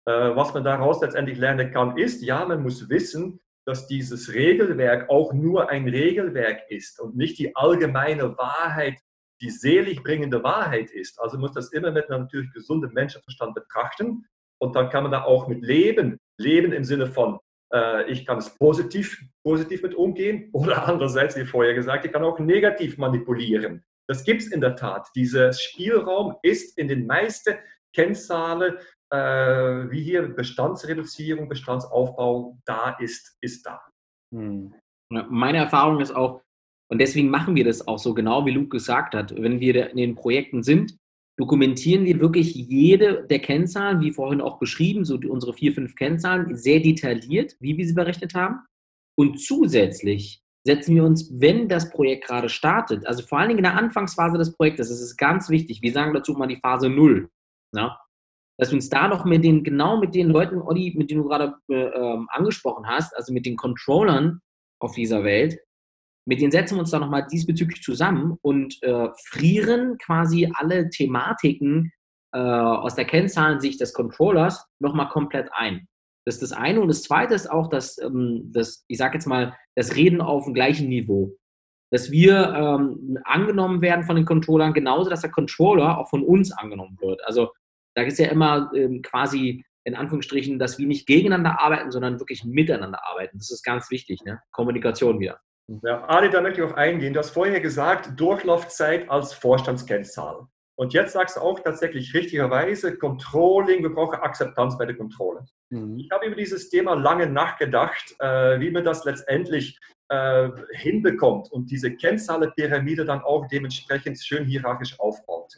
Was 0.06 0.54
man 0.56 0.63
daraus 0.63 1.02
letztendlich 1.02 1.38
lernen 1.38 1.72
kann, 1.72 1.96
ist, 1.96 2.24
ja, 2.24 2.44
man 2.44 2.63
muss 2.63 2.89
wissen, 2.89 3.39
dass 3.65 3.88
dieses 3.88 4.34
Regelwerk 4.34 5.10
auch 5.10 5.34
nur 5.34 5.69
ein 5.69 5.88
Regelwerk 5.88 6.69
ist 6.69 7.00
und 7.00 7.15
nicht 7.15 7.38
die 7.39 7.56
allgemeine 7.56 8.38
Wahrheit, 8.38 8.98
die 9.41 9.50
selig 9.50 10.04
bringende 10.04 10.43
Wahrheit 10.43 10.91
ist. 10.91 11.19
Also 11.19 11.38
muss 11.38 11.54
das 11.54 11.72
immer 11.72 11.91
mit 11.91 12.10
einem 12.10 12.24
natürlich 12.24 12.52
gesunden 12.54 12.93
Menschenverstand 12.93 13.56
betrachten 13.56 14.26
und 14.60 14.76
dann 14.76 14.89
kann 14.89 15.04
man 15.04 15.12
da 15.12 15.24
auch 15.24 15.48
mit 15.48 15.63
leben. 15.63 16.17
Leben 16.38 16.72
im 16.74 16.84
Sinne 16.84 17.08
von, 17.08 17.39
äh, 17.74 18.10
ich 18.12 18.26
kann 18.26 18.38
es 18.38 18.50
positiv, 18.58 19.22
positiv 19.43 19.84
mit 19.84 19.95
umgehen 19.95 20.50
oder 20.54 20.88
andererseits, 20.88 21.36
wie 21.36 21.45
vorher 21.45 21.74
gesagt, 21.74 22.06
ich 22.06 22.12
kann 22.12 22.24
auch 22.24 22.39
negativ 22.39 22.98
manipulieren. 22.98 23.84
Das 24.08 24.24
gibt 24.24 24.41
es 24.41 24.52
in 24.52 24.62
der 24.62 24.76
Tat. 24.76 25.08
Dieser 25.15 25.54
Spielraum 25.54 26.36
ist 26.41 26.78
in 26.78 26.88
den 26.88 27.06
meisten 27.06 27.56
Kennzahlen, 27.93 28.76
äh, 29.12 29.89
wie 29.91 30.04
hier 30.04 30.28
Bestandsreduzierung, 30.30 31.50
Bestandsaufbau, 31.50 32.58
da 32.65 32.98
ist, 33.00 33.38
ist 33.41 33.65
da. 33.65 33.82
Hm. 34.34 34.74
Meine 35.30 35.58
Erfahrung 35.58 36.00
ist 36.00 36.12
auch, 36.12 36.41
und 36.91 37.00
deswegen 37.00 37.30
machen 37.30 37.56
wir 37.56 37.65
das 37.65 37.88
auch 37.88 38.00
so 38.00 38.13
genau, 38.13 38.45
wie 38.45 38.52
Luke 38.52 38.69
gesagt 38.69 39.15
hat, 39.15 39.34
wenn 39.36 39.60
wir 39.60 39.89
in 39.89 39.98
den 39.98 40.15
Projekten 40.15 40.63
sind, 40.63 40.98
dokumentieren 41.39 42.06
wir 42.06 42.19
wirklich 42.19 42.54
jede 42.54 43.26
der 43.28 43.39
Kennzahlen, 43.39 44.02
wie 44.02 44.12
vorhin 44.12 44.41
auch 44.41 44.60
beschrieben, 44.60 45.06
so 45.06 45.17
unsere 45.30 45.54
vier, 45.54 45.74
fünf 45.74 45.95
Kennzahlen, 45.95 46.56
sehr 46.56 46.80
detailliert, 46.80 47.56
wie 47.60 47.78
wir 47.78 47.88
sie 47.88 47.93
berechnet 47.93 48.34
haben. 48.36 48.60
Und 49.17 49.39
zusätzlich 49.39 50.43
setzen 50.65 50.95
wir 50.95 51.04
uns, 51.04 51.32
wenn 51.39 51.69
das 51.69 51.89
Projekt 51.91 52.26
gerade 52.28 52.50
startet, 52.50 53.06
also 53.08 53.24
vor 53.24 53.39
allen 53.39 53.50
Dingen 53.50 53.60
in 53.60 53.63
der 53.63 53.78
Anfangsphase 53.78 54.38
des 54.38 54.56
Projektes, 54.56 54.89
das 54.89 55.02
ist 55.02 55.17
ganz 55.17 55.50
wichtig, 55.50 55.82
wir 55.82 55.93
sagen 55.93 56.13
dazu 56.13 56.34
mal 56.34 56.48
die 56.48 56.58
Phase 56.58 56.89
Null, 56.89 57.30
ja? 57.76 57.98
Dass 58.60 58.72
wir 58.72 58.76
uns 58.76 58.89
da 58.89 59.08
noch 59.08 59.24
mit 59.24 59.43
den, 59.45 59.63
genau 59.63 59.98
mit 59.98 60.13
den 60.13 60.30
Leuten, 60.30 60.62
Olli, 60.62 60.93
mit 60.98 61.10
denen 61.10 61.24
du 61.24 61.30
gerade 61.30 61.56
äh, 61.69 61.76
ähm, 61.76 62.28
angesprochen 62.30 62.86
hast, 62.88 63.15
also 63.15 63.32
mit 63.32 63.45
den 63.45 63.56
Controllern 63.56 64.41
auf 64.80 64.95
dieser 64.95 65.24
Welt, 65.24 65.58
mit 66.28 66.41
denen 66.41 66.52
setzen 66.52 66.76
wir 66.76 66.82
uns 66.82 66.91
da 66.91 67.00
nochmal 67.00 67.26
diesbezüglich 67.32 67.82
zusammen 67.82 68.38
und 68.41 68.78
äh, 68.84 69.08
frieren 69.30 69.98
quasi 69.98 70.52
alle 70.56 70.89
Thematiken 70.89 71.93
äh, 72.34 72.38
aus 72.38 72.95
der 72.95 73.06
Kennzahlensicht 73.06 73.80
des 73.80 73.93
Controllers 73.93 74.67
nochmal 74.80 75.08
komplett 75.08 75.50
ein. 75.54 75.88
Das 76.26 76.36
ist 76.36 76.52
das 76.52 76.52
eine. 76.52 76.82
Und 76.82 76.89
das 76.89 77.04
zweite 77.04 77.34
ist 77.34 77.50
auch, 77.50 77.69
dass, 77.69 77.98
ähm, 78.00 78.52
das, 78.54 78.84
ich 78.89 78.98
sage 78.98 79.15
jetzt 79.15 79.26
mal, 79.26 79.56
das 79.76 79.95
Reden 79.95 80.19
auf 80.19 80.43
dem 80.43 80.54
gleichen 80.54 80.89
Niveau. 80.89 81.34
Dass 81.91 82.12
wir 82.12 82.54
ähm, 82.54 83.17
angenommen 83.24 83.82
werden 83.82 84.04
von 84.04 84.17
den 84.17 84.26
Controllern, 84.26 84.74
genauso, 84.74 85.10
dass 85.10 85.22
der 85.22 85.32
Controller 85.32 85.98
auch 85.98 86.10
von 86.10 86.24
uns 86.24 86.52
angenommen 86.52 86.98
wird. 87.02 87.26
Also 87.26 87.50
da 88.00 88.06
ist 88.06 88.20
ja 88.20 88.30
immer 88.30 88.72
ähm, 88.74 89.02
quasi 89.02 89.66
in 89.84 89.96
Anführungsstrichen, 89.96 90.60
dass 90.60 90.78
wir 90.78 90.88
nicht 90.88 91.08
gegeneinander 91.08 91.60
arbeiten, 91.60 91.92
sondern 91.92 92.20
wirklich 92.20 92.44
miteinander 92.44 93.00
arbeiten. 93.06 93.38
Das 93.38 93.52
ist 93.52 93.64
ganz 93.64 93.90
wichtig, 93.90 94.24
ne? 94.24 94.40
Kommunikation 94.52 95.20
wieder. 95.20 95.40
Ja, 95.84 96.08
Adi, 96.08 96.30
da 96.30 96.42
möchte 96.42 96.62
ich 96.62 96.68
auch 96.68 96.76
eingehen. 96.76 97.14
Du 97.14 97.20
hast 97.20 97.32
vorher 97.32 97.60
gesagt, 97.60 98.20
Durchlaufzeit 98.20 99.10
als 99.10 99.34
Vorstandskennzahl. 99.34 100.48
Und 100.76 100.94
jetzt 100.94 101.14
sagst 101.14 101.36
du 101.36 101.42
auch 101.42 101.60
tatsächlich 101.60 102.14
richtigerweise, 102.14 102.98
Controlling, 102.98 103.84
wir 103.84 103.94
brauchen 103.94 104.20
Akzeptanz 104.20 104.78
bei 104.78 104.86
der 104.86 104.96
Kontrolle. 104.96 105.46
Mhm. 105.70 106.00
Ich 106.00 106.10
habe 106.12 106.28
über 106.28 106.36
dieses 106.36 106.70
Thema 106.70 106.94
lange 106.94 107.28
nachgedacht, 107.28 108.16
äh, 108.20 108.60
wie 108.60 108.72
man 108.72 108.84
das 108.84 109.04
letztendlich 109.04 109.78
äh, 110.08 110.50
hinbekommt 110.72 111.52
und 111.52 111.70
diese 111.70 111.96
Kennzahlenpyramide 111.96 113.06
dann 113.06 113.22
auch 113.22 113.46
dementsprechend 113.48 114.20
schön 114.24 114.46
hierarchisch 114.46 115.00
aufbaut. 115.00 115.54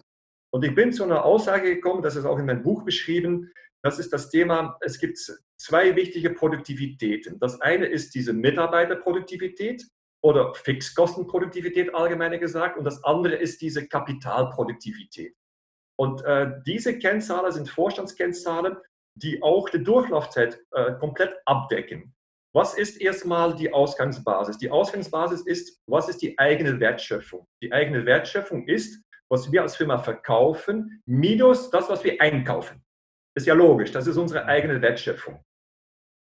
Und 0.54 0.64
ich 0.66 0.76
bin 0.76 0.92
zu 0.92 1.04
einer 1.04 1.24
Aussage 1.24 1.74
gekommen, 1.76 2.02
das 2.02 2.16
ist 2.16 2.26
auch 2.26 2.38
in 2.38 2.46
meinem 2.46 2.64
Buch 2.64 2.84
beschrieben, 2.84 3.52
das 3.84 3.98
ist 4.00 4.14
das 4.14 4.30
Thema, 4.30 4.78
es 4.82 5.00
gibt 5.00 5.18
zwei 5.58 5.96
wichtige 5.96 6.30
Produktivitäten. 6.32 7.40
Das 7.40 7.62
eine 7.62 7.86
ist 7.86 8.14
diese 8.14 8.34
Mitarbeiterproduktivität 8.34 9.84
oder 10.24 10.54
Fixkostenproduktivität 10.54 11.94
allgemeiner 11.96 12.38
gesagt 12.38 12.78
und 12.78 12.84
das 12.84 13.04
andere 13.04 13.36
ist 13.36 13.62
diese 13.62 13.88
Kapitalproduktivität. 13.88 15.36
Und 15.98 16.24
äh, 16.26 16.52
diese 16.66 17.00
Kennzahlen 17.00 17.52
sind 17.52 17.70
Vorstandskennzahlen, 17.70 18.78
die 19.16 19.42
auch 19.42 19.70
die 19.70 19.84
Durchlaufzeit 19.84 20.60
äh, 20.72 20.94
komplett 20.94 21.34
abdecken. 21.46 22.14
Was 22.54 22.78
ist 22.78 23.00
erstmal 23.00 23.56
die 23.56 23.72
Ausgangsbasis? 23.72 24.58
Die 24.58 24.70
Ausgangsbasis 24.70 25.42
ist, 25.42 25.82
was 25.88 26.10
ist 26.10 26.22
die 26.22 26.38
eigene 26.38 26.80
Wertschöpfung? 26.80 27.48
Die 27.62 27.72
eigene 27.72 28.06
Wertschöpfung 28.06 28.68
ist, 28.68 29.02
was 29.32 29.50
wir 29.50 29.62
als 29.62 29.78
Firma 29.78 29.98
verkaufen, 29.98 31.02
minus 31.06 31.70
das, 31.70 31.89
was 31.89 32.04
wir 32.04 32.20
einkaufen. 32.20 32.84
Ist 33.34 33.48
ja 33.48 33.54
logisch, 33.54 33.91
das 33.91 34.06
ist 34.06 34.17
unsere 34.17 34.46
eigene 34.46 34.82
Wertschöpfung. 34.82 35.41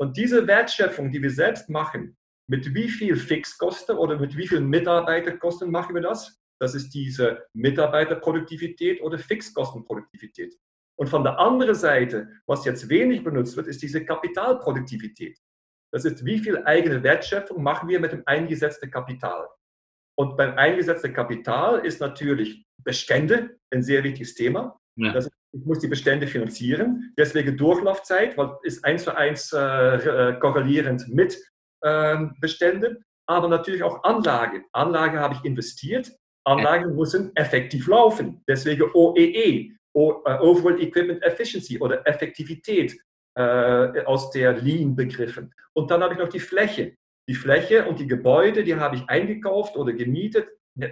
Und 0.00 0.16
diese 0.16 0.46
Wertschöpfung, 0.46 1.12
die 1.12 1.22
wir 1.22 1.30
selbst 1.30 1.68
machen, 1.68 2.16
mit 2.48 2.74
wie 2.74 2.88
viel 2.88 3.16
Fixkosten 3.16 3.96
oder 3.98 4.18
mit 4.18 4.36
wie 4.36 4.48
viel 4.48 4.60
Mitarbeiterkosten 4.60 5.70
machen 5.70 5.94
wir 5.94 6.02
das? 6.02 6.40
Das 6.58 6.74
ist 6.74 6.94
diese 6.94 7.44
Mitarbeiterproduktivität 7.52 9.02
oder 9.02 9.18
Fixkostenproduktivität. 9.18 10.56
Und 10.98 11.08
von 11.08 11.24
der 11.24 11.38
anderen 11.38 11.74
Seite, 11.74 12.28
was 12.46 12.64
jetzt 12.64 12.88
wenig 12.88 13.22
benutzt 13.22 13.56
wird, 13.56 13.66
ist 13.66 13.82
diese 13.82 14.04
Kapitalproduktivität. 14.04 15.38
Das 15.92 16.06
ist, 16.06 16.24
wie 16.24 16.38
viel 16.38 16.62
eigene 16.64 17.02
Wertschöpfung 17.02 17.62
machen 17.62 17.88
wir 17.88 18.00
mit 18.00 18.12
dem 18.12 18.22
eingesetzten 18.24 18.90
Kapital? 18.90 19.46
Und 20.16 20.36
beim 20.36 20.54
eingesetzten 20.56 21.12
Kapital 21.12 21.84
ist 21.84 22.00
natürlich 22.00 22.64
Bestände 22.82 23.56
ein 23.70 23.82
sehr 23.82 24.04
wichtiges 24.04 24.34
Thema. 24.34 24.78
Ja. 24.96 25.12
Das, 25.12 25.28
ich 25.52 25.64
muss 25.64 25.80
die 25.80 25.88
Bestände 25.88 26.26
finanzieren. 26.26 27.12
Deswegen 27.18 27.56
Durchlaufzeit, 27.56 28.36
weil 28.36 28.56
ist 28.62 28.84
eins 28.84 29.04
zu 29.04 29.16
eins 29.16 29.52
äh, 29.52 29.58
äh 29.58 30.38
korrelierend 30.38 31.08
mit 31.08 31.36
äh, 31.80 32.16
Beständen. 32.40 33.04
Aber 33.26 33.48
natürlich 33.48 33.82
auch 33.82 34.04
Anlage. 34.04 34.64
Anlage 34.72 35.18
habe 35.18 35.34
ich 35.34 35.44
investiert. 35.44 36.12
Anlagen 36.44 36.94
müssen 36.94 37.34
effektiv 37.36 37.86
laufen. 37.88 38.42
Deswegen 38.46 38.90
OEE, 38.92 39.46
äh, 39.46 39.70
Overall 39.94 40.80
Equipment 40.80 41.22
Efficiency 41.22 41.80
oder 41.80 42.06
Effektivität 42.06 42.96
äh, 43.36 44.04
aus 44.04 44.30
der 44.30 44.52
Lean 44.52 44.94
begriffen. 44.94 45.52
Und 45.72 45.90
dann 45.90 46.02
habe 46.02 46.14
ich 46.14 46.20
noch 46.20 46.28
die 46.28 46.40
Fläche. 46.40 46.96
Die 47.28 47.34
Fläche 47.34 47.86
und 47.86 48.00
die 48.00 48.06
Gebäude, 48.06 48.64
die 48.64 48.76
habe 48.76 48.96
ich 48.96 49.08
eingekauft 49.08 49.76
oder 49.76 49.92
gemietet. 49.92 50.48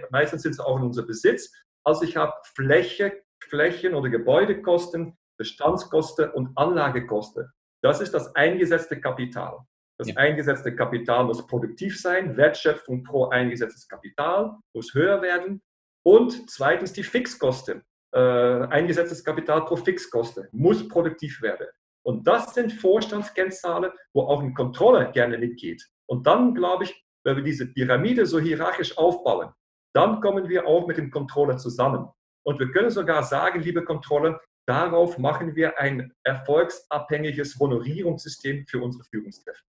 Meistens 0.09 0.41
sind 0.41 0.53
sie 0.53 0.65
auch 0.65 0.77
in 0.77 0.83
unserem 0.83 1.07
Besitz. 1.07 1.51
Also 1.85 2.03
ich 2.03 2.15
habe 2.15 2.33
Fläche, 2.55 3.23
Flächen- 3.43 3.93
oder 3.93 4.09
Gebäudekosten, 4.09 5.17
Bestandskosten 5.37 6.31
und 6.31 6.57
Anlagekosten. 6.57 7.51
Das 7.83 8.01
ist 8.01 8.13
das 8.13 8.33
eingesetzte 8.35 8.99
Kapital. 8.99 9.59
Das 9.99 10.07
ja. 10.07 10.15
eingesetzte 10.15 10.75
Kapital 10.75 11.25
muss 11.25 11.45
produktiv 11.45 11.99
sein, 11.99 12.35
Wertschöpfung 12.35 13.03
pro 13.03 13.29
eingesetztes 13.29 13.87
Kapital 13.87 14.57
muss 14.73 14.93
höher 14.93 15.21
werden. 15.21 15.61
Und 16.05 16.49
zweitens 16.49 16.93
die 16.93 17.03
Fixkosten. 17.03 17.83
Äh, 18.13 18.19
eingesetztes 18.19 19.23
Kapital 19.23 19.65
pro 19.65 19.75
Fixkosten 19.75 20.47
muss 20.51 20.87
produktiv 20.87 21.41
werden. 21.41 21.67
Und 22.05 22.27
das 22.27 22.53
sind 22.53 22.73
Vorstandskennzahlen, 22.73 23.91
wo 24.13 24.23
auch 24.23 24.41
ein 24.41 24.53
Controller 24.53 25.11
gerne 25.11 25.37
mitgeht. 25.37 25.83
Und 26.09 26.27
dann, 26.27 26.53
glaube 26.53 26.85
ich, 26.85 27.05
wenn 27.25 27.37
wir 27.37 27.43
diese 27.43 27.67
Pyramide 27.67 28.25
so 28.25 28.39
hierarchisch 28.39 28.97
aufbauen, 28.97 29.53
dann 29.95 30.21
kommen 30.21 30.49
wir 30.49 30.67
auch 30.67 30.87
mit 30.87 30.97
dem 30.97 31.11
Controller 31.11 31.57
zusammen. 31.57 32.07
Und 32.45 32.59
wir 32.59 32.71
können 32.71 32.89
sogar 32.89 33.23
sagen, 33.23 33.61
liebe 33.61 33.83
Controller, 33.85 34.41
darauf 34.67 35.17
machen 35.17 35.55
wir 35.55 35.79
ein 35.79 36.13
erfolgsabhängiges 36.23 37.57
Honorierungssystem 37.59 38.65
für 38.67 38.81
unsere 38.81 39.03
Führungskräfte. 39.05 39.72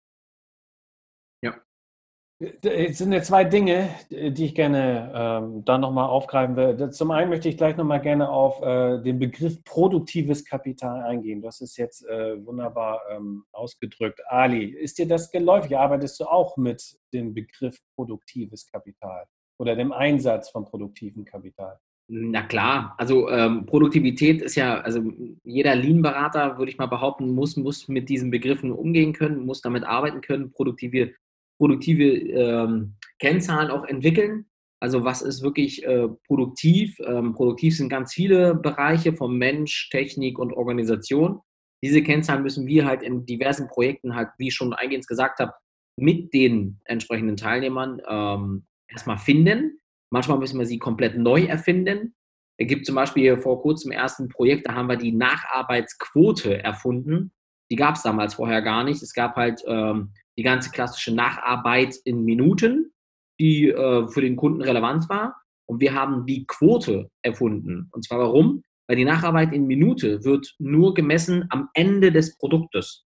Es 2.63 2.99
sind 2.99 3.13
ja 3.13 3.23
zwei 3.23 3.45
Dinge, 3.45 3.89
die 4.11 4.45
ich 4.45 4.55
gerne 4.55 5.13
ähm, 5.15 5.65
da 5.65 5.79
nochmal 5.79 6.09
aufgreifen 6.09 6.57
will. 6.57 6.91
Zum 6.91 7.11
einen 7.11 7.31
möchte 7.31 7.49
ich 7.49 7.57
gleich 7.57 7.77
nochmal 7.77 8.01
gerne 8.01 8.29
auf 8.29 8.63
äh, 8.63 9.03
den 9.03 9.19
Begriff 9.19 9.63
produktives 9.65 10.45
Kapital 10.45 11.03
eingehen. 11.03 11.43
Das 11.43 11.61
ist 11.61 11.77
jetzt 11.77 12.07
äh, 12.07 12.45
wunderbar 12.45 13.01
ähm, 13.11 13.45
ausgedrückt. 13.53 14.21
Ali, 14.29 14.65
ist 14.65 14.99
dir 14.99 15.09
das 15.09 15.31
geläufig? 15.31 15.77
Arbeitest 15.77 16.21
du 16.21 16.25
auch 16.25 16.57
mit 16.57 16.99
dem 17.13 17.35
Begriff 17.35 17.79
produktives 17.95 18.67
Kapital 18.71 19.25
oder 19.59 19.77
dem 19.77 19.93
Einsatz 19.93 20.51
von 20.51 20.65
produktivem 20.65 21.25
Kapital? 21.25 21.79
Na 22.07 22.43
klar, 22.43 22.95
also 22.99 23.31
ähm, 23.31 23.65
Produktivität 23.65 24.43
ist 24.43 24.57
ja, 24.57 24.81
also 24.81 25.01
jeder 25.43 25.75
Lean-Berater, 25.75 26.59
würde 26.59 26.71
ich 26.71 26.77
mal 26.77 26.85
behaupten, 26.87 27.31
muss, 27.31 27.57
muss 27.57 27.89
mit 27.89 28.11
diesen 28.11 28.31
Begriffen 28.31 28.73
umgehen 28.73 29.15
können, 29.15 29.47
muss 29.47 29.63
damit 29.63 29.85
arbeiten 29.85 30.21
können. 30.21 30.53
Produktive 30.53 31.15
produktive 31.59 32.05
ähm, 32.05 32.97
Kennzahlen 33.19 33.71
auch 33.71 33.85
entwickeln. 33.85 34.47
Also 34.81 35.05
was 35.05 35.23
ist 35.23 35.43
wirklich 35.43 35.85
äh, 35.85 36.09
produktiv? 36.27 36.99
Ähm, 37.01 37.33
produktiv 37.33 37.77
sind 37.77 37.89
ganz 37.89 38.13
viele 38.13 38.55
Bereiche 38.55 39.15
vom 39.15 39.39
Mensch, 39.39 39.89
Technik 39.91 40.39
und 40.39 40.53
Organisation. 40.53 41.41
Diese 41.83 42.03
Kennzahlen 42.03 42.43
müssen 42.43 42.67
wir 42.67 42.87
halt 42.87 43.03
in 43.03 43.25
diversen 43.27 43.69
Projekten 43.69 44.15
halt, 44.15 44.29
wie 44.39 44.49
ich 44.49 44.55
schon 44.55 44.73
eingehend 44.73 45.07
gesagt 45.07 45.39
habe, 45.39 45.53
mit 45.97 46.35
den 46.35 46.81
entsprechenden 46.85 47.37
Teilnehmern 47.37 48.01
ähm, 48.09 48.67
erstmal 48.89 49.19
finden. 49.19 49.79
Manchmal 50.11 50.39
müssen 50.39 50.59
wir 50.59 50.67
sie 50.67 50.79
komplett 50.79 51.17
neu 51.17 51.45
erfinden. 51.45 52.15
Es 52.57 52.69
gibt 52.69 52.87
zum 52.87 52.95
Beispiel 52.95 53.37
vor 53.39 53.61
kurzem 53.63 53.91
ersten 53.91 54.29
Projekt, 54.29 54.69
da 54.69 54.75
haben 54.75 54.89
wir 54.89 54.97
die 54.97 55.13
Nacharbeitsquote 55.13 56.63
erfunden. 56.63 57.33
Die 57.71 57.77
gab 57.77 57.97
es 57.97 58.03
damals 58.03 58.35
vorher 58.35 58.63
gar 58.63 58.85
nicht. 58.85 59.03
Es 59.03 59.13
gab 59.13 59.37
halt 59.37 59.63
ähm, 59.67 60.13
die 60.37 60.43
ganze 60.43 60.71
klassische 60.71 61.15
Nacharbeit 61.15 61.97
in 62.05 62.25
Minuten, 62.25 62.93
die 63.41 63.69
äh, 63.69 64.09
für 64.09 64.21
den 64.21 64.37
Kunden 64.37 64.63
relevant 64.63 65.09
war. 65.09 65.37
Und 65.67 65.81
wir 65.81 65.95
haben 65.95 66.27
die 66.27 66.47
Quote 66.47 67.11
erfunden. 67.23 67.89
Und 67.93 68.05
zwar 68.05 68.19
warum? 68.19 68.63
Weil 68.87 68.97
die 68.97 69.05
Nacharbeit 69.05 69.53
in 69.53 69.67
Minute 69.67 70.25
wird 70.25 70.55
nur 70.59 70.95
gemessen 70.95 71.47
am 71.51 71.69
Ende 71.75 72.13
des 72.13 72.37
Produktes. 72.37 73.05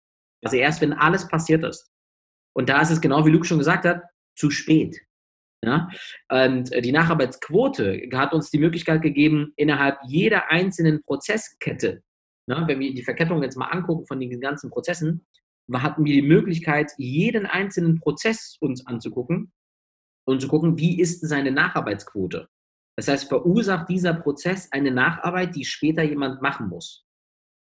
Also 0.44 0.56
erst, 0.56 0.80
wenn 0.80 0.92
alles 0.92 1.28
passiert 1.28 1.64
ist. 1.64 1.90
Und 2.54 2.68
da 2.68 2.82
ist 2.82 2.90
es 2.90 3.00
genau, 3.00 3.24
wie 3.24 3.30
Luke 3.30 3.46
schon 3.46 3.58
gesagt 3.58 3.84
hat, 3.84 4.02
zu 4.36 4.50
spät. 4.50 5.00
Ja? 5.64 5.88
Und 6.30 6.72
äh, 6.72 6.82
die 6.82 6.92
Nacharbeitsquote 6.92 8.08
hat 8.12 8.34
uns 8.34 8.50
die 8.50 8.58
Möglichkeit 8.58 9.02
gegeben, 9.02 9.52
innerhalb 9.56 9.98
jeder 10.06 10.50
einzelnen 10.50 11.02
Prozesskette, 11.02 12.02
ne, 12.46 12.64
wenn 12.66 12.80
wir 12.80 12.92
die 12.92 13.04
Verkettung 13.04 13.42
jetzt 13.42 13.56
mal 13.56 13.68
angucken 13.68 14.06
von 14.06 14.20
den 14.20 14.40
ganzen 14.40 14.70
Prozessen, 14.70 15.24
hatten 15.80 16.04
wir 16.04 16.12
die 16.12 16.26
Möglichkeit, 16.26 16.92
jeden 16.98 17.46
einzelnen 17.46 18.00
Prozess 18.00 18.56
uns 18.60 18.86
anzugucken 18.86 19.52
und 20.26 20.40
zu 20.40 20.48
gucken, 20.48 20.76
wie 20.78 21.00
ist 21.00 21.26
seine 21.26 21.50
Nacharbeitsquote. 21.50 22.48
Das 22.96 23.08
heißt, 23.08 23.28
verursacht 23.28 23.88
dieser 23.88 24.12
Prozess 24.12 24.70
eine 24.70 24.90
Nacharbeit, 24.90 25.56
die 25.56 25.64
später 25.64 26.02
jemand 26.02 26.42
machen 26.42 26.68
muss. 26.68 27.06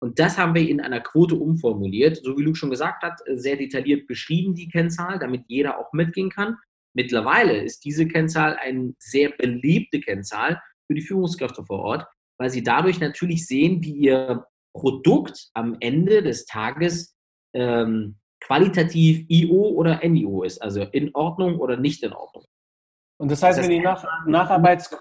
Und 0.02 0.18
das 0.18 0.38
haben 0.38 0.54
wir 0.54 0.66
in 0.66 0.80
einer 0.80 1.00
Quote 1.00 1.34
umformuliert, 1.34 2.20
so 2.24 2.38
wie 2.38 2.42
Luke 2.42 2.56
schon 2.56 2.70
gesagt 2.70 3.02
hat, 3.02 3.20
sehr 3.34 3.56
detailliert 3.56 4.06
beschrieben, 4.06 4.54
die 4.54 4.68
Kennzahl, 4.68 5.18
damit 5.18 5.44
jeder 5.48 5.78
auch 5.78 5.92
mitgehen 5.92 6.30
kann. 6.30 6.56
Mittlerweile 6.94 7.62
ist 7.62 7.84
diese 7.84 8.08
Kennzahl 8.08 8.56
eine 8.56 8.94
sehr 8.98 9.30
beliebte 9.30 10.00
Kennzahl 10.00 10.60
für 10.86 10.94
die 10.94 11.02
Führungskräfte 11.02 11.64
vor 11.64 11.80
Ort, 11.80 12.06
weil 12.38 12.48
sie 12.48 12.62
dadurch 12.62 12.98
natürlich 12.98 13.46
sehen, 13.46 13.84
wie 13.84 13.92
ihr 13.92 14.46
Produkt 14.74 15.50
am 15.52 15.76
Ende 15.80 16.22
des 16.22 16.46
Tages 16.46 17.14
ähm, 17.54 18.16
qualitativ 18.40 19.26
IO 19.28 19.68
oder 19.70 20.00
NIO 20.06 20.42
ist, 20.42 20.60
also 20.62 20.82
in 20.82 21.14
Ordnung 21.14 21.58
oder 21.58 21.76
nicht 21.76 22.02
in 22.02 22.12
Ordnung. 22.12 22.44
Und 23.18 23.30
das 23.30 23.42
heißt, 23.42 23.58
das 23.58 23.66
wenn 23.66 23.72
die 23.72 23.80
Nach 23.80 24.04
Nacharbeits 24.26 24.96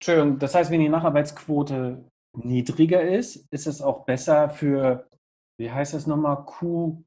Entschuldigung, 0.00 0.38
das 0.38 0.54
heißt, 0.54 0.70
wenn 0.70 0.80
die 0.80 0.88
Nacharbeitsquote 0.88 2.04
niedriger 2.36 3.02
ist, 3.02 3.46
ist 3.52 3.66
es 3.66 3.80
auch 3.80 4.04
besser 4.04 4.50
für, 4.50 5.08
wie 5.60 5.70
heißt 5.70 5.94
das 5.94 6.06
nochmal, 6.06 6.44
Q 6.44 7.04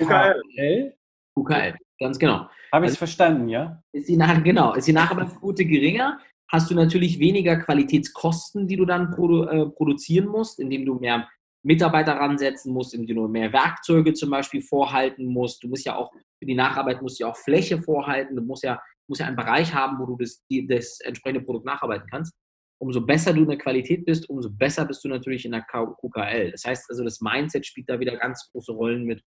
QKL? 0.00 0.96
QKL, 1.36 1.74
ganz 2.00 2.18
genau. 2.18 2.48
Habe 2.72 2.86
ich 2.86 2.92
es 2.92 2.94
also, 2.94 2.98
verstanden, 2.98 3.48
ja? 3.48 3.82
Ist 3.92 4.08
die 4.08 4.16
Nach 4.16 4.42
genau, 4.42 4.74
ist 4.74 4.88
die 4.88 4.92
Nacharbeitsquote 4.92 5.66
geringer, 5.66 6.18
hast 6.50 6.70
du 6.70 6.74
natürlich 6.74 7.18
weniger 7.18 7.56
Qualitätskosten, 7.56 8.66
die 8.66 8.76
du 8.76 8.86
dann 8.86 9.10
produ 9.10 9.44
äh, 9.44 9.66
produzieren 9.70 10.28
musst, 10.28 10.58
indem 10.58 10.86
du 10.86 10.94
mehr 10.94 11.28
Mitarbeiter 11.66 12.12
ransetzen 12.12 12.72
musst, 12.72 12.94
indem 12.94 13.16
du 13.16 13.28
mehr 13.28 13.52
Werkzeuge 13.52 14.14
zum 14.14 14.30
Beispiel 14.30 14.62
vorhalten 14.62 15.26
musst. 15.26 15.62
Du 15.62 15.68
musst 15.68 15.84
ja 15.84 15.96
auch 15.96 16.12
für 16.38 16.46
die 16.46 16.54
Nacharbeit 16.54 17.02
musst 17.02 17.18
du 17.18 17.24
ja 17.24 17.30
auch 17.30 17.36
Fläche 17.36 17.80
vorhalten. 17.80 18.36
Du 18.36 18.42
musst 18.42 18.62
ja, 18.62 18.80
musst 19.08 19.20
ja 19.20 19.26
einen 19.26 19.36
Bereich 19.36 19.74
haben, 19.74 19.98
wo 19.98 20.06
du 20.06 20.16
das, 20.16 20.44
das 20.68 21.00
entsprechende 21.00 21.44
Produkt 21.44 21.66
nacharbeiten 21.66 22.06
kannst. 22.10 22.34
Umso 22.78 23.00
besser 23.00 23.32
du 23.32 23.42
in 23.42 23.48
der 23.48 23.58
Qualität 23.58 24.04
bist, 24.04 24.28
umso 24.28 24.50
besser 24.50 24.84
bist 24.84 25.02
du 25.02 25.08
natürlich 25.08 25.44
in 25.44 25.52
der 25.52 25.62
QKL. 25.62 26.50
Das 26.52 26.64
heißt 26.64 26.90
also, 26.90 27.04
das 27.04 27.20
Mindset 27.20 27.66
spielt 27.66 27.88
da 27.88 27.98
wieder 27.98 28.16
ganz 28.16 28.48
große 28.52 28.72
Rollen 28.72 29.04
mit. 29.04 29.22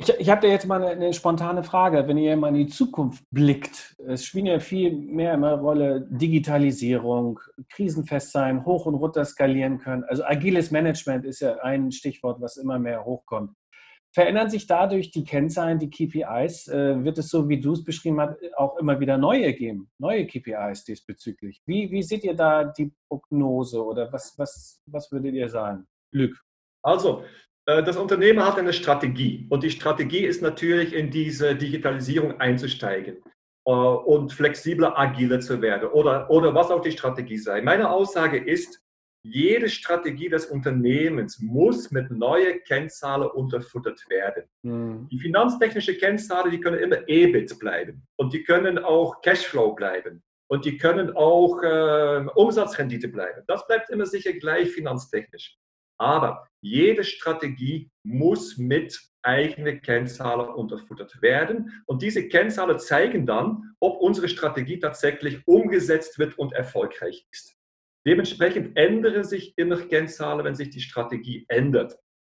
Ich, 0.00 0.08
ich 0.18 0.30
habe 0.30 0.40
da 0.40 0.48
jetzt 0.48 0.66
mal 0.66 0.82
eine, 0.82 0.92
eine, 0.92 1.12
spontane 1.12 1.62
Frage. 1.62 2.08
Wenn 2.08 2.16
ihr 2.16 2.34
mal 2.34 2.48
in 2.48 2.54
die 2.54 2.68
Zukunft 2.68 3.22
blickt, 3.30 3.96
es 4.06 4.24
spielt 4.24 4.46
ja 4.46 4.58
viel 4.58 4.92
mehr 4.92 5.34
eine 5.34 5.60
Rolle 5.60 6.06
Digitalisierung, 6.08 7.38
krisenfest 7.68 8.32
sein, 8.32 8.64
hoch 8.64 8.86
und 8.86 8.94
runter 8.94 9.26
skalieren 9.26 9.78
können. 9.78 10.04
Also 10.04 10.24
agiles 10.24 10.70
Management 10.70 11.26
ist 11.26 11.40
ja 11.40 11.56
ein 11.56 11.92
Stichwort, 11.92 12.40
was 12.40 12.56
immer 12.56 12.78
mehr 12.78 13.04
hochkommt. 13.04 13.52
Verändern 14.12 14.48
sich 14.48 14.66
dadurch 14.66 15.10
die 15.10 15.22
Kennzahlen, 15.22 15.78
die 15.78 15.90
KPIs? 15.90 16.68
Äh, 16.68 17.04
wird 17.04 17.18
es 17.18 17.28
so, 17.28 17.50
wie 17.50 17.60
du 17.60 17.74
es 17.74 17.84
beschrieben 17.84 18.22
hast, 18.22 18.38
auch 18.56 18.78
immer 18.78 18.98
wieder 19.00 19.18
neue 19.18 19.52
geben, 19.52 19.90
neue 19.98 20.26
KPIs 20.26 20.84
diesbezüglich? 20.84 21.60
Wie, 21.66 21.90
wie 21.90 22.02
seht 22.02 22.24
ihr 22.24 22.34
da 22.34 22.64
die 22.64 22.90
Prognose 23.06 23.84
oder 23.84 24.10
was, 24.10 24.32
was, 24.38 24.82
was 24.86 25.12
würdet 25.12 25.34
ihr 25.34 25.50
sagen? 25.50 25.86
Glück. 26.10 26.40
Also, 26.82 27.22
das 27.82 27.96
Unternehmen 27.96 28.44
hat 28.44 28.58
eine 28.58 28.72
Strategie 28.72 29.46
und 29.50 29.62
die 29.62 29.70
Strategie 29.70 30.24
ist 30.24 30.42
natürlich 30.42 30.94
in 30.94 31.10
diese 31.10 31.54
Digitalisierung 31.54 32.40
einzusteigen 32.40 33.18
äh, 33.66 33.70
und 33.70 34.32
flexibler, 34.32 34.98
agiler 34.98 35.40
zu 35.40 35.60
werden 35.60 35.88
oder, 35.90 36.30
oder 36.30 36.54
was 36.54 36.70
auch 36.70 36.80
die 36.80 36.92
Strategie 36.92 37.38
sei. 37.38 37.60
Meine 37.60 37.90
Aussage 37.90 38.38
ist, 38.38 38.80
jede 39.22 39.68
Strategie 39.68 40.30
des 40.30 40.46
Unternehmens 40.46 41.40
muss 41.40 41.90
mit 41.90 42.10
neuen 42.10 42.62
Kennzahlen 42.64 43.28
unterfüttert 43.28 44.02
werden. 44.08 44.44
Mhm. 44.62 45.08
Die 45.10 45.18
finanztechnische 45.18 45.96
Kennzahlen, 45.98 46.50
die 46.50 46.60
können 46.60 46.78
immer 46.78 47.06
EBIT 47.06 47.58
bleiben 47.58 48.02
und 48.16 48.32
die 48.32 48.42
können 48.44 48.78
auch 48.78 49.20
Cashflow 49.20 49.74
bleiben 49.74 50.22
und 50.48 50.64
die 50.64 50.78
können 50.78 51.14
auch 51.14 51.62
äh, 51.62 52.24
Umsatzrendite 52.34 53.08
bleiben. 53.08 53.42
Das 53.46 53.66
bleibt 53.66 53.90
immer 53.90 54.06
sicher 54.06 54.32
gleich 54.32 54.70
finanztechnisch. 54.70 55.58
Aber 56.00 56.48
jede 56.62 57.04
Strategie 57.04 57.90
muss 58.04 58.56
mit 58.56 58.98
eigene 59.22 59.80
Kennzahlen 59.80 60.48
unterfuttert 60.48 61.20
werden. 61.20 61.82
Und 61.86 62.00
diese 62.00 62.28
Kennzahlen 62.28 62.78
zeigen 62.78 63.26
dann, 63.26 63.74
ob 63.80 64.00
unsere 64.00 64.28
Strategie 64.28 64.78
tatsächlich 64.78 65.46
umgesetzt 65.46 66.18
wird 66.18 66.38
und 66.38 66.54
erfolgreich 66.54 67.26
ist. 67.30 67.54
Dementsprechend 68.06 68.78
ändern 68.78 69.24
sich 69.24 69.52
immer 69.56 69.76
Kennzahlen, 69.76 70.44
wenn 70.44 70.54
sich 70.54 70.70
die 70.70 70.80
Strategie 70.80 71.44
ändert. 71.48 71.98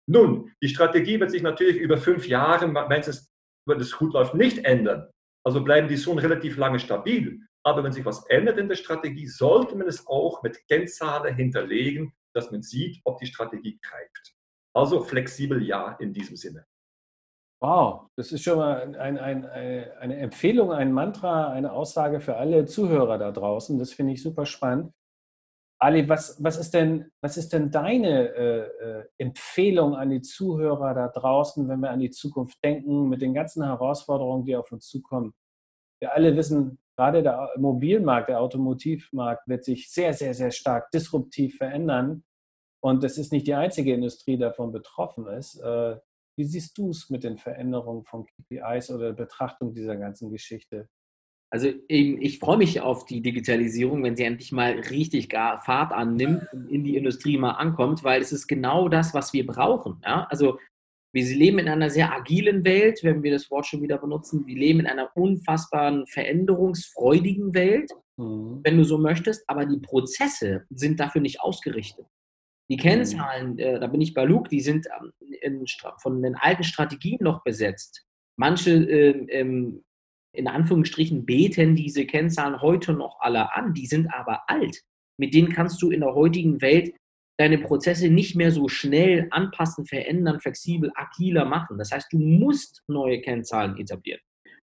Nun, 0.09 0.51
die 0.63 0.69
Strategie 0.69 1.21
wird 1.21 1.31
sich 1.31 1.43
natürlich 1.43 1.77
über 1.77 1.99
fünf 1.99 2.27
Jahre, 2.27 2.73
wenn 2.75 3.01
es, 3.01 3.31
wenn 3.69 3.79
es 3.79 3.93
gut 3.97 4.15
läuft, 4.15 4.35
nicht 4.35 4.65
ändern. 4.65 5.11
Also 5.45 5.63
bleiben 5.63 5.89
die 5.89 5.99
schon 5.99 6.19
relativ 6.19 6.57
lange 6.57 6.79
stabil. 6.79 7.41
Aber 7.63 7.85
wenn 7.85 7.93
sich 7.93 8.07
was 8.07 8.27
ändert 8.29 8.59
in 8.59 8.69
der 8.69 8.77
Strategie, 8.77 9.27
sollte 9.27 9.77
man 9.77 9.87
es 9.87 10.07
auch 10.07 10.43
mit 10.43 10.67
Kennzahlen 10.67 11.37
hinterlegen, 11.37 12.15
dass 12.35 12.51
man 12.51 12.63
sieht, 12.63 13.01
ob 13.05 13.19
die 13.19 13.27
Strategie 13.27 13.79
greift. 13.83 14.35
Also 14.75 15.03
flexibel 15.03 15.63
ja 15.63 15.97
in 16.01 16.13
diesem 16.13 16.37
Sinne. 16.37 16.67
Wow, 17.63 18.09
das 18.17 18.33
ist 18.33 18.43
schon 18.43 18.57
mal 18.57 18.97
ein, 18.97 19.19
ein, 19.19 19.45
eine 19.45 20.17
Empfehlung, 20.17 20.73
ein 20.73 20.93
Mantra, 20.93 21.51
eine 21.51 21.73
Aussage 21.73 22.21
für 22.21 22.37
alle 22.37 22.65
Zuhörer 22.65 23.19
da 23.19 23.33
draußen. 23.33 23.79
Das 23.79 23.93
finde 23.93 24.15
ich 24.15 24.23
super 24.23 24.47
spannend. 24.47 24.95
Ali, 25.83 26.09
was, 26.09 26.43
was, 26.43 26.59
ist, 26.59 26.75
denn, 26.75 27.11
was 27.23 27.39
ist 27.39 27.55
denn 27.55 27.71
deine 27.71 28.29
äh, 28.35 28.61
äh, 28.61 29.05
Empfehlung 29.17 29.95
an 29.95 30.11
die 30.11 30.21
Zuhörer 30.21 30.93
da 30.95 31.09
draußen, 31.09 31.69
wenn 31.69 31.81
wir 31.81 31.91
an 31.91 32.01
die 32.01 32.11
Zukunft 32.11 32.63
denken, 32.63 33.09
mit 33.09 33.23
den 33.23 33.33
ganzen 33.33 33.65
Herausforderungen, 33.65 34.45
die 34.45 34.57
auf 34.57 34.71
uns 34.73 34.89
zukommen? 34.89 35.33
Wir 36.01 36.15
alle 36.15 36.37
wissen, 36.37 36.79
gerade 37.01 37.23
der 37.23 37.51
Mobilmarkt, 37.57 38.29
der 38.29 38.41
Automotivmarkt 38.41 39.49
wird 39.49 39.65
sich 39.65 39.91
sehr, 39.91 40.13
sehr, 40.13 40.35
sehr 40.35 40.51
stark 40.51 40.91
disruptiv 40.91 41.57
verändern. 41.57 42.25
Und 42.83 43.03
es 43.05 43.17
ist 43.17 43.33
nicht 43.33 43.47
die 43.47 43.55
einzige 43.55 43.95
Industrie, 43.95 44.33
die 44.33 44.43
davon 44.43 44.71
betroffen 44.71 45.27
ist. 45.27 45.59
Äh, 45.61 45.97
wie 46.37 46.45
siehst 46.45 46.77
du 46.77 46.91
es 46.91 47.09
mit 47.09 47.25
den 47.25 47.39
Veränderungen 47.39 48.05
von 48.05 48.27
KPIs 48.27 48.91
oder 48.91 49.13
der 49.13 49.25
Betrachtung 49.25 49.73
dieser 49.73 49.97
ganzen 49.97 50.31
Geschichte? 50.31 50.89
Also 51.53 51.69
ich 51.89 52.39
freue 52.39 52.59
mich 52.59 52.81
auf 52.81 53.07
die 53.07 53.23
Digitalisierung, 53.23 54.05
wenn 54.05 54.15
sie 54.15 54.23
endlich 54.25 54.53
mal 54.53 54.73
richtig 54.73 55.33
Fahrt 55.33 55.93
annimmt 55.93 56.47
und 56.53 56.69
in 56.69 56.85
die 56.85 56.97
Industrie 56.97 57.39
mal 57.39 57.53
ankommt, 57.53 58.05
weil 58.05 58.21
es 58.21 58.31
ist 58.31 58.47
genau 58.47 58.89
das, 58.89 59.15
was 59.15 59.33
wir 59.33 59.47
brauchen. 59.47 59.99
Also 60.03 60.59
wir 61.13 61.25
leben 61.25 61.59
in 61.59 61.69
einer 61.69 61.91
sehr 61.91 62.13
agilen 62.13 62.65
Welt, 62.65 63.01
wenn 63.03 63.23
wir 63.23 63.33
das 63.33 63.51
Wort 63.51 63.67
schon 63.67 63.83
wieder 63.83 63.99
benutzen. 63.99 64.47
Wir 64.47 64.57
leben 64.57 64.81
in 64.81 64.87
einer 64.87 65.11
unfassbaren, 65.17 66.07
veränderungsfreudigen 66.07 67.53
Welt, 67.53 67.91
mhm. 68.17 68.61
wenn 68.63 68.77
du 68.77 68.85
so 68.85 68.99
möchtest, 68.99 69.49
aber 69.49 69.67
die 69.67 69.79
Prozesse 69.79 70.67
sind 70.71 71.01
dafür 71.01 71.21
nicht 71.21 71.41
ausgerichtet. 71.41 72.07
Die 72.71 72.77
mhm. 72.77 72.81
Kennzahlen, 72.81 73.59
äh, 73.59 73.81
da 73.81 73.89
bin 73.89 74.01
ich 74.01 74.15
bei 74.15 74.25
Luke, 74.25 74.49
die 74.49 74.61
sind 74.61 74.87
ähm, 75.01 75.13
in, 75.43 75.65
von 76.01 76.23
den 76.23 76.37
alten 76.37 76.63
Strategien 76.63 77.19
noch 77.21 77.43
besetzt. 77.43 78.07
Manche, 78.37 78.71
äh, 78.71 79.11
ähm, 79.31 79.83
in 80.33 80.47
Anführungsstrichen, 80.47 81.27
beten 81.27 81.75
diese 81.75 82.07
Kennzahlen 82.07 82.63
heute 82.63 82.93
noch 82.93 83.19
alle 83.19 83.53
an, 83.55 83.75
die 83.75 83.87
sind 83.87 84.07
aber 84.15 84.49
alt. 84.49 84.81
Mit 85.19 85.35
denen 85.35 85.53
kannst 85.53 85.83
du 85.83 85.91
in 85.91 86.01
der 86.01 86.15
heutigen 86.15 86.63
Welt 86.63 86.95
deine 87.41 87.57
Prozesse 87.57 88.11
nicht 88.11 88.37
mehr 88.37 88.51
so 88.51 88.69
schnell 88.69 89.27
anpassen, 89.31 89.87
verändern, 89.87 90.41
flexibel, 90.41 90.93
agiler 90.95 91.47
machen. 91.47 91.79
Das 91.79 91.91
heißt, 91.91 92.13
du 92.13 92.19
musst 92.19 92.85
neue 92.87 93.23
Kennzahlen 93.23 93.79
etablieren. 93.79 94.21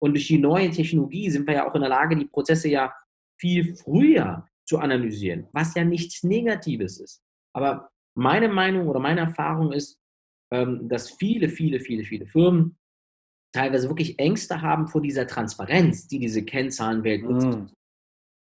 Und 0.03 0.15
durch 0.15 0.27
die 0.27 0.39
neue 0.39 0.73
Technologie 0.73 1.31
sind 1.31 1.47
wir 1.47 1.55
ja 1.55 1.71
auch 1.71 1.77
in 1.77 1.83
der 1.83 1.91
Lage, 1.91 2.17
die 2.17 2.25
Prozesse 2.25 2.69
ja 2.69 2.93
viel 3.41 3.77
früher 3.77 4.49
zu 4.65 4.81
analysieren, 4.81 5.47
was 5.53 5.77
ja 5.77 5.85
nichts 5.85 6.25
Negatives 6.25 6.99
ist. 6.99 7.23
Aber 7.55 7.89
meine 8.17 8.49
Meinung 8.49 8.89
oder 8.89 8.99
meine 8.99 9.21
Erfahrung 9.21 9.73
ist, 9.73 10.01
ähm, 10.53 10.89
dass 10.89 11.13
viele, 11.13 11.49
viele, 11.49 11.79
viele, 11.79 12.03
viele 12.03 12.27
Firmen 12.27 12.77
teilweise 13.55 13.89
wirklich 13.89 14.19
Ängste 14.19 14.61
haben 14.61 14.89
vor 14.89 15.03
dieser 15.03 15.29
Transparenz, 15.29 16.09
die 16.09 16.19
diese 16.19 16.45
Kennzahlenwelt 16.45 17.23
nutzt. 17.23 17.47
Mm. 17.47 17.67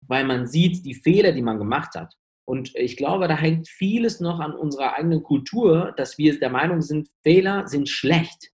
Weil 0.06 0.24
man 0.24 0.46
sieht 0.46 0.86
die 0.86 0.94
Fehler, 0.94 1.32
die 1.32 1.42
man 1.42 1.58
gemacht 1.58 1.94
hat. 1.94 2.14
Und 2.46 2.74
ich 2.74 2.96
glaube, 2.96 3.26
da 3.28 3.36
hängt 3.36 3.68
vieles 3.68 4.20
noch 4.20 4.38
an 4.40 4.52
unserer 4.52 4.94
eigenen 4.94 5.22
Kultur, 5.22 5.94
dass 5.96 6.18
wir 6.18 6.38
der 6.38 6.50
Meinung 6.50 6.82
sind, 6.82 7.08
Fehler 7.22 7.66
sind 7.66 7.88
schlecht. 7.88 8.50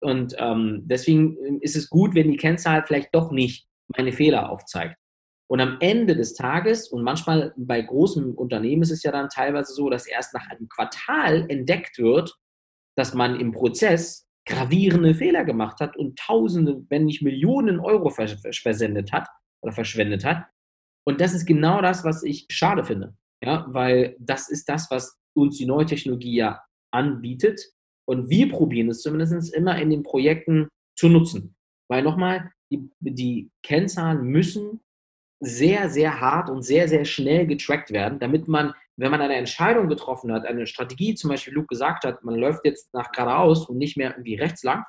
Und 0.00 0.34
ähm, 0.38 0.82
deswegen 0.84 1.60
ist 1.60 1.76
es 1.76 1.90
gut, 1.90 2.14
wenn 2.14 2.30
die 2.30 2.36
Kennzahl 2.36 2.84
vielleicht 2.86 3.14
doch 3.14 3.30
nicht 3.30 3.66
meine 3.96 4.12
Fehler 4.12 4.50
aufzeigt. 4.50 4.96
Und 5.48 5.60
am 5.60 5.76
Ende 5.80 6.16
des 6.16 6.34
Tages, 6.34 6.88
und 6.88 7.02
manchmal 7.02 7.52
bei 7.56 7.80
großen 7.80 8.34
Unternehmen 8.34 8.82
ist 8.82 8.90
es 8.90 9.02
ja 9.02 9.12
dann 9.12 9.28
teilweise 9.28 9.72
so, 9.72 9.88
dass 9.90 10.06
erst 10.06 10.34
nach 10.34 10.48
einem 10.48 10.68
Quartal 10.68 11.46
entdeckt 11.48 11.98
wird, 11.98 12.34
dass 12.96 13.14
man 13.14 13.38
im 13.38 13.52
Prozess 13.52 14.26
gravierende 14.46 15.14
Fehler 15.14 15.44
gemacht 15.44 15.80
hat 15.80 15.96
und 15.96 16.18
Tausende, 16.18 16.84
wenn 16.88 17.04
nicht 17.04 17.22
Millionen 17.22 17.80
Euro 17.80 18.10
versendet 18.10 19.12
hat 19.12 19.28
oder 19.60 19.72
verschwendet 19.72 20.24
hat. 20.24 20.46
Und 21.04 21.20
das 21.20 21.34
ist 21.34 21.46
genau 21.46 21.80
das, 21.80 22.04
was 22.04 22.22
ich 22.22 22.46
schade 22.50 22.84
finde. 22.84 23.16
Ja, 23.42 23.66
weil 23.68 24.16
das 24.18 24.48
ist 24.48 24.68
das, 24.68 24.90
was 24.90 25.18
uns 25.34 25.58
die 25.58 25.66
neue 25.66 25.86
Technologie 25.86 26.36
ja 26.36 26.62
anbietet. 26.92 27.60
Und 28.08 28.30
wir 28.30 28.48
probieren 28.50 28.88
es 28.88 29.02
zumindest 29.02 29.54
immer 29.54 29.80
in 29.80 29.90
den 29.90 30.02
Projekten 30.02 30.68
zu 30.96 31.08
nutzen. 31.08 31.56
Weil 31.88 32.02
nochmal, 32.02 32.50
die, 32.72 32.90
die 33.00 33.50
Kennzahlen 33.62 34.24
müssen 34.24 34.80
sehr, 35.40 35.90
sehr 35.90 36.20
hart 36.20 36.48
und 36.48 36.62
sehr, 36.62 36.88
sehr 36.88 37.04
schnell 37.04 37.46
getrackt 37.46 37.90
werden, 37.90 38.18
damit 38.18 38.48
man, 38.48 38.72
wenn 38.96 39.10
man 39.10 39.20
eine 39.20 39.36
Entscheidung 39.36 39.88
getroffen 39.88 40.32
hat, 40.32 40.46
eine 40.46 40.66
Strategie, 40.66 41.14
zum 41.14 41.30
Beispiel 41.30 41.52
Luke 41.52 41.68
gesagt 41.68 42.04
hat, 42.04 42.24
man 42.24 42.36
läuft 42.36 42.64
jetzt 42.64 42.92
nach 42.94 43.12
geradeaus 43.12 43.68
und 43.68 43.76
nicht 43.76 43.96
mehr 43.96 44.12
irgendwie 44.12 44.36
rechts 44.36 44.62
lang, 44.62 44.84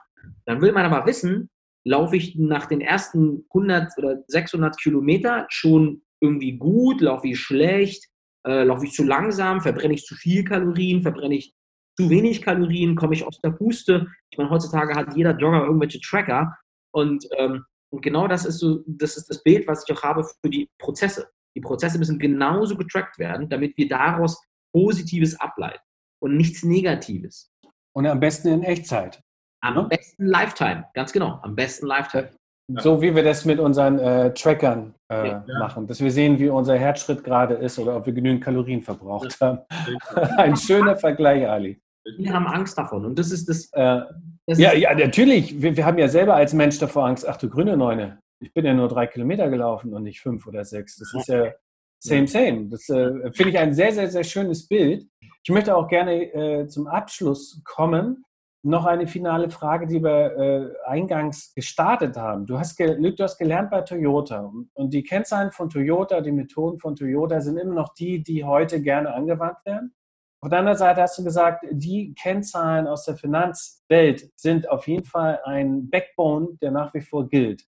dann 0.45 0.61
will 0.61 0.71
man 0.71 0.85
aber 0.85 1.05
wissen, 1.05 1.49
laufe 1.85 2.15
ich 2.15 2.35
nach 2.35 2.65
den 2.65 2.81
ersten 2.81 3.45
100 3.49 3.91
oder 3.97 4.23
600 4.27 4.77
Kilometer 4.79 5.45
schon 5.49 6.03
irgendwie 6.21 6.57
gut, 6.57 7.01
laufe 7.01 7.27
ich 7.27 7.39
schlecht, 7.39 8.07
äh, 8.47 8.63
laufe 8.63 8.85
ich 8.85 8.93
zu 8.93 9.03
langsam, 9.03 9.61
verbrenne 9.61 9.93
ich 9.93 10.05
zu 10.05 10.15
viel 10.15 10.43
Kalorien, 10.43 11.01
verbrenne 11.01 11.35
ich 11.35 11.53
zu 11.99 12.09
wenig 12.09 12.41
Kalorien, 12.41 12.95
komme 12.95 13.13
ich 13.13 13.25
aus 13.25 13.39
der 13.41 13.51
Puste. 13.51 14.07
Ich 14.29 14.37
meine, 14.37 14.49
heutzutage 14.49 14.95
hat 14.95 15.15
jeder 15.15 15.37
Jogger 15.37 15.65
irgendwelche 15.65 15.99
Tracker 15.99 16.55
und, 16.91 17.27
ähm, 17.37 17.65
und 17.89 18.01
genau 18.01 18.27
das 18.27 18.45
ist 18.45 18.59
so, 18.59 18.83
das 18.87 19.17
ist 19.17 19.29
das 19.29 19.43
Bild, 19.43 19.67
was 19.67 19.83
ich 19.85 19.95
auch 19.95 20.03
habe 20.03 20.23
für 20.23 20.49
die 20.49 20.69
Prozesse. 20.79 21.27
Die 21.55 21.61
Prozesse 21.61 21.97
müssen 21.97 22.19
genauso 22.19 22.77
getrackt 22.77 23.17
werden, 23.19 23.49
damit 23.49 23.75
wir 23.77 23.87
daraus 23.87 24.41
Positives 24.73 25.39
ableiten 25.39 25.83
und 26.21 26.37
nichts 26.37 26.63
Negatives. 26.63 27.51
Und 27.93 28.05
am 28.05 28.19
besten 28.19 28.49
in 28.49 28.63
Echtzeit. 28.63 29.21
Am 29.61 29.73
ne? 29.73 29.83
besten 29.89 30.27
Lifetime, 30.27 30.85
ganz 30.93 31.11
genau, 31.11 31.39
am 31.41 31.55
besten 31.55 31.87
Lifetime. 31.87 32.29
So 32.76 33.01
wie 33.01 33.15
wir 33.15 33.24
das 33.24 33.45
mit 33.45 33.59
unseren 33.59 33.97
äh, 33.97 34.34
Trackern 34.34 34.93
äh, 35.09 35.30
ja. 35.30 35.45
machen, 35.59 35.88
dass 35.88 36.01
wir 36.01 36.11
sehen, 36.11 36.38
wie 36.38 36.49
unser 36.49 36.78
Herzschritt 36.78 37.24
gerade 37.24 37.53
ist 37.55 37.80
oder 37.80 37.95
ob 37.95 38.05
wir 38.05 38.13
genügend 38.13 38.43
Kalorien 38.43 38.82
verbraucht 38.82 39.39
haben. 39.39 39.59
Ein 40.38 40.57
schöner 40.57 40.97
Vergleich, 40.97 41.47
Ali. 41.47 41.82
Wir 42.18 42.34
haben 42.34 42.47
Angst 42.47 42.78
davon 42.78 43.05
und 43.05 43.18
das 43.18 43.32
ist 43.32 43.47
das. 43.47 43.72
Äh, 43.72 44.01
das 44.45 44.59
ja, 44.59 44.72
ist 44.72 44.82
ja, 44.82 44.95
natürlich. 44.95 45.61
Wir, 45.61 45.76
wir, 45.76 45.86
haben 45.86 45.97
ja 45.97 46.09
selber 46.09 46.36
als 46.36 46.53
Mensch 46.53 46.78
davor 46.78 47.05
Angst. 47.05 47.28
Ach 47.28 47.38
du 47.38 47.49
grüne 47.49 47.78
Neune, 47.78 48.20
ich 48.39 48.53
bin 48.53 48.65
ja 48.65 48.74
nur 48.74 48.89
drei 48.89 49.07
Kilometer 49.07 49.49
gelaufen 49.49 49.93
und 49.93 50.03
nicht 50.03 50.22
fünf 50.22 50.45
oder 50.45 50.63
sechs. 50.65 50.97
Das 50.97 51.13
ist 51.13 51.28
ja 51.28 51.53
same, 51.99 52.28
same. 52.28 52.68
Das 52.70 52.88
äh, 52.89 53.32
finde 53.32 53.49
ich 53.49 53.57
ein 53.57 53.74
sehr, 53.74 53.93
sehr, 53.93 54.09
sehr 54.09 54.24
schönes 54.24 54.68
Bild. 54.68 55.07
Ich 55.43 55.49
möchte 55.49 55.76
auch 55.76 55.88
gerne 55.88 56.34
äh, 56.34 56.68
zum 56.68 56.88
Abschluss 56.88 57.61
kommen 57.63 58.26
noch 58.68 58.86
eine 58.86 59.07
finale 59.07 59.49
Frage, 59.49 59.88
die 59.88 60.03
wir 60.03 60.38
äh, 60.38 60.89
eingangs 60.89 61.53
gestartet 61.53 62.18
haben. 62.18 62.45
Du 62.45 62.59
hast, 62.59 62.78
du 62.80 63.15
hast 63.20 63.38
gelernt 63.38 63.72
bei 63.72 63.82
Toyota 63.82 64.51
und 64.74 64.93
die 64.93 65.03
Kennzahlen 65.03 65.51
von 65.51 65.70
Toyota, 65.70 66.22
die 66.22 66.32
Methoden 66.32 66.78
von 66.78 66.95
Toyota 66.95 67.39
sind 67.41 67.57
immer 67.57 67.74
noch 67.74 67.93
die, 67.93 68.22
die 68.22 68.43
heute 68.43 68.82
gerne 68.82 69.13
angewandt 69.13 69.57
werden. 69.65 69.93
Auf 70.41 70.49
der 70.49 70.59
anderen 70.59 70.78
Seite 70.78 71.01
hast 71.01 71.18
du 71.18 71.24
gesagt, 71.24 71.65
die 71.72 72.13
Kennzahlen 72.13 72.88
aus 72.88 73.05
der 73.05 73.15
Finanzwelt 73.15 74.30
sind 74.36 74.70
auf 74.70 74.88
jeden 74.88 75.05
Fall 75.05 75.39
ein 75.45 75.89
Backbone, 75.89 76.57
der 76.61 76.72
nach 76.72 76.93
wie 76.93 77.01
vor 77.01 77.28
gilt. 77.28 77.63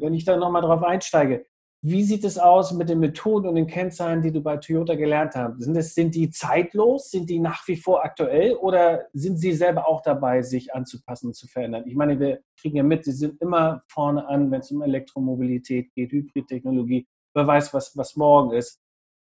Wenn 0.00 0.14
ich 0.14 0.24
da 0.24 0.36
nochmal 0.36 0.62
drauf 0.62 0.82
einsteige, 0.82 1.44
wie 1.80 2.02
sieht 2.02 2.24
es 2.24 2.38
aus 2.38 2.72
mit 2.72 2.88
den 2.88 2.98
Methoden 2.98 3.46
und 3.46 3.54
den 3.54 3.68
Kennzahlen, 3.68 4.20
die 4.20 4.32
du 4.32 4.42
bei 4.42 4.56
Toyota 4.56 4.96
gelernt 4.96 5.34
hast? 5.36 5.60
Sind, 5.60 5.74
das, 5.74 5.94
sind 5.94 6.14
die 6.14 6.28
zeitlos? 6.30 7.10
Sind 7.10 7.30
die 7.30 7.38
nach 7.38 7.66
wie 7.68 7.76
vor 7.76 8.04
aktuell? 8.04 8.54
Oder 8.54 9.06
sind 9.12 9.36
sie 9.38 9.52
selber 9.52 9.86
auch 9.86 10.02
dabei, 10.02 10.42
sich 10.42 10.74
anzupassen 10.74 11.28
und 11.28 11.34
zu 11.34 11.46
verändern? 11.46 11.84
Ich 11.86 11.94
meine, 11.94 12.18
wir 12.18 12.40
kriegen 12.60 12.76
ja 12.76 12.82
mit, 12.82 13.04
sie 13.04 13.12
sind 13.12 13.40
immer 13.40 13.82
vorne 13.88 14.26
an, 14.26 14.50
wenn 14.50 14.60
es 14.60 14.72
um 14.72 14.82
Elektromobilität 14.82 15.92
geht, 15.94 16.10
Hybridtechnologie. 16.10 17.06
Wer 17.34 17.46
weiß, 17.46 17.72
was, 17.72 17.96
was 17.96 18.16
morgen 18.16 18.52
ist. 18.56 18.80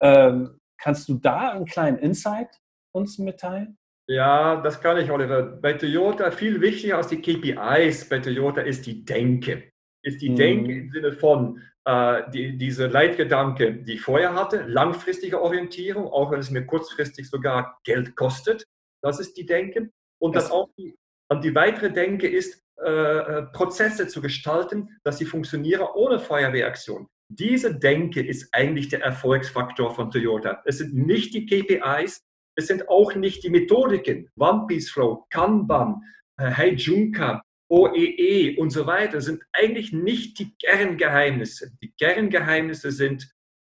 Ähm, 0.03 0.59
kannst 0.77 1.09
du 1.09 1.15
da 1.15 1.51
einen 1.51 1.67
kleinen 1.67 1.99
Insight 1.99 2.49
uns 2.93 3.19
mitteilen? 3.19 3.79
Ja, 4.09 4.61
das 4.61 4.81
kann 4.81 4.99
ich, 4.99 5.09
Oliver. 5.09 5.43
Bei 5.43 5.75
Toyota 5.75 6.33
viel 6.33 6.61
wichtiger 6.61 6.97
als 6.97 7.07
die 7.07 7.23
KPIs 7.23 8.09
bei 8.09 8.19
Toyota 8.19 8.63
ist 8.63 8.85
die 8.87 9.05
Denke. 9.05 9.71
Ist 10.03 10.21
die 10.21 10.31
mhm. 10.31 10.37
Denke 10.37 10.79
im 10.81 10.91
Sinne 10.91 11.13
von, 11.13 11.61
die, 11.87 12.59
diese 12.59 12.87
Leitgedanke, 12.89 13.73
die 13.73 13.95
ich 13.95 14.03
vorher 14.03 14.35
hatte, 14.35 14.65
langfristige 14.67 15.41
Orientierung, 15.41 16.07
auch 16.07 16.31
wenn 16.31 16.41
es 16.41 16.51
mir 16.51 16.67
kurzfristig 16.67 17.29
sogar 17.29 17.79
Geld 17.85 18.17
kostet. 18.17 18.65
Das 19.03 19.19
ist 19.19 19.37
die 19.37 19.47
Denke. 19.47 19.91
Und 20.21 20.37
das 20.37 20.51
auch 20.51 20.69
die, 20.77 20.95
Und 21.31 21.43
die 21.43 21.55
weitere 21.55 21.91
Denke 21.91 22.29
ist, 22.29 22.63
äh, 22.83 22.89
äh, 22.89 23.43
Prozesse 23.53 24.09
zu 24.09 24.23
gestalten, 24.23 24.89
dass 25.05 25.19
sie 25.19 25.27
funktionieren 25.27 25.87
ohne 25.95 26.19
Feuerwehrreaktion. 26.19 27.07
Diese 27.29 27.79
Denke 27.79 28.27
ist 28.27 28.49
eigentlich 28.53 28.89
der 28.89 29.03
Erfolgsfaktor 29.03 29.95
von 29.95 30.11
Toyota. 30.11 30.63
Es 30.65 30.79
sind 30.79 30.95
nicht 30.95 31.35
die 31.35 31.45
KPIs, 31.45 32.23
es 32.57 32.67
sind 32.67 32.89
auch 32.89 33.15
nicht 33.15 33.45
die 33.45 33.51
Methodiken, 33.51 34.31
One 34.39 34.65
Piece 34.67 34.91
Flow, 34.91 35.27
Kanban, 35.29 36.01
äh, 36.39 36.51
Heijunka, 36.51 37.43
OEE 37.71 38.59
und 38.59 38.71
so 38.71 38.87
weiter, 38.87 39.21
sind 39.21 39.43
eigentlich 39.53 39.93
nicht 39.93 40.39
die 40.39 40.57
Kerngeheimnisse. 40.57 41.73
Die 41.81 41.93
Kerngeheimnisse 41.93 42.91
sind 42.91 43.33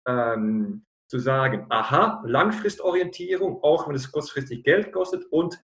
ähm, 0.07 0.85
zu 1.09 1.19
sagen, 1.19 1.65
aha, 1.69 2.23
Langfristorientierung, 2.25 3.61
auch 3.63 3.87
wenn 3.87 3.95
es 3.95 4.11
kurzfristig 4.11 4.63
Geld 4.63 4.93
kostet 4.93 5.25
und 5.25 5.61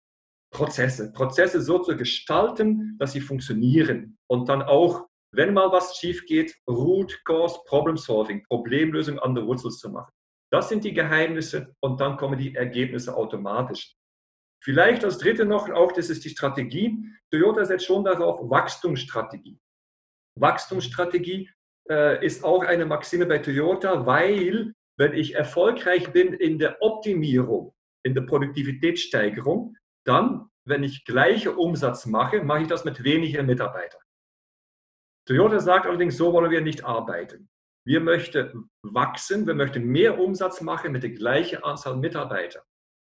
Prozesse. 0.53 1.12
Prozesse 1.12 1.62
so 1.62 1.79
zu 1.79 1.97
gestalten, 1.97 2.97
dass 2.99 3.12
sie 3.12 3.21
funktionieren 3.21 4.18
und 4.29 4.49
dann 4.49 4.62
auch, 4.62 5.07
wenn 5.33 5.55
mal 5.55 5.73
was 5.73 5.97
schief 5.97 6.27
geht, 6.27 6.57
Root 6.68 7.25
Cause 7.25 7.61
Problem 7.66 7.97
Solving, 7.97 8.45
Problemlösung 8.49 9.18
an 9.21 9.35
der 9.35 9.47
Wurzel 9.47 9.71
zu 9.71 9.89
machen. 9.89 10.12
Das 10.53 10.68
sind 10.68 10.85
die 10.85 10.93
Geheimnisse 10.93 11.75
und 11.81 12.01
dann 12.01 12.16
kommen 12.16 12.37
die 12.37 12.55
Ergebnisse 12.55 13.16
automatisch. 13.16 13.95
Vielleicht 14.63 15.05
als 15.05 15.19
dritte 15.19 15.45
noch, 15.45 15.71
auch 15.71 15.93
das 15.93 16.11
ist 16.11 16.25
die 16.25 16.31
Strategie. 16.31 17.03
Toyota 17.31 17.65
setzt 17.65 17.87
schon 17.87 18.05
darauf 18.05 18.41
Wachstumsstrategie. 18.51 19.59
Wachstumsstrategie 20.39 21.51
äh, 21.89 22.25
ist 22.25 22.45
auch 22.45 22.65
eine 22.65 22.85
Maxime 22.85 23.27
bei 23.27 23.39
Toyota, 23.39 24.07
weil 24.07 24.75
wenn 24.99 25.15
ich 25.15 25.35
erfolgreich 25.35 26.13
bin 26.13 26.35
in 26.35 26.59
der 26.59 26.83
Optimierung, 26.83 27.75
in 28.05 28.15
der 28.15 28.23
Produktivitätssteigerung, 28.23 29.77
dann, 30.05 30.51
wenn 30.67 30.83
ich 30.83 31.05
gleiche 31.05 31.53
Umsatz 31.53 32.05
mache, 32.07 32.43
mache 32.43 32.63
ich 32.63 32.69
das 32.69 32.85
mit 32.85 33.03
weniger 33.03 33.43
Mitarbeitern. 33.43 34.01
Toyota 35.27 35.61
sagt 35.61 35.87
allerdings, 35.87 36.17
so 36.17 36.33
wollen 36.33 36.51
wir 36.51 36.61
nicht 36.61 36.85
arbeiten. 36.85 37.49
Wir 37.87 38.01
möchten 38.01 38.69
wachsen, 38.83 39.47
wir 39.47 39.55
möchten 39.55 39.85
mehr 39.85 40.19
Umsatz 40.19 40.61
machen 40.61 40.93
mit 40.93 41.03
der 41.03 41.11
gleichen 41.11 41.63
Anzahl 41.65 41.97
Mitarbeiter. 41.97 42.63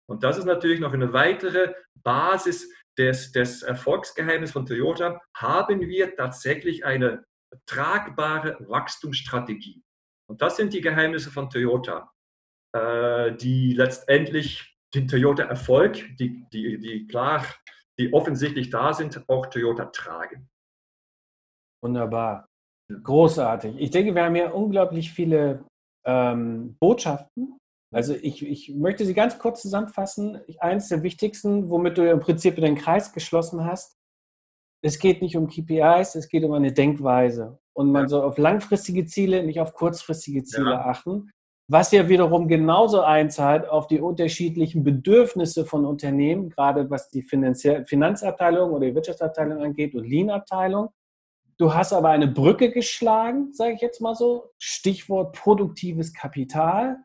Und 0.09 0.25
das 0.25 0.39
ist 0.39 0.47
natürlich 0.47 0.81
noch 0.81 0.93
eine 0.93 1.13
weitere 1.13 1.75
Basis 2.03 2.73
des, 2.99 3.33
des 3.33 3.63
Erfolgsgeheimnisses 3.63 4.53
von 4.53 4.67
Toyota. 4.67 5.21
Haben 5.37 5.81
wir 5.81 6.17
tatsächlich 6.17 6.85
eine 6.85 7.25
tragbare 7.67 8.57
Wachstumsstrategie? 8.69 9.83
Und 10.29 10.43
das 10.43 10.57
sind 10.57 10.73
die 10.73 10.81
Geheimnisse 10.81 11.31
von 11.31 11.49
Toyota, 11.49 12.13
äh, 12.75 13.33
die 13.37 13.73
letztendlich 13.75 14.77
den 14.95 15.07
Toyota-Erfolg, 15.07 16.17
die, 16.17 16.45
die, 16.53 16.79
die 16.79 17.07
klar, 17.07 17.45
die 17.99 18.13
offensichtlich 18.13 18.71
da 18.71 18.93
sind, 18.93 19.23
auch 19.29 19.47
Toyota 19.47 19.87
tragen. 19.87 20.49
Wunderbar. 21.83 22.49
Großartig. 22.91 23.77
Ich 23.79 23.91
denke, 23.91 24.15
wir 24.15 24.25
haben 24.25 24.37
ja 24.37 24.51
unglaublich 24.51 25.13
viele 25.13 25.65
ähm, 26.07 26.77
Botschaften. 26.81 27.59
Also 27.91 28.14
ich, 28.14 28.45
ich 28.45 28.74
möchte 28.74 29.05
sie 29.05 29.14
ganz 29.14 29.39
kurz 29.39 29.62
zusammenfassen. 29.62 30.41
Eins 30.59 30.89
der 30.89 31.03
wichtigsten, 31.03 31.70
womit 31.70 31.99
du 31.99 32.11
im 32.11 32.20
Prinzip 32.20 32.57
den 32.57 32.76
Kreis 32.76 33.12
geschlossen 33.12 33.64
hast. 33.64 33.97
Es 34.82 34.99
geht 34.99 35.22
nicht 35.22 35.36
um 35.36 35.49
KPIs, 35.49 36.14
es 36.14 36.28
geht 36.28 36.45
um 36.45 36.53
eine 36.53 36.72
Denkweise. 36.72 37.59
Und 37.72 37.91
man 37.91 38.09
soll 38.09 38.22
auf 38.22 38.39
langfristige 38.39 39.07
Ziele, 39.07 39.43
nicht 39.43 39.61
auf 39.61 39.74
kurzfristige 39.74 40.45
Ziele 40.45 40.70
ja. 40.70 40.84
achten 40.84 41.30
was 41.68 41.93
ja 41.93 42.09
wiederum 42.09 42.49
genauso 42.49 43.03
einzahlt 43.03 43.68
auf 43.68 43.86
die 43.86 44.01
unterschiedlichen 44.01 44.82
Bedürfnisse 44.82 45.66
von 45.66 45.84
Unternehmen, 45.84 46.49
gerade 46.49 46.89
was 46.91 47.11
die 47.11 47.22
Finanzabteilung 47.22 48.72
oder 48.72 48.86
die 48.86 48.95
Wirtschaftsabteilung 48.95 49.62
angeht 49.62 49.95
und 49.95 50.05
Lean-Abteilung. 50.05 50.89
Du 51.59 51.74
hast 51.74 51.93
aber 51.93 52.09
eine 52.09 52.28
Brücke 52.28 52.70
geschlagen, 52.70 53.53
sage 53.53 53.74
ich 53.74 53.80
jetzt 53.82 54.01
mal 54.01 54.14
so. 54.14 54.51
Stichwort 54.59 55.34
produktives 55.34 56.14
Kapital. 56.14 56.97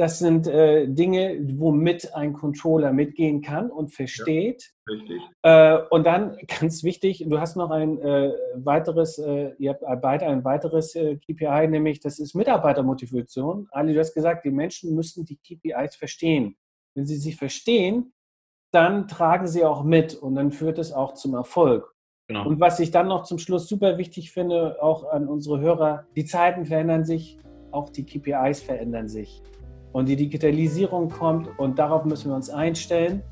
Das 0.00 0.18
sind 0.18 0.46
äh, 0.46 0.88
Dinge, 0.88 1.38
womit 1.58 2.14
ein 2.14 2.32
Controller 2.32 2.90
mitgehen 2.90 3.42
kann 3.42 3.70
und 3.70 3.88
versteht. 3.88 4.72
Ja, 4.88 4.94
richtig. 4.94 5.20
Äh, 5.42 5.78
und 5.90 6.06
dann 6.06 6.38
ganz 6.60 6.82
wichtig, 6.82 7.26
du 7.28 7.38
hast 7.38 7.54
noch 7.54 7.70
ein 7.70 8.00
äh, 8.00 8.32
weiteres, 8.54 9.18
äh, 9.18 9.52
ihr 9.58 9.72
habt 9.72 9.82
beide 10.00 10.26
ein 10.26 10.42
weiteres 10.42 10.94
äh, 10.94 11.16
KPI, 11.16 11.68
nämlich 11.68 12.00
das 12.00 12.18
ist 12.18 12.34
Mitarbeitermotivation. 12.34 13.68
Ali, 13.72 13.92
du 13.92 14.00
hast 14.00 14.14
gesagt, 14.14 14.46
die 14.46 14.50
Menschen 14.50 14.94
müssen 14.94 15.26
die 15.26 15.36
KPIs 15.36 15.96
verstehen. 15.96 16.56
Wenn 16.94 17.04
sie 17.04 17.18
sich 17.18 17.36
verstehen, 17.36 18.14
dann 18.72 19.06
tragen 19.06 19.48
sie 19.48 19.66
auch 19.66 19.84
mit 19.84 20.14
und 20.14 20.34
dann 20.34 20.50
führt 20.50 20.78
es 20.78 20.94
auch 20.94 21.12
zum 21.12 21.34
Erfolg. 21.34 21.94
Genau. 22.26 22.46
Und 22.46 22.58
was 22.58 22.80
ich 22.80 22.90
dann 22.90 23.08
noch 23.08 23.24
zum 23.24 23.36
Schluss 23.36 23.68
super 23.68 23.98
wichtig 23.98 24.32
finde, 24.32 24.82
auch 24.82 25.04
an 25.04 25.28
unsere 25.28 25.60
Hörer, 25.60 26.06
die 26.16 26.24
Zeiten 26.24 26.64
verändern 26.64 27.04
sich, 27.04 27.36
auch 27.70 27.90
die 27.90 28.06
KPIs 28.06 28.62
verändern 28.62 29.10
sich 29.10 29.42
und 29.92 30.08
die 30.08 30.16
Digitalisierung 30.16 31.08
kommt 31.08 31.48
und 31.58 31.78
darauf 31.78 32.04
müssen 32.04 32.30
wir 32.30 32.36
uns 32.36 32.50
einstellen. 32.50 33.22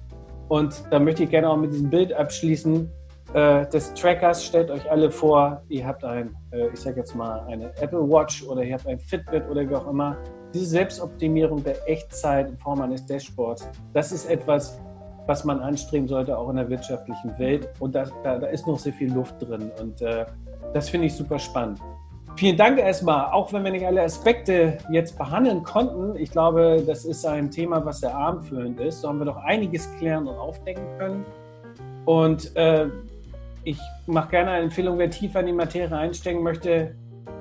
Und 0.48 0.82
da 0.90 0.98
möchte 0.98 1.24
ich 1.24 1.30
gerne 1.30 1.50
auch 1.50 1.56
mit 1.56 1.72
diesem 1.72 1.90
Bild 1.90 2.12
abschließen 2.12 2.90
äh, 3.34 3.66
des 3.66 3.92
Trackers. 3.94 4.44
Stellt 4.44 4.70
euch 4.70 4.90
alle 4.90 5.10
vor, 5.10 5.62
ihr 5.68 5.86
habt 5.86 6.04
ein, 6.04 6.34
äh, 6.52 6.68
ich 6.72 6.80
sage 6.80 7.00
jetzt 7.00 7.14
mal, 7.14 7.40
eine 7.46 7.66
Apple 7.80 8.08
Watch 8.08 8.44
oder 8.44 8.62
ihr 8.62 8.74
habt 8.74 8.86
ein 8.86 8.98
Fitbit 8.98 9.48
oder 9.48 9.68
wie 9.68 9.74
auch 9.74 9.86
immer. 9.88 10.16
Diese 10.54 10.66
Selbstoptimierung 10.66 11.62
der 11.62 11.88
Echtzeit 11.88 12.48
in 12.48 12.56
Form 12.56 12.80
eines 12.80 13.04
Dashboards, 13.04 13.68
das 13.92 14.12
ist 14.12 14.30
etwas, 14.30 14.80
was 15.26 15.44
man 15.44 15.60
anstreben 15.60 16.08
sollte, 16.08 16.36
auch 16.36 16.48
in 16.48 16.56
der 16.56 16.70
wirtschaftlichen 16.70 17.38
Welt. 17.38 17.68
Und 17.80 17.94
da, 17.94 18.06
da, 18.24 18.38
da 18.38 18.46
ist 18.46 18.66
noch 18.66 18.78
sehr 18.78 18.94
viel 18.94 19.12
Luft 19.12 19.34
drin. 19.40 19.70
Und 19.78 20.00
äh, 20.00 20.24
das 20.72 20.88
finde 20.88 21.06
ich 21.06 21.14
super 21.14 21.38
spannend. 21.38 21.80
Vielen 22.38 22.56
Dank 22.56 22.78
erstmal, 22.78 23.32
auch 23.32 23.52
wenn 23.52 23.64
wir 23.64 23.72
nicht 23.72 23.84
alle 23.84 24.00
Aspekte 24.00 24.78
jetzt 24.92 25.18
behandeln 25.18 25.64
konnten. 25.64 26.14
Ich 26.14 26.30
glaube, 26.30 26.84
das 26.86 27.04
ist 27.04 27.26
ein 27.26 27.50
Thema, 27.50 27.84
was 27.84 27.98
sehr 27.98 28.14
abendfüllend 28.14 28.78
ist. 28.78 29.00
So 29.00 29.08
haben 29.08 29.18
wir 29.18 29.24
doch 29.24 29.38
einiges 29.38 29.92
klären 29.96 30.28
und 30.28 30.36
aufdecken 30.36 30.84
können. 30.98 31.26
Und 32.04 32.54
äh, 32.54 32.86
ich 33.64 33.80
mache 34.06 34.30
gerne 34.30 34.52
eine 34.52 34.64
Empfehlung, 34.66 34.98
wer 34.98 35.10
tiefer 35.10 35.40
in 35.40 35.46
die 35.46 35.52
Materie 35.52 35.98
einsteigen 35.98 36.44
möchte, 36.44 36.94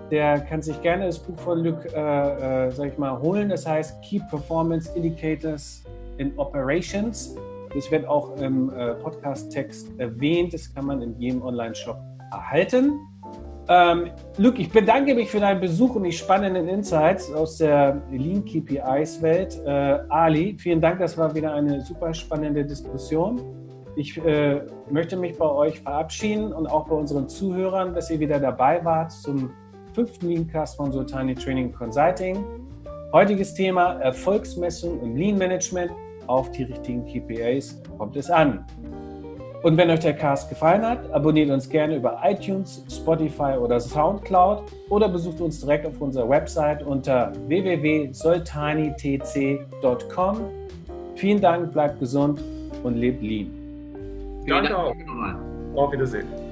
der 0.09 0.39
kann 0.39 0.63
sich 0.63 0.81
gerne 0.81 1.05
das 1.05 1.19
Buch 1.19 1.37
von 1.41 1.63
Luc, 1.63 1.85
äh, 1.93 2.65
äh, 2.65 2.71
sag 2.71 2.87
ich 2.87 2.97
mal, 2.97 3.19
holen. 3.19 3.49
Das 3.49 3.67
heißt 3.67 4.01
Key 4.01 4.19
Performance 4.31 4.89
Indicators 4.95 5.83
in 6.17 6.35
Operations. 6.39 7.35
Das 7.71 7.91
wird 7.91 8.07
auch 8.07 8.35
im 8.37 8.71
äh, 8.71 8.95
Podcast-Text 8.95 9.99
erwähnt. 9.99 10.55
Das 10.55 10.73
kann 10.73 10.85
man 10.87 11.03
in 11.03 11.19
jedem 11.19 11.43
Online-Shop 11.43 11.99
erhalten. 12.31 12.99
Ähm, 13.69 14.11
Luke, 14.37 14.61
ich 14.61 14.71
bedanke 14.71 15.13
mich 15.13 15.29
für 15.29 15.39
deinen 15.39 15.59
Besuch 15.59 15.95
und 15.95 16.03
die 16.03 16.11
spannenden 16.11 16.69
Insights 16.69 17.31
aus 17.33 17.57
der 17.57 18.01
Lean 18.11 18.45
KPIs 18.45 19.21
Welt. 19.21 19.61
Äh, 19.65 19.99
Ali, 20.09 20.55
vielen 20.57 20.79
Dank, 20.79 20.99
das 20.99 21.17
war 21.17 21.35
wieder 21.35 21.53
eine 21.53 21.81
super 21.81 22.13
spannende 22.13 22.63
Diskussion. 22.63 23.41
Ich 23.97 24.17
äh, 24.23 24.61
möchte 24.89 25.17
mich 25.17 25.37
bei 25.37 25.49
euch 25.49 25.81
verabschieden 25.81 26.53
und 26.53 26.67
auch 26.67 26.87
bei 26.87 26.95
unseren 26.95 27.27
Zuhörern, 27.27 27.93
dass 27.93 28.09
ihr 28.09 28.19
wieder 28.19 28.39
dabei 28.39 28.83
wart 28.85 29.11
zum 29.11 29.49
fünften 29.93 30.29
Leancast 30.29 30.77
von 30.77 30.91
Sultani 30.91 31.33
Training 31.35 31.73
Consulting. 31.73 32.45
Heutiges 33.11 33.53
Thema 33.53 33.93
Erfolgsmessung 33.99 34.99
und 34.99 35.15
Lean 35.15 35.37
Management. 35.37 35.91
Auf 36.27 36.51
die 36.51 36.63
richtigen 36.63 37.05
KPIs 37.05 37.81
kommt 37.97 38.15
es 38.15 38.29
an. 38.29 38.65
Und 39.67 39.75
wenn 39.75 39.89
euch 39.89 39.99
der 39.99 40.13
Cast 40.13 40.47
gefallen 40.47 40.81
hat, 40.81 41.11
abonniert 41.11 41.49
uns 41.49 41.67
gerne 41.67 41.97
über 41.97 42.21
iTunes, 42.23 42.85
Spotify 42.89 43.57
oder 43.59 43.81
Soundcloud 43.81 44.63
oder 44.89 45.09
besucht 45.09 45.41
uns 45.41 45.59
direkt 45.59 45.85
auf 45.85 45.99
unserer 45.99 46.29
Website 46.29 46.81
unter 46.83 47.33
www.soltanitc.com. 47.47 50.37
Vielen 51.15 51.41
Dank, 51.41 51.73
bleibt 51.73 51.99
gesund 51.99 52.41
und 52.83 52.95
lebt 52.95 53.21
lean. 53.21 53.51
Danke 54.47 54.77
auch. 54.77 54.93
Auf 55.75 55.91
Wiedersehen. 55.91 56.46